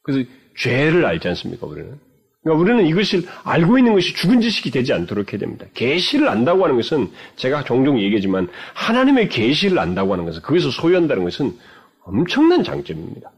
그래서 0.03 0.29
죄를 0.57 1.05
알지 1.05 1.29
않습니까, 1.29 1.67
우리는? 1.67 1.99
그러니까 2.43 2.61
우리는 2.61 2.87
이것을 2.87 3.23
알고 3.45 3.79
있는 3.79 3.93
것이 3.93 4.15
죽은 4.15 4.41
지식이 4.41 4.71
되지 4.71 4.93
않도록 4.93 5.33
해야 5.33 5.39
됩니다. 5.39 5.67
계시를 5.75 6.29
안다고 6.29 6.65
하는 6.65 6.77
것은 6.77 7.09
제가 7.37 7.65
종종 7.65 8.01
얘기하지만 8.01 8.49
하나님의 8.75 9.29
계시를 9.29 9.79
안다고 9.79 10.13
하는 10.13 10.25
것은 10.25 10.43
그것을 10.43 10.73
소유한다는 10.73 11.23
것은 11.23 11.57
엄청난 12.01 12.65
장점입니다. 12.65 13.31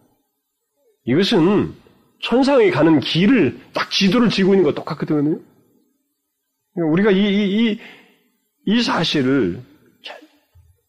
이것은 1.04 1.74
천상에 2.24 2.70
가는 2.70 3.00
길을 3.00 3.58
딱 3.74 3.90
지도를 3.90 4.30
지고 4.30 4.54
있는 4.54 4.64
것 4.64 4.74
똑같거든요. 4.74 5.38
그러니까 6.74 6.92
우리가 6.92 7.10
이, 7.10 7.18
이, 7.18 7.70
이, 7.72 7.80
이 8.66 8.82
사실을 8.82 9.60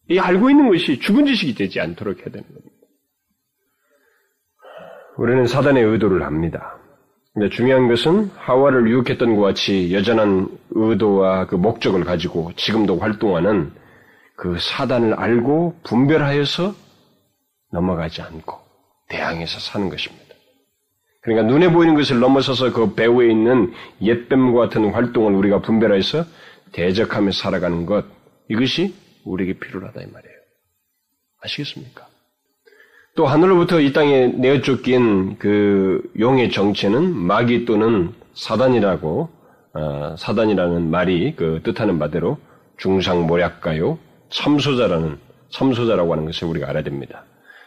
이 0.08 0.18
알고 0.18 0.50
있는 0.50 0.68
것이 0.68 0.98
죽은 0.98 1.26
지식이 1.26 1.54
되지 1.54 1.80
않도록 1.80 2.18
해야 2.18 2.26
되는 2.26 2.44
겁니다. 2.46 2.70
우리는 5.18 5.46
사단의 5.46 5.82
의도를 5.82 6.22
압니다. 6.22 6.78
근데 7.34 7.50
중요한 7.50 7.88
것은 7.88 8.30
하와를 8.36 8.88
유혹했던 8.88 9.36
것 9.36 9.42
같이 9.42 9.92
여전한 9.92 10.48
의도와 10.70 11.46
그 11.46 11.56
목적을 11.56 12.04
가지고 12.04 12.52
지금도 12.56 12.98
활동하는 12.98 13.72
그 14.36 14.56
사단을 14.58 15.14
알고 15.14 15.80
분별하여서 15.82 16.74
넘어가지 17.72 18.22
않고 18.22 18.58
대항해서 19.08 19.58
사는 19.58 19.90
것입니다. 19.90 20.25
그러니까 21.26 21.52
눈에 21.52 21.72
보이는 21.72 21.96
것을 21.96 22.20
넘어서서 22.20 22.72
그 22.72 22.94
배후에 22.94 23.28
있는 23.28 23.72
옛뱀과 24.00 24.60
같은 24.60 24.92
활동을 24.92 25.34
우리가 25.34 25.60
분별해서 25.60 26.24
대적하며 26.70 27.32
살아가는 27.32 27.84
것, 27.84 28.04
이것이 28.48 28.94
우리에게 29.24 29.58
필요하다 29.58 30.02
이 30.02 30.06
말이에요. 30.06 30.36
아시겠습니까? 31.42 32.06
또 33.16 33.26
하늘로부터 33.26 33.80
이 33.80 33.92
땅에 33.92 34.28
내어 34.28 34.60
쫓긴 34.60 35.36
그 35.38 36.00
용의 36.16 36.52
정체는 36.52 37.16
마귀 37.16 37.64
또는 37.64 38.12
사단이라고 38.34 39.28
어, 39.74 40.14
사단이라는 40.16 40.90
말이 40.90 41.34
그 41.34 41.60
뜻하는 41.64 41.98
바대로 41.98 42.38
중상모략가요 42.76 43.98
참소자라는 44.28 45.18
참소자라고 45.50 46.12
하는 46.12 46.26
것을 46.26 46.46
우리가 46.46 46.68
알아야 46.68 46.84
됩니다. 46.84 47.24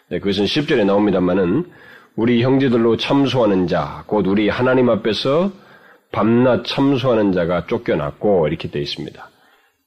네, 0.10 0.20
그것은 0.20 0.46
10절에 0.46 0.86
나옵니다만은 0.86 1.66
우리 2.20 2.44
형제들로 2.44 2.98
참소하는 2.98 3.68
자, 3.68 4.04
곧 4.06 4.28
우리 4.28 4.50
하나님 4.50 4.90
앞에서 4.90 5.54
밤낮 6.12 6.66
참소하는 6.66 7.32
자가 7.32 7.66
쫓겨났고 7.66 8.50
이렇게 8.50 8.70
되어 8.70 8.82
있습니다. 8.82 9.30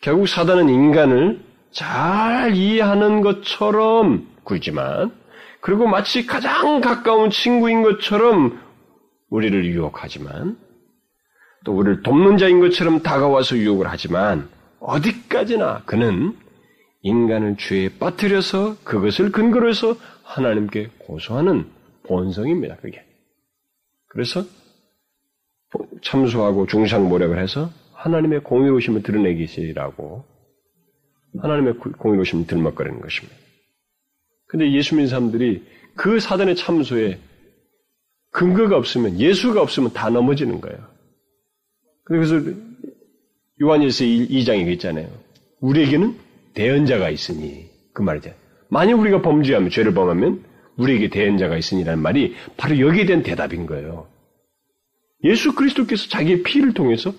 결국 0.01 0.27
사단은 0.27 0.71
인간을 0.71 1.41
잘 1.73 2.57
이해하는 2.57 3.21
것처럼 3.21 4.27
굴지만 4.45 5.13
그리고 5.61 5.87
마치 5.87 6.25
가장 6.25 6.81
가까운 6.81 7.29
친구인 7.29 7.83
것처럼 7.83 8.59
우리를 9.29 9.67
유혹하지만 9.67 10.57
또 11.67 11.77
우리를 11.77 12.03
돕는 12.03 12.39
자인 12.39 12.61
것처럼 12.61 13.03
다가와서 13.03 13.59
유혹을 13.59 13.89
하지만 13.91 14.49
어디까지나 14.81 15.83
그는 15.85 16.35
인간을 17.03 17.59
죄에 17.59 17.91
빠뜨려서 18.01 18.77
그것을 18.85 19.33
근거로 19.33 19.69
해서 19.69 19.97
하나님께 20.23 20.93
고소하는 20.97 21.82
본성입니다. 22.13 22.77
그게. 22.77 23.03
그래서 24.09 24.45
참소하고 26.03 26.67
중상모략을 26.67 27.41
해서 27.41 27.71
하나님의 27.95 28.43
공의로우심을 28.43 29.03
드러내기시라고 29.03 30.23
하나님의 31.39 31.75
공의로우심을 31.75 32.47
들먹거리는 32.47 33.01
것입니다. 33.01 33.35
근데 34.47 34.71
예수 34.73 34.95
믿는 34.95 35.09
사람들이 35.09 35.65
그 35.95 36.21
사단의 36.21 36.57
참소에 36.57 37.19
근거가 38.31 38.77
없으면 38.77 39.19
예수가 39.19 39.63
없으면 39.63 39.95
다 39.95 40.11
넘어지는 40.11 40.61
거예요. 40.61 40.79
그래서 42.05 42.35
요한일서 43.63 44.05
2장에 44.05 44.71
있잖아요. 44.75 45.09
우리에게는 45.61 46.15
대언자가 46.53 47.09
있으니 47.09 47.71
그 47.95 48.03
말이죠. 48.03 48.35
만약 48.69 48.99
우리가 48.99 49.23
범죄하면 49.23 49.71
죄를 49.71 49.95
범하면 49.95 50.52
우리에게 50.77 51.09
대언자가 51.09 51.57
있으니라는 51.57 52.03
말이 52.03 52.35
바로 52.57 52.79
여기에 52.79 53.07
대한 53.07 53.23
대답인 53.23 53.67
거예요. 53.67 54.09
예수 55.25 55.55
그리스도께서 55.55 56.09
자기의 56.09 56.43
피를 56.43 56.73
통해서 56.75 57.13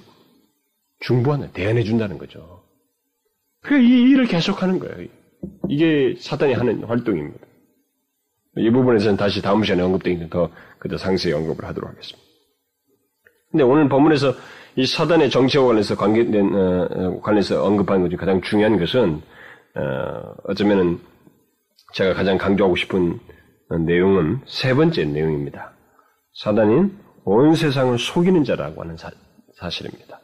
중보하는 1.00 1.52
대언해 1.54 1.84
준다는 1.84 2.18
거죠. 2.18 2.64
그이 3.62 4.12
일을 4.12 4.26
계속하는 4.26 4.80
거예요. 4.80 5.08
이게 5.70 6.16
사단이 6.20 6.54
하는 6.54 6.84
활동입니다. 6.84 7.46
이 8.58 8.70
부분에서는 8.70 9.18
다시 9.18 9.42
다음 9.42 9.64
시간에 9.64 9.82
언급되니까 9.84 10.28
더, 10.30 10.50
그더 10.80 10.98
상세히 10.98 11.34
언급을 11.34 11.66
하도록 11.66 11.90
하겠습니다. 11.90 12.22
근데 13.52 13.64
오늘 13.64 13.90
본문에서 13.90 14.34
이 14.76 14.86
사단의 14.86 15.30
정치와 15.30 15.66
관련해서 15.66 15.96
관계된, 15.96 16.56
어, 16.56 16.88
어 16.90 17.22
관련해서 17.22 17.64
언급하는 17.64 18.04
것중 18.04 18.18
가장 18.18 18.42
중요한 18.42 18.78
것은, 18.80 19.22
어, 19.76 20.36
어쩌면은 20.46 21.00
제가 21.94 22.14
가장 22.14 22.38
강조하고 22.38 22.76
싶은 22.76 23.20
내용은 23.70 24.40
세 24.46 24.74
번째 24.74 25.06
내용입니다. 25.06 25.72
사단인 26.36 26.98
온 27.26 27.56
세상을 27.56 27.98
속이는 27.98 28.44
자라고 28.44 28.82
하는 28.82 28.98
사, 28.98 29.10
사실입니다. 29.56 30.20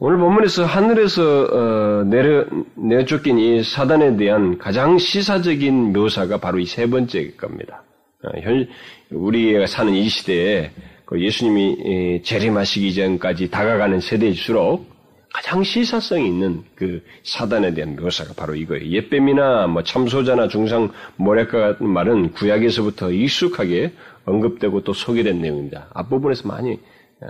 오늘 0.00 0.18
본문에서 0.18 0.64
하늘에서 0.64 1.22
어, 1.22 2.04
내려 2.04 2.46
내어 2.76 3.04
쫓긴 3.04 3.38
이 3.38 3.62
사단에 3.64 4.16
대한 4.16 4.58
가장 4.58 4.96
시사적인 4.98 5.92
묘사가 5.92 6.38
바로 6.38 6.58
이 6.60 6.66
세 6.66 6.86
번째 6.88 7.32
겁니다. 7.32 7.82
어, 8.22 8.40
현 8.40 8.68
우리가 9.10 9.66
사는 9.66 9.92
이 9.92 10.08
시대에 10.08 10.70
그 11.04 11.20
예수님이 11.20 12.22
재림하시기 12.22 12.94
전까지 12.94 13.50
다가가는 13.50 13.98
세대일수록 14.00 14.97
가장 15.32 15.62
시사성이 15.62 16.26
있는 16.26 16.62
그 16.74 17.02
사단에 17.22 17.74
대한 17.74 17.96
묘사가 17.96 18.32
바로 18.34 18.54
이거예요. 18.54 18.86
옛뱀이나 18.88 19.66
뭐 19.66 19.82
참소자나 19.82 20.48
중상 20.48 20.90
모략과 21.16 21.58
같은 21.58 21.86
말은 21.88 22.32
구약에서부터 22.32 23.12
익숙하게 23.12 23.92
언급되고 24.24 24.82
또 24.84 24.92
소개된 24.92 25.40
내용입니다. 25.40 25.88
앞부분에서 25.94 26.48
많이 26.48 26.74
어, 27.20 27.28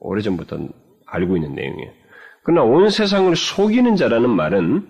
오래전부터 0.00 0.58
알고 1.06 1.36
있는 1.36 1.54
내용이에요. 1.54 1.90
그러나 2.42 2.62
온 2.62 2.90
세상을 2.90 3.34
속이는 3.34 3.96
자라는 3.96 4.30
말은 4.30 4.86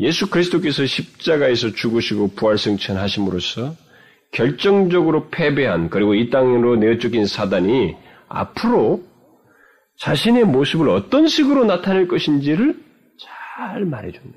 예수 0.00 0.30
그리스도께서 0.30 0.86
십자가에서 0.86 1.72
죽으시고 1.72 2.28
부활승천하심으로써 2.36 3.74
결정적으로 4.30 5.28
패배한 5.30 5.90
그리고 5.90 6.14
이 6.14 6.30
땅으로 6.30 6.76
내어쫓긴 6.76 7.26
사단이 7.26 7.96
앞으로 8.28 9.02
자신의 9.98 10.44
모습을 10.44 10.88
어떤 10.88 11.26
식으로 11.26 11.64
나타낼 11.64 12.08
것인지를 12.08 12.78
잘 13.20 13.84
말해주는, 13.84 14.32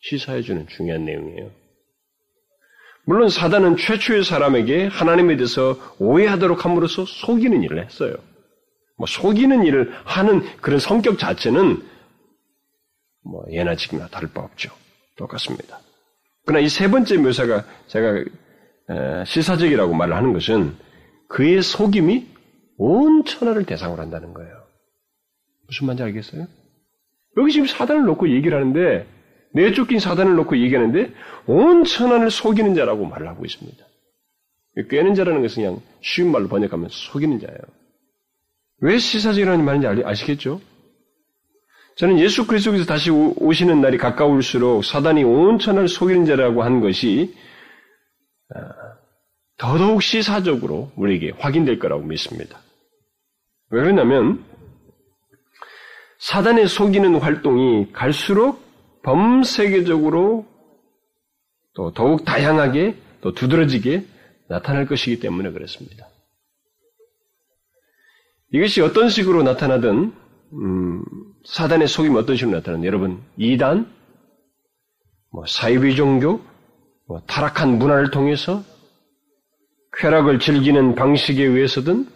시사해주는 0.00 0.68
중요한 0.68 1.04
내용이에요. 1.04 1.50
물론 3.04 3.28
사단은 3.28 3.76
최초의 3.76 4.24
사람에게 4.24 4.86
하나님에 4.86 5.36
대해서 5.36 5.76
오해하도록 5.98 6.64
함으로써 6.64 7.04
속이는 7.04 7.62
일을 7.62 7.84
했어요. 7.84 8.14
뭐 8.98 9.06
속이는 9.06 9.64
일을 9.64 9.92
하는 10.04 10.42
그런 10.60 10.78
성격 10.80 11.18
자체는 11.18 11.82
뭐 13.24 13.44
예나 13.50 13.76
지금이나 13.76 14.08
다를 14.08 14.28
바 14.32 14.40
없죠. 14.40 14.70
똑같습니다. 15.16 15.80
그러나 16.44 16.64
이 16.64 16.68
세 16.68 16.88
번째 16.90 17.18
묘사가 17.18 17.64
제가 17.88 18.24
시사적이라고 19.26 19.94
말을 19.94 20.14
하는 20.14 20.32
것은 20.32 20.76
그의 21.28 21.62
속임이 21.62 22.26
온 22.78 23.24
천하를 23.24 23.64
대상으로 23.64 24.00
한다는 24.00 24.32
거예요. 24.32 24.55
무슨 25.66 25.86
말인지 25.86 26.02
알겠어요? 26.02 26.46
여기 27.36 27.52
지금 27.52 27.66
사단을 27.66 28.04
놓고 28.04 28.30
얘기를 28.30 28.58
하는데 28.58 29.06
내쫓긴 29.52 29.98
사단을 29.98 30.34
놓고 30.34 30.58
얘기하는데 30.58 31.12
온 31.46 31.84
천하를 31.84 32.30
속이는 32.30 32.74
자라고 32.74 33.06
말을 33.06 33.28
하고 33.28 33.44
있습니다. 33.44 33.84
꿰는 34.90 35.14
자라는 35.14 35.42
것은 35.42 35.62
그냥 35.62 35.80
쉬운 36.02 36.30
말로 36.30 36.48
번역하면 36.48 36.88
속이는 36.90 37.40
자예요. 37.40 37.58
왜 38.80 38.98
시사적이라는 38.98 39.64
말인지 39.64 39.86
아시겠죠? 40.04 40.60
저는 41.96 42.18
예수 42.18 42.46
그리스도께서 42.46 42.84
다시 42.84 43.10
오시는 43.10 43.80
날이 43.80 43.96
가까울수록 43.96 44.84
사단이 44.84 45.24
온 45.24 45.58
천하를 45.58 45.88
속이는 45.88 46.26
자라고 46.26 46.62
한 46.62 46.80
것이 46.80 47.34
아, 48.54 48.58
더더욱 49.56 50.02
시사적으로 50.02 50.92
우리에게 50.96 51.32
확인될 51.38 51.78
거라고 51.78 52.02
믿습니다. 52.04 52.60
왜 53.70 53.80
그러냐면 53.80 54.44
사단의 56.18 56.68
속이는 56.68 57.16
활동이 57.16 57.92
갈수록 57.92 58.60
범세계적으로 59.02 60.46
또 61.74 61.92
더욱 61.92 62.24
다양하게 62.24 62.96
또 63.20 63.32
두드러지게 63.32 64.04
나타날 64.48 64.86
것이기 64.86 65.20
때문에 65.20 65.50
그렇습니다. 65.50 66.08
이것이 68.52 68.80
어떤 68.80 69.08
식으로 69.08 69.42
나타나든 69.42 70.12
음, 70.52 71.04
사단의 71.44 71.88
속임이 71.88 72.16
어떤 72.16 72.36
식으로 72.36 72.56
나타나든 72.56 72.84
여러분 72.84 73.22
이단, 73.36 73.92
뭐 75.32 75.44
사이비 75.46 75.96
종교, 75.96 76.40
뭐 77.06 77.20
타락한 77.26 77.78
문화를 77.78 78.10
통해서 78.10 78.62
쾌락을 79.92 80.38
즐기는 80.38 80.94
방식에 80.94 81.44
의해서든 81.44 82.06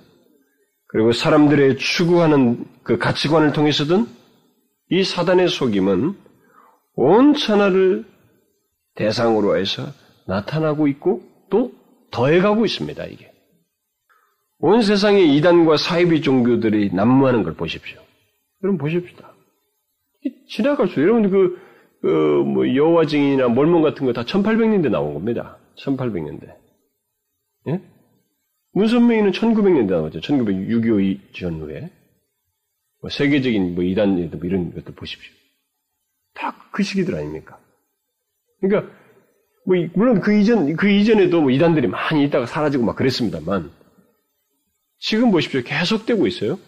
그리고 0.92 1.12
사람들의 1.12 1.76
추구하는 1.78 2.64
그 2.82 2.98
가치관을 2.98 3.52
통해서든 3.52 4.06
이 4.90 5.04
사단의 5.04 5.48
속임은 5.48 6.16
온 6.94 7.34
천하를 7.34 8.04
대상으로 8.96 9.56
해서 9.56 9.84
나타나고 10.26 10.88
있고 10.88 11.22
또 11.48 11.72
더해가고 12.10 12.64
있습니다, 12.64 13.04
이게. 13.06 13.30
온 14.58 14.82
세상의 14.82 15.36
이단과 15.36 15.76
사이비 15.76 16.22
종교들이 16.22 16.92
난무하는 16.92 17.44
걸 17.44 17.54
보십시오. 17.54 18.00
여러분 18.62 18.78
보십시다. 18.78 19.32
지나갈 20.48 20.88
수, 20.88 21.00
여러분 21.00 21.30
그, 21.30 21.58
그, 22.02 22.06
뭐, 22.44 22.74
여호와 22.74 23.06
증인이나 23.06 23.48
몰몬 23.48 23.82
같은 23.82 24.04
거 24.06 24.12
다 24.12 24.22
1800년대 24.24 24.90
나온 24.90 25.14
겁니다. 25.14 25.56
1800년대. 25.78 26.52
예? 27.68 27.80
문선명이는 28.72 29.32
1900년대 29.32 29.90
나왔죠. 29.90 30.20
1906.25 30.20 31.34
전후에. 31.34 31.90
뭐 33.00 33.10
세계적인 33.10 33.74
뭐 33.74 33.82
이단, 33.84 34.30
뭐 34.30 34.40
이런 34.44 34.74
것들 34.74 34.94
보십시오. 34.94 35.32
다 36.34 36.54
그 36.72 36.82
시기들 36.82 37.14
아닙니까? 37.14 37.58
그러니까, 38.60 38.92
뭐, 39.66 39.76
물론 39.94 40.20
그 40.20 40.38
이전, 40.38 40.76
그 40.76 40.88
이전에도 40.88 41.42
뭐 41.42 41.50
이단들이 41.50 41.88
많이 41.88 42.24
있다가 42.24 42.46
사라지고 42.46 42.84
막 42.84 42.96
그랬습니다만, 42.96 43.70
지금 44.98 45.30
보십시오. 45.30 45.62
계속되고 45.62 46.26
있어요. 46.26 46.58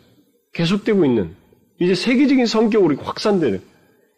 계속되고 0.55 1.05
있는, 1.05 1.35
이제 1.81 1.95
세계적인 1.95 2.47
성격으로 2.47 2.97
확산되는, 2.97 3.61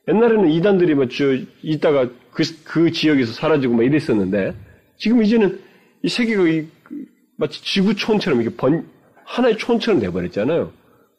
옛날에는 0.08 0.50
이단들이 0.50 0.94
뭐, 0.94 1.08
저, 1.08 1.34
있다가 1.62 2.10
그, 2.32 2.42
그 2.64 2.90
지역에서 2.90 3.32
사라지고 3.32 3.74
막 3.74 3.84
이랬었는데, 3.84 4.54
지금 4.96 5.22
이제는 5.22 5.60
이 6.02 6.08
세계가 6.08 6.48
이, 6.48 6.66
마치 7.36 7.62
지구촌처럼 7.62 8.40
이게 8.40 8.54
번, 8.54 8.88
하나의 9.24 9.58
촌처럼 9.58 10.00
돼버렸잖아요. 10.00 10.72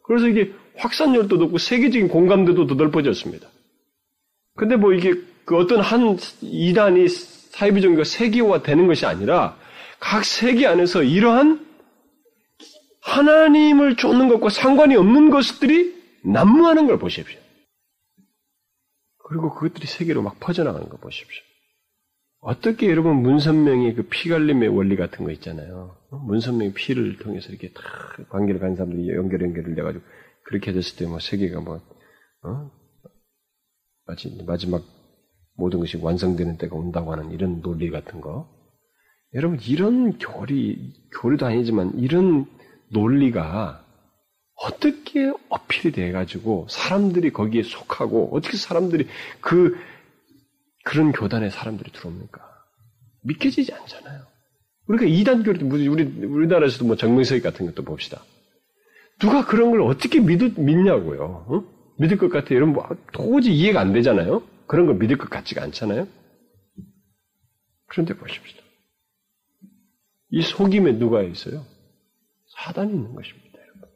그래서 0.03 0.27
이게 0.27 0.53
확산력도 0.77 1.37
높고 1.37 1.57
세계적인 1.57 2.07
공감대도 2.09 2.67
더 2.67 2.75
넓어졌습니다. 2.75 3.47
근데 4.55 4.75
뭐 4.75 4.93
이게 4.93 5.15
그 5.45 5.57
어떤 5.57 5.81
한 5.81 6.17
이단이 6.41 7.07
사이비 7.07 7.81
종교가 7.81 8.03
세계화 8.03 8.63
되는 8.63 8.87
것이 8.87 9.05
아니라 9.05 9.57
각 9.99 10.25
세계 10.25 10.67
안에서 10.67 11.03
이러한 11.03 11.65
하나님을 13.01 13.95
쫓는 13.97 14.27
것과 14.29 14.49
상관이 14.49 14.95
없는 14.95 15.29
것들이 15.29 15.95
난무하는 16.23 16.87
걸 16.87 16.97
보십시오. 16.97 17.39
그리고 19.27 19.53
그것들이 19.53 19.87
세계로 19.87 20.21
막 20.21 20.39
퍼져나가는 20.39 20.87
거 20.89 20.97
보십시오. 20.97 21.43
어떻게 22.47 22.91
여러분 22.91 23.23
문선명의 23.23 23.95
그 23.95 24.03
피갈림의 24.03 24.69
원리 24.69 24.95
같은 24.95 25.25
거 25.25 25.31
있잖아요. 25.31 25.97
문선명의 26.11 26.73
피를 26.75 27.17
통해서 27.17 27.49
이렇게 27.49 27.71
다 27.73 27.81
관계를 28.29 28.59
간 28.59 28.75
사람들이 28.75 29.09
연결 29.15 29.41
연결을 29.41 29.73
돼가지고 29.73 30.03
그렇게 30.43 30.71
됐을 30.71 30.95
때 30.95 31.07
뭐 31.07 31.17
세계가 31.19 31.61
뭐 31.61 31.81
어? 32.43 32.71
마치 34.05 34.43
마지막 34.45 34.83
모든 35.57 35.79
것이 35.79 35.97
완성되는 35.97 36.59
때가 36.59 36.75
온다고 36.75 37.11
하는 37.13 37.31
이런 37.31 37.63
논리 37.63 37.89
같은 37.89 38.21
거. 38.21 38.47
여러분 39.33 39.57
이런 39.67 40.19
교리 40.19 40.93
교리도 41.19 41.47
아니지만 41.47 41.97
이런 41.97 42.45
논리가 42.91 43.83
어떻게 44.61 45.33
어필이 45.49 45.93
돼가지고 45.93 46.67
사람들이 46.69 47.31
거기에 47.31 47.63
속하고 47.63 48.29
어떻게 48.37 48.55
사람들이 48.55 49.07
그 49.41 49.75
그런 50.85 51.11
교단에 51.11 51.49
사람들이 51.49 51.91
들어옵니까? 51.91 52.41
믿겨지지 53.23 53.73
않잖아요. 53.73 54.21
우리가 54.85 55.05
이단 55.05 55.43
교리도 55.43 55.67
우리 55.67 55.87
우리나라에서도 55.87 56.85
뭐 56.85 56.95
정명서기 56.95 57.41
같은 57.41 57.65
것도 57.65 57.83
봅시다. 57.83 58.21
누가 59.19 59.45
그런 59.45 59.71
걸 59.71 59.81
어떻게 59.81 60.19
믿, 60.19 60.59
믿냐고요? 60.59 61.45
어? 61.49 61.63
믿을 61.97 62.17
것 62.17 62.29
같아. 62.29 62.53
이런 62.53 62.71
뭐 62.73 62.87
도저히 63.11 63.55
이해가 63.55 63.79
안 63.79 63.93
되잖아요. 63.93 64.43
그런 64.67 64.85
걸 64.85 64.95
믿을 64.95 65.17
것 65.17 65.27
같지가 65.27 65.63
않잖아요. 65.63 66.07
그런데 67.87 68.15
보십시오. 68.15 68.61
이 70.29 70.41
속임에 70.43 70.99
누가 70.99 71.23
있어요? 71.23 71.65
사단이 72.57 72.93
있는 72.93 73.15
것입니다, 73.15 73.57
여러분. 73.59 73.89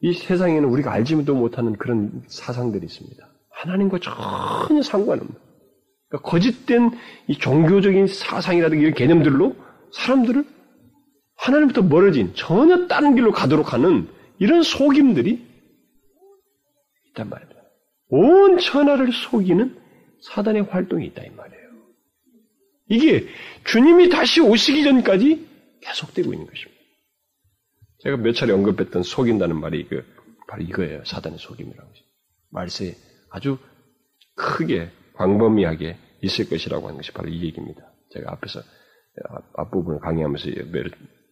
이 0.00 0.14
세상에는 0.14 0.66
우리가 0.66 0.92
알지도 0.92 1.34
못하는 1.34 1.76
그런 1.76 2.22
사상들이 2.26 2.86
있습니다. 2.86 3.28
하나님과 3.50 3.98
전혀 3.98 4.80
상관없는. 4.80 5.49
그러니까 6.10 6.28
거짓된 6.28 6.90
이 7.28 7.38
종교적인 7.38 8.08
사상이라든가 8.08 8.82
이런 8.82 8.94
개념들로 8.94 9.56
사람들을 9.92 10.44
하나님부터 11.36 11.82
멀어진 11.82 12.34
전혀 12.34 12.86
다른 12.86 13.14
길로 13.14 13.32
가도록 13.32 13.72
하는 13.72 14.08
이런 14.38 14.62
속임들이 14.62 15.46
있단 17.08 17.28
말입니다. 17.28 17.60
온 18.08 18.58
천하를 18.58 19.12
속이는 19.12 19.78
사단의 20.22 20.62
활동이 20.62 21.06
있다 21.06 21.22
이 21.22 21.30
말이에요. 21.30 21.60
이게 22.88 23.28
주님이 23.64 24.08
다시 24.10 24.40
오시기 24.40 24.82
전까지 24.82 25.46
계속되고 25.80 26.32
있는 26.32 26.46
것입니다. 26.46 26.80
제가 28.00 28.16
몇 28.16 28.32
차례 28.32 28.52
언급했던 28.52 29.02
속인다는 29.04 29.60
말이 29.60 29.86
그 29.86 30.04
바로 30.48 30.62
이거예요. 30.62 31.04
사단의 31.04 31.38
속임이라는 31.38 31.88
것이. 31.88 32.02
말세에 32.50 32.96
아주 33.30 33.58
크게 34.34 34.90
광범위하게 35.20 35.96
있을 36.22 36.48
것이라고 36.48 36.86
하는 36.86 36.96
것이 36.96 37.12
바로 37.12 37.28
이 37.28 37.42
얘기입니다. 37.42 37.82
제가 38.10 38.32
앞에서 38.32 38.60
앞부분을 39.54 40.00
강의하면서 40.00 40.48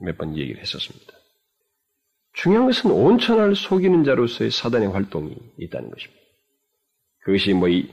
몇번 0.00 0.36
얘기를 0.36 0.60
했었습니다. 0.60 1.12
중요한 2.34 2.66
것은 2.66 2.90
온천을 2.90 3.56
속이는 3.56 4.04
자로서의 4.04 4.50
사단의 4.50 4.88
활동이 4.88 5.34
있다는 5.58 5.90
것입니다. 5.90 6.20
그것이 7.24 7.54
뭐 7.54 7.68
이, 7.68 7.88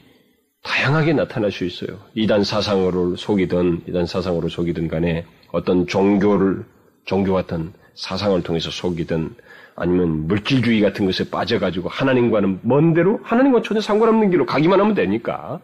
다양하게 0.64 1.14
나타날 1.14 1.52
수 1.52 1.64
있어요. 1.64 2.00
이단 2.14 2.44
사상으로 2.44 3.16
속이든 3.16 3.84
이단 3.88 4.06
사상으로 4.06 4.50
속이든 4.50 4.88
간에 4.88 5.26
어떤 5.52 5.88
종교를 5.88 6.66
종교 7.06 7.34
같은 7.34 7.72
사상을 7.94 8.42
통해서 8.44 8.70
속이든 8.70 9.36
아니면 9.76 10.28
물질주의 10.28 10.82
같은 10.82 11.06
것에 11.06 11.30
빠져가지고 11.30 11.90
하나님과는 11.90 12.60
먼 12.64 12.94
대로 12.94 13.20
하나님과 13.24 13.62
전혀 13.62 13.80
상관없는 13.80 14.30
길로 14.32 14.46
가기만 14.46 14.80
하면 14.80 14.94
되니까. 14.94 15.62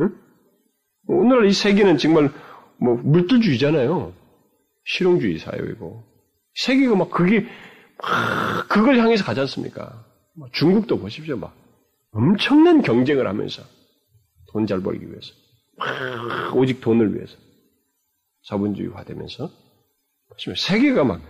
응? 0.00 0.10
오늘날 1.06 1.46
이 1.46 1.52
세계는 1.52 1.98
정말 1.98 2.30
뭐 2.78 2.94
물질주의잖아요. 2.96 4.12
실용주의 4.84 5.38
사회이고 5.38 6.04
세계가 6.54 6.94
막 6.96 7.10
그게 7.10 7.46
막 8.02 8.68
그걸 8.68 8.98
향해서 8.98 9.24
가지 9.24 9.40
않습니까? 9.40 10.04
중국도 10.52 10.98
보십시오, 10.98 11.36
막 11.36 11.54
엄청난 12.12 12.82
경쟁을 12.82 13.26
하면서 13.26 13.62
돈 14.52 14.66
잘 14.66 14.80
벌기 14.80 15.06
위해서 15.08 15.32
막 15.76 16.56
오직 16.56 16.80
돈을 16.80 17.14
위해서 17.14 17.36
자본주의화되면서 18.44 19.50
보시면 20.30 20.56
세계가 20.56 21.04
막 21.04 21.20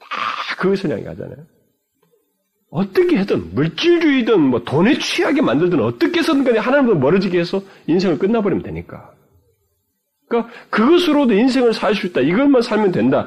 다 0.00 0.56
그것을 0.58 0.90
향해 0.90 1.04
가잖아요. 1.04 1.46
어떻게 2.72 3.18
해든 3.18 3.54
물질주의든 3.54 4.40
뭐 4.40 4.64
돈에 4.64 4.98
취하게 4.98 5.42
만들든 5.42 5.80
어떻게 5.80 6.20
해서든 6.20 6.42
간에 6.42 6.58
하나님과 6.58 6.94
멀어지게 6.98 7.38
해서 7.38 7.60
인생을 7.86 8.18
끝나버리면 8.18 8.62
되니까. 8.64 9.10
그러니까 10.26 10.50
그것으로도 10.70 11.34
인생을 11.34 11.74
살 11.74 11.94
수 11.94 12.06
있다. 12.06 12.22
이것만 12.22 12.62
살면 12.62 12.92
된다. 12.92 13.26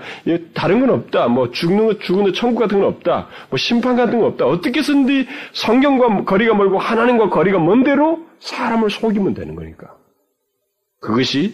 다른 0.56 0.80
건 0.80 0.90
없다. 0.90 1.28
뭐 1.28 1.52
죽는 1.52 1.86
것, 1.86 2.02
죽은 2.02 2.24
것, 2.24 2.34
천국 2.34 2.62
같은 2.62 2.80
건 2.80 2.88
없다. 2.88 3.28
뭐 3.52 3.58
심판 3.58 3.96
같은 3.96 4.18
건 4.18 4.30
없다. 4.30 4.48
어떻게 4.48 4.80
해서든지 4.80 5.28
성경과 5.54 6.24
거리가 6.24 6.56
멀고 6.56 6.80
하나님과 6.80 7.30
거리가 7.30 7.60
먼 7.60 7.84
대로 7.84 8.26
사람을 8.40 8.90
속이면 8.90 9.36
되는 9.36 9.54
거니까. 9.54 9.94
그것이 11.02 11.54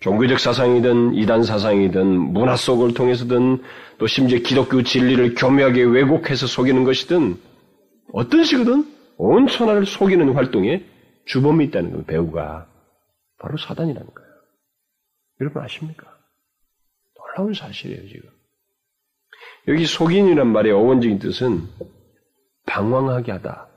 종교적 0.00 0.40
사상이든 0.40 1.14
이단 1.14 1.42
사상이든 1.44 2.06
문화 2.06 2.56
속을 2.56 2.94
통해서든 2.94 3.58
또 4.02 4.08
심지어 4.08 4.40
기독교 4.40 4.82
진리를 4.82 5.36
교묘하게 5.36 5.84
왜곡해서 5.84 6.48
속이는 6.48 6.82
것이든 6.82 7.40
어떤 8.12 8.42
식이든 8.42 8.92
온 9.16 9.46
천하를 9.46 9.86
속이는 9.86 10.32
활동에 10.32 10.84
주범이 11.26 11.66
있다는 11.66 11.92
건 11.92 12.04
배우가 12.06 12.66
바로 13.38 13.56
사단이라는 13.56 14.12
거예요. 14.12 14.30
여러분 15.40 15.62
아십니까? 15.62 16.04
놀라운 17.16 17.54
사실이에요, 17.54 18.08
지금. 18.08 18.28
여기 19.68 19.86
속인이란 19.86 20.48
말의 20.48 20.72
어원적인 20.72 21.20
뜻은 21.20 21.60
방황하게 22.66 23.30
하다, 23.30 23.68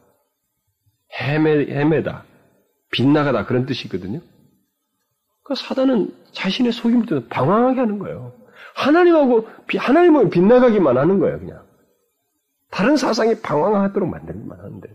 헤매, 1.19 1.67
헤매다, 1.67 2.25
빗나가다 2.89 3.45
그런 3.45 3.67
뜻이거든요. 3.67 4.21
그 5.43 5.53
사단은 5.53 6.15
자신의 6.31 6.71
속임을 6.71 7.05
통해 7.05 7.27
방황하게 7.29 7.79
하는 7.79 7.99
거예요. 7.99 8.44
하나님하고, 8.75 9.47
하나님하고 9.77 10.29
빗나가기만 10.29 10.97
하는 10.97 11.19
거예요, 11.19 11.39
그냥. 11.39 11.63
다른 12.69 12.97
사상이 12.97 13.41
방황하도록 13.41 14.07
만들기만 14.07 14.59
하는데. 14.59 14.89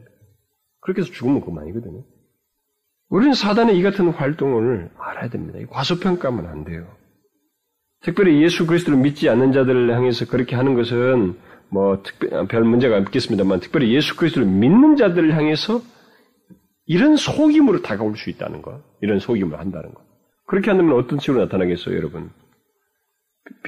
그렇게 0.81 1.03
해서 1.03 1.11
죽으면 1.11 1.41
그만이거든요. 1.41 2.05
우리는 3.09 3.35
사단의 3.35 3.77
이 3.79 3.83
같은 3.83 4.09
활동을 4.11 4.91
알아야 4.99 5.29
됩니다. 5.31 5.59
과소평가하면 5.71 6.47
안 6.47 6.65
돼요. 6.65 6.87
특별히 8.03 8.43
예수 8.43 8.67
그리스도를 8.67 8.99
믿지 8.99 9.29
않는 9.29 9.53
자들을 9.53 9.95
향해서 9.95 10.27
그렇게 10.27 10.57
하는 10.57 10.75
것은 10.75 11.37
뭐 11.69 12.03
특별 12.03 12.47
별 12.49 12.65
문제가 12.65 12.97
없겠습니다만 12.99 13.61
특별히 13.61 13.95
예수 13.95 14.17
그리스도를 14.17 14.47
믿는 14.49 14.97
자들을 14.97 15.37
향해서 15.37 15.83
이런 16.87 17.17
속임으로 17.17 17.83
다가올 17.83 18.17
수 18.17 18.31
있다는 18.31 18.63
것, 18.63 18.83
이런 19.01 19.21
속임을 19.21 19.59
한다는 19.59 19.93
것. 19.95 20.03
그렇게 20.47 20.71
한다면 20.71 20.97
어떤 20.97 21.19
식으로 21.19 21.45
나타나겠어요, 21.45 21.97
여러분? 21.97 22.31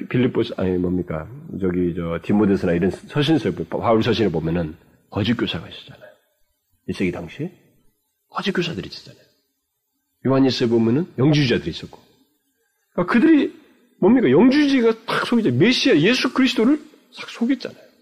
빌립보스 0.08 0.54
아니 0.56 0.76
뭡니까? 0.76 1.28
저기 1.60 1.94
저 1.96 2.18
디모데스나 2.22 2.72
이런 2.72 2.90
서신서 2.90 3.52
바울 3.70 4.02
서신을 4.02 4.30
보면은 4.30 4.76
거짓 5.10 5.34
교사가 5.34 5.68
있었잖아요. 5.68 6.10
이 6.88 6.92
세기 6.92 7.12
당시에 7.12 7.52
거짓 8.28 8.52
교사들이 8.52 8.88
있었잖아요. 8.88 9.22
요한일서에 10.26 10.68
보면은 10.68 11.12
영주주자들이 11.18 11.70
있었고. 11.70 11.98
그러니까 12.92 13.12
그들이 13.12 13.60
뭡니까? 14.00 14.30
영주주의가 14.30 15.04
탁 15.04 15.26
속이죠. 15.26 15.52
메시아 15.52 15.96
예수 15.98 16.32
그리스도를 16.32 16.78
싹 17.12 17.28
속였잖아요. 17.28 17.92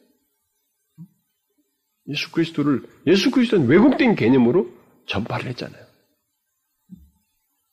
예수 2.09 2.33
그리스도를 2.33 2.83
예수 3.07 3.31
그리스도는 3.31 3.67
왜곡된 3.69 4.17
개념으로 4.17 4.71
전파를 5.07 5.47
했잖아요. 5.47 5.85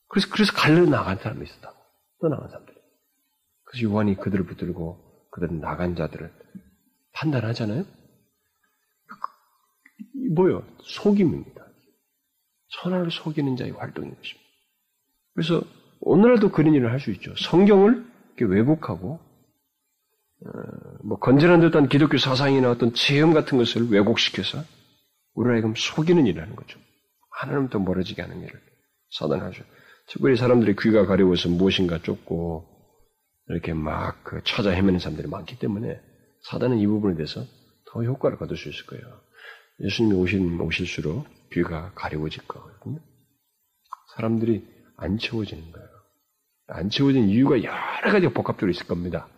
그래서, 0.08 0.28
그래서 0.30 0.52
갈려 0.52 0.84
나간 0.86 1.16
사람이 1.18 1.44
있었다고. 1.44 1.76
떠나간 2.20 2.48
사람들. 2.48 2.67
그래서 3.68 3.84
요한이 3.84 4.16
그들을 4.16 4.46
붙들고 4.46 5.28
그들 5.30 5.60
나간 5.60 5.94
자들을 5.94 6.32
판단하잖아요? 7.12 7.84
뭐요? 10.34 10.66
속임입니다. 10.82 11.66
천하를 12.70 13.10
속이는 13.10 13.56
자의 13.56 13.72
활동인 13.72 14.14
것입니다. 14.14 14.48
그래서 15.34 15.62
오늘날도 16.00 16.50
그런 16.50 16.74
일을 16.74 16.90
할 16.90 17.00
수 17.00 17.10
있죠. 17.12 17.34
성경을 17.36 18.06
왜곡하고 18.40 19.20
어, 20.40 20.48
뭐 21.04 21.18
건전한 21.18 21.60
듯한 21.60 21.88
기독교 21.88 22.18
사상이나 22.18 22.70
어떤 22.70 22.94
체험 22.94 23.34
같은 23.34 23.58
것을 23.58 23.90
왜곡시켜서 23.90 24.62
우리를 25.34 25.56
하여금 25.56 25.74
속이는 25.76 26.26
일을 26.26 26.42
하는 26.42 26.54
거죠. 26.54 26.78
하나님부터 27.30 27.80
멀어지게 27.80 28.22
하는 28.22 28.40
일을 28.42 28.60
사단하죠. 29.10 29.64
특별히 30.08 30.36
사람들의 30.36 30.76
귀가 30.80 31.06
가려워서 31.06 31.48
무엇인가 31.48 31.98
쫓고 32.00 32.77
이렇게 33.48 33.72
막 33.72 34.22
그 34.24 34.42
찾아 34.44 34.70
헤매는 34.70 34.98
사람들이 34.98 35.28
많기 35.28 35.58
때문에 35.58 36.00
사단은 36.42 36.78
이 36.78 36.86
부분에 36.86 37.14
대해서 37.14 37.44
더 37.86 38.02
효과를 38.02 38.36
거둘 38.38 38.56
수 38.56 38.68
있을 38.68 38.86
거예요. 38.86 39.04
예수님이 39.80 40.14
오신, 40.16 40.60
오실수록 40.60 41.26
귀가 41.52 41.92
가려워질 41.94 42.46
거거든요. 42.46 43.00
사람들이 44.14 44.66
안 44.96 45.18
채워지는 45.18 45.72
거예요. 45.72 45.88
안 46.68 46.90
채워진 46.90 47.28
이유가 47.28 47.62
여러 47.62 48.12
가지가 48.12 48.32
복합적으로 48.32 48.70
있을 48.70 48.86
겁니다. 48.86 49.28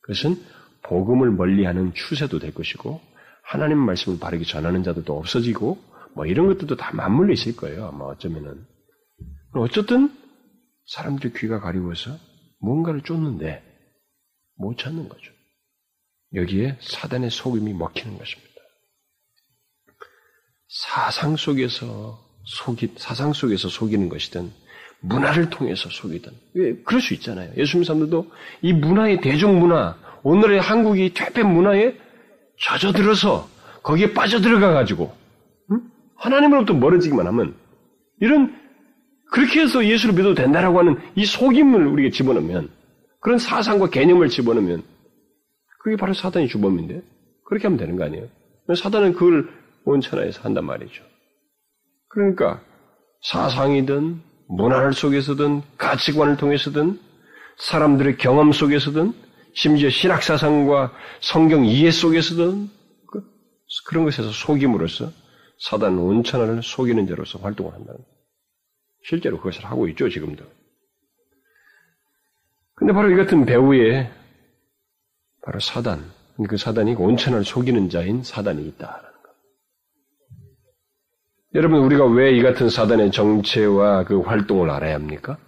그것은 0.00 0.42
복음을 0.82 1.30
멀리하는 1.30 1.94
추세도 1.94 2.38
될 2.40 2.52
것이고 2.52 3.00
하나님 3.42 3.78
말씀을 3.78 4.18
바르게 4.18 4.44
전하는 4.44 4.82
자들도 4.82 5.16
없어지고 5.16 5.78
뭐 6.14 6.26
이런 6.26 6.46
것들도 6.48 6.76
다 6.76 6.92
맞물려 6.94 7.32
있을 7.32 7.54
거예요. 7.56 7.86
아마 7.86 8.06
어쩌면은 8.06 8.66
어쨌든 9.54 10.10
사람들이 10.86 11.32
귀가 11.34 11.60
가리워서 11.60 12.16
뭔가를 12.64 13.02
쫓는데 13.02 13.62
못 14.56 14.78
찾는 14.78 15.08
거죠. 15.08 15.32
여기에 16.34 16.78
사단의 16.80 17.30
속임이 17.30 17.72
먹히는 17.74 18.18
것입니다. 18.18 18.54
사상 20.68 21.36
속에서 21.36 22.18
속이 22.44 22.94
사상 22.96 23.32
속에서 23.32 23.68
속이는 23.68 24.08
것이든 24.08 24.50
문화를 25.00 25.50
통해서 25.50 25.88
속이든 25.90 26.32
왜 26.54 26.74
그럴 26.82 27.00
수 27.00 27.14
있잖아요. 27.14 27.52
예수님 27.56 27.84
사람들도 27.84 28.30
이 28.62 28.72
문화의 28.72 29.20
대중 29.20 29.60
문화 29.60 29.96
오늘의 30.22 30.60
한국이 30.60 31.12
퇴폐 31.14 31.42
문화에 31.42 31.96
젖어들어서 32.58 33.48
거기에 33.82 34.14
빠져들어가 34.14 34.72
가지고 34.72 35.14
응? 35.70 35.82
하나님으로부터 36.16 36.74
멀어지기만 36.74 37.26
하면 37.26 37.54
이런 38.20 38.63
그렇게 39.34 39.62
해서 39.62 39.84
예수를 39.84 40.14
믿어도 40.14 40.36
된다라고 40.36 40.78
하는 40.78 40.96
이 41.16 41.26
속임을 41.26 41.88
우리가 41.88 42.14
집어넣으면 42.14 42.70
그런 43.18 43.36
사상과 43.36 43.90
개념을 43.90 44.28
집어넣으면 44.28 44.84
그게 45.80 45.96
바로 45.96 46.14
사단의 46.14 46.46
주범인데 46.46 47.02
그렇게 47.44 47.66
하면 47.66 47.76
되는 47.76 47.96
거 47.96 48.04
아니에요? 48.04 48.28
사단은 48.76 49.14
그걸 49.14 49.50
온천하에서 49.86 50.42
한단 50.42 50.64
말이죠. 50.64 51.02
그러니까 52.10 52.62
사상이든 53.22 54.20
문화 54.50 54.88
속에서든 54.92 55.62
가치관을 55.78 56.36
통해서든 56.36 57.00
사람들의 57.58 58.18
경험 58.18 58.52
속에서든 58.52 59.14
심지어 59.52 59.90
신학 59.90 60.22
사상과 60.22 60.92
성경 61.20 61.64
이해 61.64 61.90
속에서든 61.90 62.68
그, 63.10 63.24
그런 63.88 64.04
것에서 64.04 64.30
속임으로써 64.30 65.10
사단 65.58 65.98
온천하를 65.98 66.62
속이는 66.62 67.08
자로서 67.08 67.40
활동을 67.40 67.72
한다는 67.72 67.98
거예요. 67.98 68.23
실제로 69.04 69.36
그것을 69.36 69.64
하고 69.66 69.86
있죠, 69.88 70.08
지금도. 70.08 70.44
근데 72.74 72.92
바로 72.92 73.10
이 73.10 73.16
같은 73.16 73.44
배후에 73.44 74.10
바로 75.42 75.60
사단, 75.60 76.10
그 76.48 76.56
사단이 76.56 76.94
온천을 76.94 77.44
속이는 77.44 77.90
자인 77.90 78.22
사단이 78.22 78.66
것. 79.22 79.34
여러분, 81.54 81.80
우리가 81.80 82.06
왜 82.06 82.36
이 82.36 82.42
같은 82.42 82.68
사단의 82.68 83.12
정체와 83.12 84.04
그 84.04 84.20
활동을 84.20 84.70
알아야 84.70 84.94
합니까? 84.94 85.38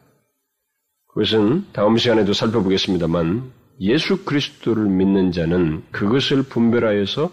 그것은 1.09 1.65
다음 1.73 1.97
시간에도 1.97 2.35
살펴보겠습니다만 2.35 3.51
예수 3.81 4.25
그리스도를 4.25 4.85
믿는 4.85 5.33
자는 5.33 5.83
그것을 5.91 6.43
분별하여서 6.43 7.31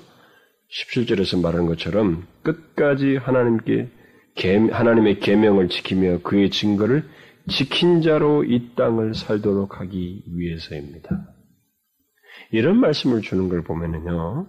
17절에서 0.71 1.41
말하는 1.41 1.67
것처럼 1.67 2.25
끝까지 2.43 3.17
하나님께 3.17 3.89
하나님의 4.35 5.19
계명을 5.19 5.69
지키며 5.69 6.19
그의 6.23 6.49
증거를 6.49 7.03
지킨 7.49 8.01
자로 8.01 8.43
이 8.43 8.73
땅을 8.75 9.15
살도록 9.15 9.79
하기 9.79 10.23
위해서입니다. 10.35 11.09
이런 12.51 12.77
말씀을 12.77 13.21
주는 13.21 13.49
걸 13.49 13.63
보면은요. 13.63 14.47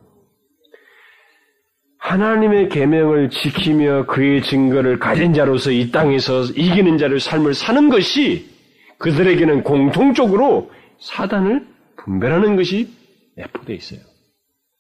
하나님의 1.99 2.69
계명을 2.69 3.31
지키며 3.31 4.07
그의 4.07 4.43
증거를 4.43 4.99
가진 4.99 5.33
자로서 5.33 5.71
이 5.71 5.91
땅에서 5.91 6.45
이기는 6.45 6.99
자를 6.99 7.19
삶을 7.19 7.55
사는 7.55 7.89
것이 7.89 8.47
그들에게는 8.99 9.63
공통적으로 9.65 10.71
사단을 11.01 11.67
분별하는 11.97 12.57
것이 12.57 12.93
내포되어 13.37 13.77
있어요. 13.77 14.01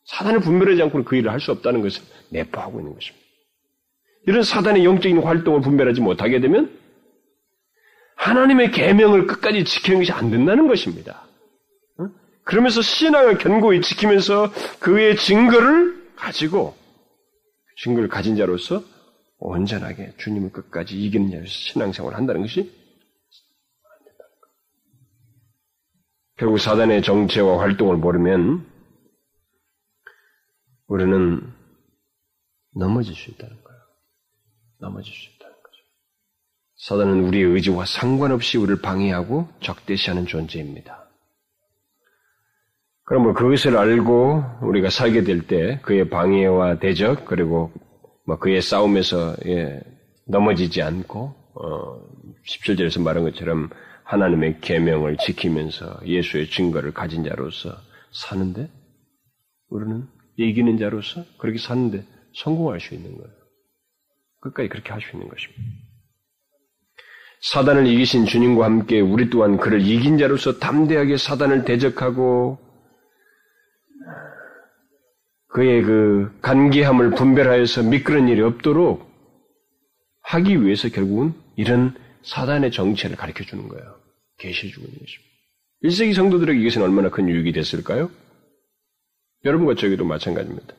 사단을 0.04 0.40
분별하지 0.40 0.82
않고는 0.82 1.04
그 1.04 1.16
일을 1.16 1.32
할 1.32 1.40
수 1.40 1.50
없다는 1.50 1.80
것을 1.80 2.02
내포하고 2.30 2.80
있는 2.80 2.94
것입니다. 2.94 3.23
이런 4.26 4.42
사단의 4.42 4.84
영적인 4.84 5.22
활동을 5.22 5.60
분별하지 5.60 6.00
못하게 6.00 6.40
되면 6.40 6.78
하나님의 8.16 8.70
계명을 8.70 9.26
끝까지 9.26 9.64
지키는 9.64 10.00
것이 10.00 10.12
안 10.12 10.30
된다는 10.30 10.66
것입니다. 10.66 11.26
그러면서 12.44 12.82
신앙을 12.82 13.38
견고히 13.38 13.80
지키면서 13.80 14.52
그의 14.78 15.16
증거를 15.16 16.14
가지고 16.14 16.76
증거를 17.78 18.08
가진 18.08 18.36
자로서 18.36 18.82
온전하게 19.38 20.14
주님을 20.18 20.52
끝까지 20.52 20.98
이기는 21.00 21.30
자로서 21.30 21.48
신앙생활을 21.48 22.16
한다는 22.16 22.42
것이 22.42 22.60
안 22.60 24.04
된다는 24.04 24.30
것. 24.40 24.48
결국 26.36 26.58
사단의 26.58 27.02
정체와 27.02 27.60
활동을 27.60 27.96
모르면 27.96 28.66
우리는 30.86 31.40
넘어질 32.74 33.14
수 33.14 33.30
있다는 33.30 33.56
거예요. 33.62 33.73
넘어질 34.84 35.12
수 35.14 35.30
있다는 35.30 35.54
거죠. 35.56 35.82
사단은 36.76 37.24
우리의 37.24 37.44
의지와 37.44 37.86
상관없이 37.86 38.58
우리를 38.58 38.82
방해하고 38.82 39.48
적대시하는 39.60 40.26
존재입니다. 40.26 41.08
그러면 43.06 43.34
그것을 43.34 43.76
알고 43.76 44.42
우리가 44.62 44.88
살게 44.90 45.24
될 45.24 45.46
때 45.46 45.78
그의 45.82 46.08
방해와 46.08 46.78
대적 46.78 47.24
그리고 47.26 47.72
뭐 48.26 48.38
그의 48.38 48.62
싸움에서 48.62 49.36
예, 49.46 49.80
넘어지지 50.26 50.80
않고 50.82 51.34
어, 51.54 52.00
17절에서 52.46 53.02
말한 53.02 53.24
것처럼 53.24 53.68
하나님의 54.04 54.60
계명을 54.60 55.18
지키면서 55.18 56.00
예수의 56.04 56.48
증거를 56.50 56.92
가진 56.92 57.24
자로서 57.24 57.70
사는데 58.12 58.70
우리는 59.68 60.06
이기는 60.36 60.78
자로서 60.78 61.24
그렇게 61.38 61.58
사는데 61.58 62.04
성공할 62.34 62.80
수 62.80 62.94
있는 62.94 63.16
거예요. 63.16 63.43
끝까지 64.44 64.68
그렇게 64.68 64.92
할 64.92 65.00
수 65.00 65.16
있는 65.16 65.28
것입니다. 65.28 65.62
사단을 67.52 67.86
이기신 67.86 68.24
주님과 68.26 68.64
함께 68.64 69.00
우리 69.00 69.28
또한 69.28 69.58
그를 69.58 69.80
이긴 69.82 70.16
자로서 70.16 70.58
담대하게 70.58 71.16
사단을 71.18 71.64
대적하고 71.64 72.58
그의 75.48 75.82
그 75.82 76.36
간계함을 76.40 77.10
분별하여서 77.10 77.82
미끄러운 77.84 78.28
일이 78.28 78.40
없도록 78.40 79.08
하기 80.22 80.62
위해서 80.62 80.88
결국은 80.88 81.34
이런 81.56 81.94
사단의 82.22 82.72
정체를 82.72 83.16
가르쳐 83.16 83.44
주는 83.44 83.68
거예요. 83.68 83.94
계시해 84.38 84.72
주고 84.72 84.86
있는 84.86 84.98
것입니다. 84.98 85.34
1세기 85.84 86.14
성도들에게 86.14 86.58
이것은 86.60 86.82
얼마나 86.82 87.10
큰 87.10 87.28
유익이 87.28 87.52
됐을까요? 87.52 88.10
여러분과 89.44 89.74
저에게도 89.74 90.04
마찬가지입니다. 90.04 90.74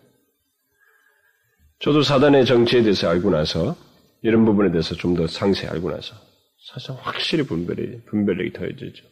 저도 1.86 2.01
사단의 2.01 2.45
정체에 2.47 2.81
대해서 2.81 3.07
알고 3.07 3.29
나서 3.29 3.75
이런 4.23 4.43
부분에 4.43 4.71
대해서 4.71 4.95
좀 4.95 5.15
더 5.15 5.27
상세히 5.27 5.69
알고 5.69 5.91
나서 5.91 6.15
사실 6.73 6.93
확실히 6.99 7.45
분별이, 7.45 8.01
분별력이 8.05 8.53
더해지죠. 8.53 9.05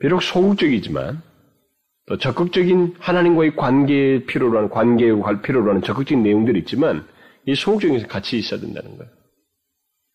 비록 0.00 0.20
소극적이지만 0.20 1.22
또 2.08 2.18
적극적인 2.18 2.96
하나님과의 2.98 3.54
관계에 3.54 4.24
필요로 4.24 4.58
하는, 4.58 4.68
관계에 4.68 5.12
필요로 5.42 5.70
하는 5.70 5.82
적극적인 5.82 6.24
내용들이 6.24 6.58
있지만 6.58 7.06
이 7.46 7.54
소극적인 7.54 7.98
게 7.98 8.06
같이 8.08 8.36
있어야 8.36 8.58
된다는 8.58 8.98
거예요. 8.98 9.12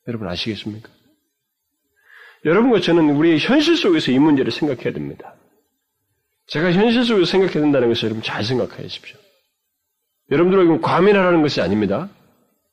여러분 0.09 0.27
아시겠습니까? 0.27 0.89
여러분과 2.43 2.81
저는 2.81 3.15
우리의 3.15 3.39
현실 3.39 3.77
속에서 3.77 4.11
이 4.11 4.19
문제를 4.19 4.51
생각해야 4.51 4.91
됩니다. 4.91 5.35
제가 6.47 6.73
현실 6.73 7.05
속에서 7.05 7.31
생각해야 7.31 7.61
된다는 7.61 7.87
것을 7.87 8.07
여러분 8.07 8.21
잘 8.21 8.43
생각하십시오. 8.43 9.24
여러분들에게 10.31 10.79
과민하라는 10.79 11.41
것이 11.41 11.61
아닙니다. 11.61 12.09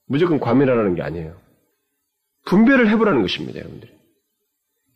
무조건 0.07 0.41
과민하라는 0.41 0.95
게 0.95 1.03
아니에요. 1.03 1.37
분별을 2.47 2.89
해보라는 2.91 3.23
것입니다, 3.23 3.59
여러분들이. 3.59 3.93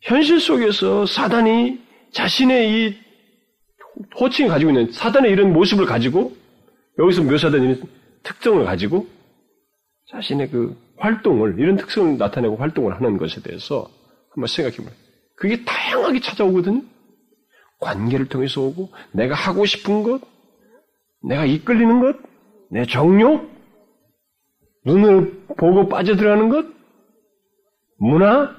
현실 0.01 0.39
속에서 0.39 1.05
사단이 1.05 1.79
자신의 2.11 2.71
이 2.71 2.95
호칭이 4.19 4.49
가지고 4.49 4.71
있는 4.71 4.91
사단의 4.91 5.31
이런 5.31 5.53
모습을 5.53 5.85
가지고 5.85 6.35
여기서 6.99 7.23
묘사된 7.23 7.63
이런 7.63 7.81
특성을 8.23 8.63
가지고 8.63 9.07
자신의 10.11 10.49
그 10.49 10.77
활동을 10.97 11.59
이런 11.59 11.77
특성을 11.77 12.17
나타내고 12.17 12.57
활동을 12.57 12.95
하는 12.95 13.17
것에 13.17 13.41
대해서 13.41 13.89
한번 14.31 14.47
생각해 14.47 14.77
보면 14.77 14.91
그게 15.35 15.63
다양하게 15.63 16.19
찾아오거든요. 16.21 16.81
관계를 17.79 18.27
통해서 18.27 18.61
오고 18.61 18.89
내가 19.11 19.35
하고 19.35 19.65
싶은 19.65 20.03
것, 20.03 20.21
내가 21.23 21.45
이끌리는 21.45 21.99
것, 22.01 22.17
내 22.69 22.85
정욕, 22.85 23.49
눈을 24.85 25.45
보고 25.57 25.87
빠져들어가는 25.89 26.49
것, 26.49 26.65
문화, 27.97 28.55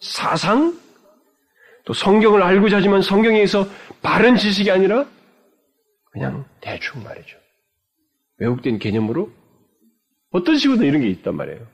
사상, 0.00 0.78
또 1.84 1.92
성경을 1.92 2.42
알고자 2.42 2.78
하지만 2.78 3.02
성경에서 3.02 3.66
바른 4.02 4.36
지식이 4.36 4.70
아니라 4.70 5.06
그냥 6.12 6.44
대충 6.60 7.02
말이죠. 7.02 7.36
왜곡된 8.38 8.78
개념으로? 8.78 9.30
어떤 10.30 10.56
식으로든 10.56 10.86
이런 10.86 11.00
게 11.00 11.08
있단 11.08 11.34
말이에요. 11.34 11.66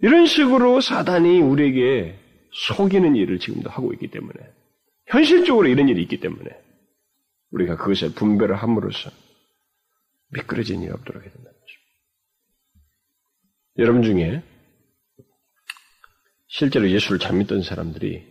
이런 0.00 0.26
식으로 0.26 0.80
사단이 0.80 1.40
우리에게 1.40 2.18
속이는 2.52 3.16
일을 3.16 3.38
지금도 3.38 3.68
하고 3.70 3.92
있기 3.92 4.08
때문에 4.08 4.34
현실적으로 5.06 5.68
이런 5.68 5.88
일이 5.88 6.02
있기 6.02 6.20
때문에 6.20 6.50
우리가 7.50 7.76
그것을 7.76 8.14
분별을 8.14 8.56
함으로써 8.56 9.10
미끄러진 10.30 10.82
일이 10.82 10.92
없도록 10.92 11.22
해야 11.22 11.32
된다는 11.32 11.58
것입니다. 11.58 11.88
여러분 13.78 14.02
중에 14.02 14.42
실제로 16.48 16.90
예수를 16.90 17.18
잘 17.18 17.36
믿던 17.36 17.62
사람들이 17.62 18.26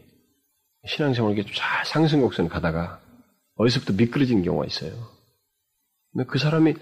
신앙생활을 0.85 1.37
이렇게 1.37 1.53
잘 1.53 1.85
상승곡선 1.85 2.49
가다가 2.49 3.01
어디서부터 3.55 3.93
미끄러진 3.93 4.43
경우가 4.43 4.65
있어요. 4.65 4.91
근데 6.11 6.25
그 6.27 6.39
사람이 6.39 6.73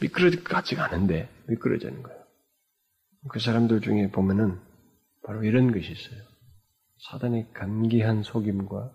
미끄러질 0.00 0.42
것 0.42 0.54
같지가 0.54 0.84
않은데 0.84 1.28
미끄러지는 1.48 2.02
거예요. 2.02 2.24
그 3.30 3.38
사람들 3.38 3.80
중에 3.80 4.10
보면은 4.10 4.60
바로 5.24 5.44
이런 5.44 5.72
것이 5.72 5.90
있어요. 5.90 6.22
사단의 7.10 7.52
간기한 7.52 8.22
속임과 8.22 8.92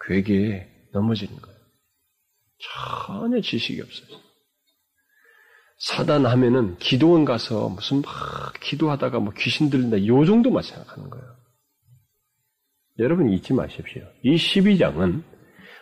괴계에 0.00 0.88
넘어지는 0.92 1.36
거예요. 1.36 1.58
전혀 2.58 3.40
지식이 3.40 3.80
없어요. 3.80 4.25
사단 5.78 6.24
하면은 6.26 6.76
기도원 6.78 7.24
가서 7.24 7.68
무슨 7.68 8.02
막 8.02 8.12
기도하다가 8.60 9.20
뭐 9.20 9.32
귀신 9.36 9.68
들린다 9.68 10.06
요 10.06 10.24
정도만 10.24 10.62
생각하는 10.62 11.10
거예요. 11.10 11.26
여러분 12.98 13.30
잊지 13.30 13.52
마십시오. 13.52 14.02
이 14.22 14.36
12장은 14.36 15.22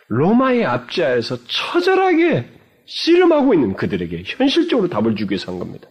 로마의 0.07 0.65
압자에서 0.65 1.37
처절하게 1.47 2.49
씨름하고 2.85 3.53
있는 3.53 3.73
그들에게 3.75 4.23
현실적으로 4.25 4.89
답을 4.89 5.15
주기 5.15 5.31
위해서 5.31 5.51
한 5.51 5.59
겁니다. 5.59 5.87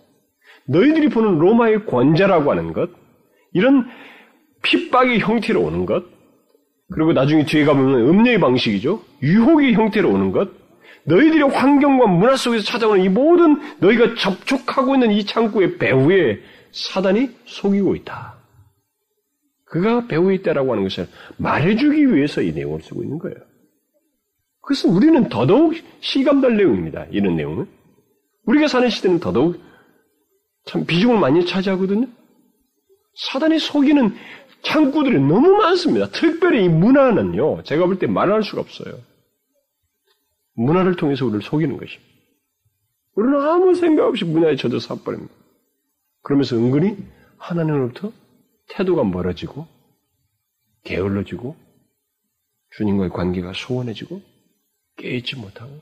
너희들이 0.67 1.09
보는 1.09 1.39
로마의 1.39 1.87
권자라고 1.87 2.51
하는 2.51 2.73
것, 2.73 2.91
이런 3.53 3.87
핍박의 4.63 5.21
형태로 5.21 5.61
오는 5.61 5.87
것, 5.87 6.05
그리고 6.93 7.13
나중에 7.13 7.45
뒤에 7.45 7.65
가보면 7.65 8.09
음료의 8.09 8.39
방식이죠. 8.39 9.03
유혹의 9.23 9.75
형태로 9.75 10.11
오는 10.11 10.33
것, 10.33 10.51
너희들의 11.07 11.51
환경과 11.51 12.07
문화 12.07 12.37
속에서 12.37 12.65
찾아오는 12.65 13.05
이 13.05 13.09
모든 13.09 13.61
너희가 13.79 14.15
접촉하고 14.17 14.95
있는 14.95 15.13
이 15.13 15.25
창구의 15.25 15.79
배후에 15.79 16.41
사단이 16.73 17.31
속이고 17.45 17.95
있다. 17.97 18.35
그가 19.67 20.07
배후에 20.07 20.37
있다라고 20.37 20.73
하는 20.73 20.85
것을 20.85 21.09
말해주기 21.37 22.15
위해서 22.15 22.41
이 22.41 22.53
내용을 22.53 22.81
쓰고 22.83 23.03
있는 23.03 23.19
거예요. 23.19 23.37
그것은 24.63 24.91
우리는 24.91 25.29
더더욱 25.29 25.75
실감될 26.01 26.57
내용입니다. 26.57 27.07
이런 27.11 27.37
내용은. 27.37 27.67
우리가 28.47 28.69
사는 28.69 28.89
시대는 28.89 29.21
더더욱 29.21 29.61
참 30.65 30.87
비중을 30.87 31.19
많이 31.19 31.45
차지하거든요. 31.45 32.07
사단이 33.17 33.59
속이는 33.59 34.15
창구들이 34.63 35.19
너무 35.21 35.57
많습니다. 35.57 36.09
특별히 36.09 36.65
이 36.65 36.69
문화는요, 36.69 37.63
제가 37.65 37.85
볼 37.87 37.99
때 37.99 38.07
말할 38.07 38.43
수가 38.43 38.63
없어요. 38.63 38.95
문화를 40.55 40.97
통해서 40.97 41.25
우리를 41.25 41.43
속이는 41.43 41.77
것입니다. 41.77 42.15
우리는 43.17 43.41
아무 43.41 43.75
생각 43.75 44.07
없이 44.07 44.25
문화에 44.25 44.57
젖어 44.57 44.79
사버립니다. 44.79 45.33
그러면서 46.23 46.57
은근히 46.57 46.97
하나님으로부터 47.39 48.13
태도가 48.69 49.05
멀어지고, 49.05 49.67
게을러지고, 50.85 51.57
주님과의 52.77 53.11
관계가 53.11 53.53
소원해지고, 53.55 54.21
깨있지 54.97 55.37
못하고, 55.37 55.81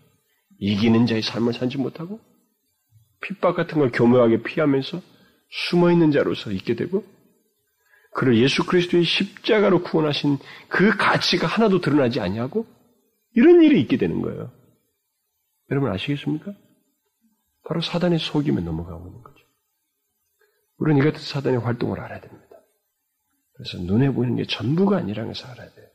이기는 0.59 1.07
자의 1.07 1.23
삶을 1.23 1.53
살지 1.53 1.79
못하고, 1.79 2.21
핍박 3.21 3.57
같은 3.57 3.79
걸 3.79 3.93
교묘하게 3.93 4.43
피하면서 4.43 5.01
숨어 5.51 5.93
있는 5.93 6.11
자로서 6.11 6.51
있게 6.51 6.75
되고, 6.75 7.05
그를 8.13 8.37
예수 8.39 8.67
그리스도의 8.67 9.05
십자가로 9.05 9.83
구원하신 9.83 10.39
그 10.69 10.97
가치가 10.97 11.47
하나도 11.47 11.81
드러나지 11.81 12.21
아니하고 12.21 12.67
이런 13.35 13.63
일이 13.63 13.81
있게 13.81 13.97
되는 13.97 14.21
거예요. 14.21 14.51
여러분 15.73 15.91
아시겠습니까? 15.91 16.53
바로 17.65 17.81
사단의 17.81 18.19
속임에 18.19 18.61
넘어가고 18.61 19.07
있는 19.07 19.23
거죠. 19.23 19.39
우리는 20.77 21.01
이 21.01 21.05
같은 21.05 21.19
사단의 21.19 21.61
활동을 21.61 21.99
알아야 21.99 22.21
됩니다. 22.21 22.57
그래서 23.55 23.79
눈에 23.79 24.11
보이는 24.13 24.37
게 24.37 24.45
전부가 24.45 24.99
아니라는 24.99 25.33
것을 25.33 25.47
알아야 25.47 25.71
돼요. 25.73 25.89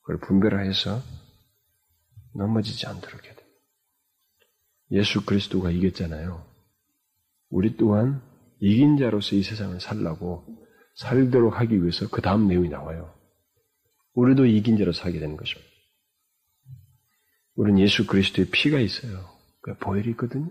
그걸 0.00 0.18
분별해서 0.18 1.00
넘어지지 2.34 2.88
않도록 2.88 3.24
해야 3.24 3.34
됩니다. 3.36 3.58
예수 4.90 5.24
그리스도가 5.24 5.70
이겼잖아요. 5.70 6.44
우리 7.50 7.76
또한 7.76 8.20
이긴 8.58 8.98
자로서 8.98 9.36
이 9.36 9.44
세상을 9.44 9.80
살라고 9.80 10.44
살도록 10.96 11.60
하기 11.60 11.80
위해서 11.80 12.08
그 12.08 12.22
다음 12.22 12.48
내용이 12.48 12.68
나와요. 12.68 13.14
우리도 14.14 14.46
이긴 14.46 14.78
자로 14.78 14.92
살게 14.92 15.20
되는 15.20 15.36
것입니다. 15.36 15.69
우리는 17.56 17.78
예수 17.80 18.06
그리스도의 18.06 18.48
피가 18.50 18.78
있어요. 18.78 19.28
그 19.62 19.74
보혈이 19.78 20.08
있거든요. 20.10 20.50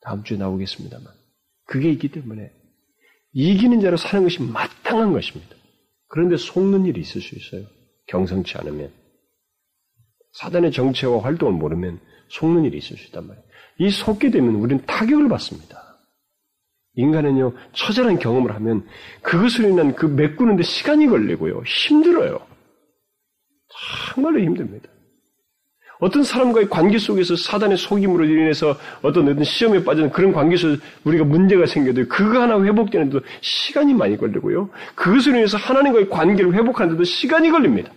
다음 0.00 0.24
주에 0.24 0.36
나오겠습니다만. 0.36 1.06
그게 1.66 1.90
있기 1.90 2.08
때문에 2.10 2.50
이기는 3.32 3.80
자로 3.80 3.96
사는 3.96 4.22
것이 4.22 4.42
마땅한 4.42 5.12
것입니다. 5.12 5.56
그런데 6.08 6.36
속는 6.36 6.86
일이 6.86 7.00
있을 7.00 7.20
수 7.20 7.34
있어요. 7.34 7.66
경성치 8.06 8.56
않으면. 8.58 8.92
사단의 10.32 10.72
정체와 10.72 11.22
활동을 11.22 11.54
모르면 11.54 12.00
속는 12.28 12.64
일이 12.64 12.78
있을 12.78 12.96
수 12.96 13.06
있단 13.06 13.26
말이에요. 13.26 13.46
이 13.78 13.90
속게 13.90 14.30
되면 14.30 14.54
우리는 14.54 14.84
타격을 14.86 15.28
받습니다. 15.28 15.82
인간은요, 16.94 17.52
처절한 17.72 18.18
경험을 18.18 18.54
하면 18.54 18.86
그것으로 19.22 19.68
인한 19.68 19.94
그 19.94 20.06
메꾸는데 20.06 20.62
시간이 20.62 21.06
걸리고요. 21.08 21.62
힘들어요. 21.62 22.46
정말로 24.14 24.40
힘듭니다. 24.40 24.88
어떤 25.98 26.22
사람과의 26.22 26.68
관계 26.68 26.98
속에서 26.98 27.36
사단의 27.36 27.78
속임으로 27.78 28.24
인해서 28.24 28.78
어떤 29.02 29.28
어떤 29.28 29.44
시험에 29.44 29.82
빠지는 29.84 30.10
그런 30.10 30.32
관계에서 30.32 30.68
우리가 31.04 31.24
문제가 31.24 31.66
생겨도 31.66 32.08
그거 32.08 32.40
하나 32.40 32.62
회복되는 32.62 33.10
데도 33.10 33.24
시간이 33.40 33.94
많이 33.94 34.16
걸리고요. 34.16 34.70
그것으로 34.94 35.36
인해서 35.36 35.56
하나님과의 35.56 36.08
관계를 36.08 36.54
회복하는 36.54 36.92
데도 36.92 37.04
시간이 37.04 37.50
걸립니다. 37.50 37.92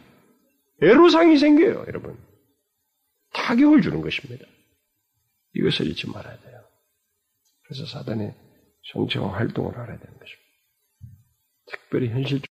애로상이 0.81 1.37
생겨요, 1.37 1.83
여러분. 1.87 2.17
타격을 3.33 3.81
주는 3.81 4.01
것입니다. 4.01 4.45
이것을 5.55 5.87
잊지 5.87 6.09
말아야 6.09 6.37
돼요. 6.39 6.61
그래서 7.63 7.85
사단의 7.85 8.33
정체와 8.93 9.33
활동을 9.33 9.73
알아야 9.75 9.97
되는 9.97 10.17
것입니다. 10.17 10.49
특별히 11.67 12.09
현실적 12.09 12.47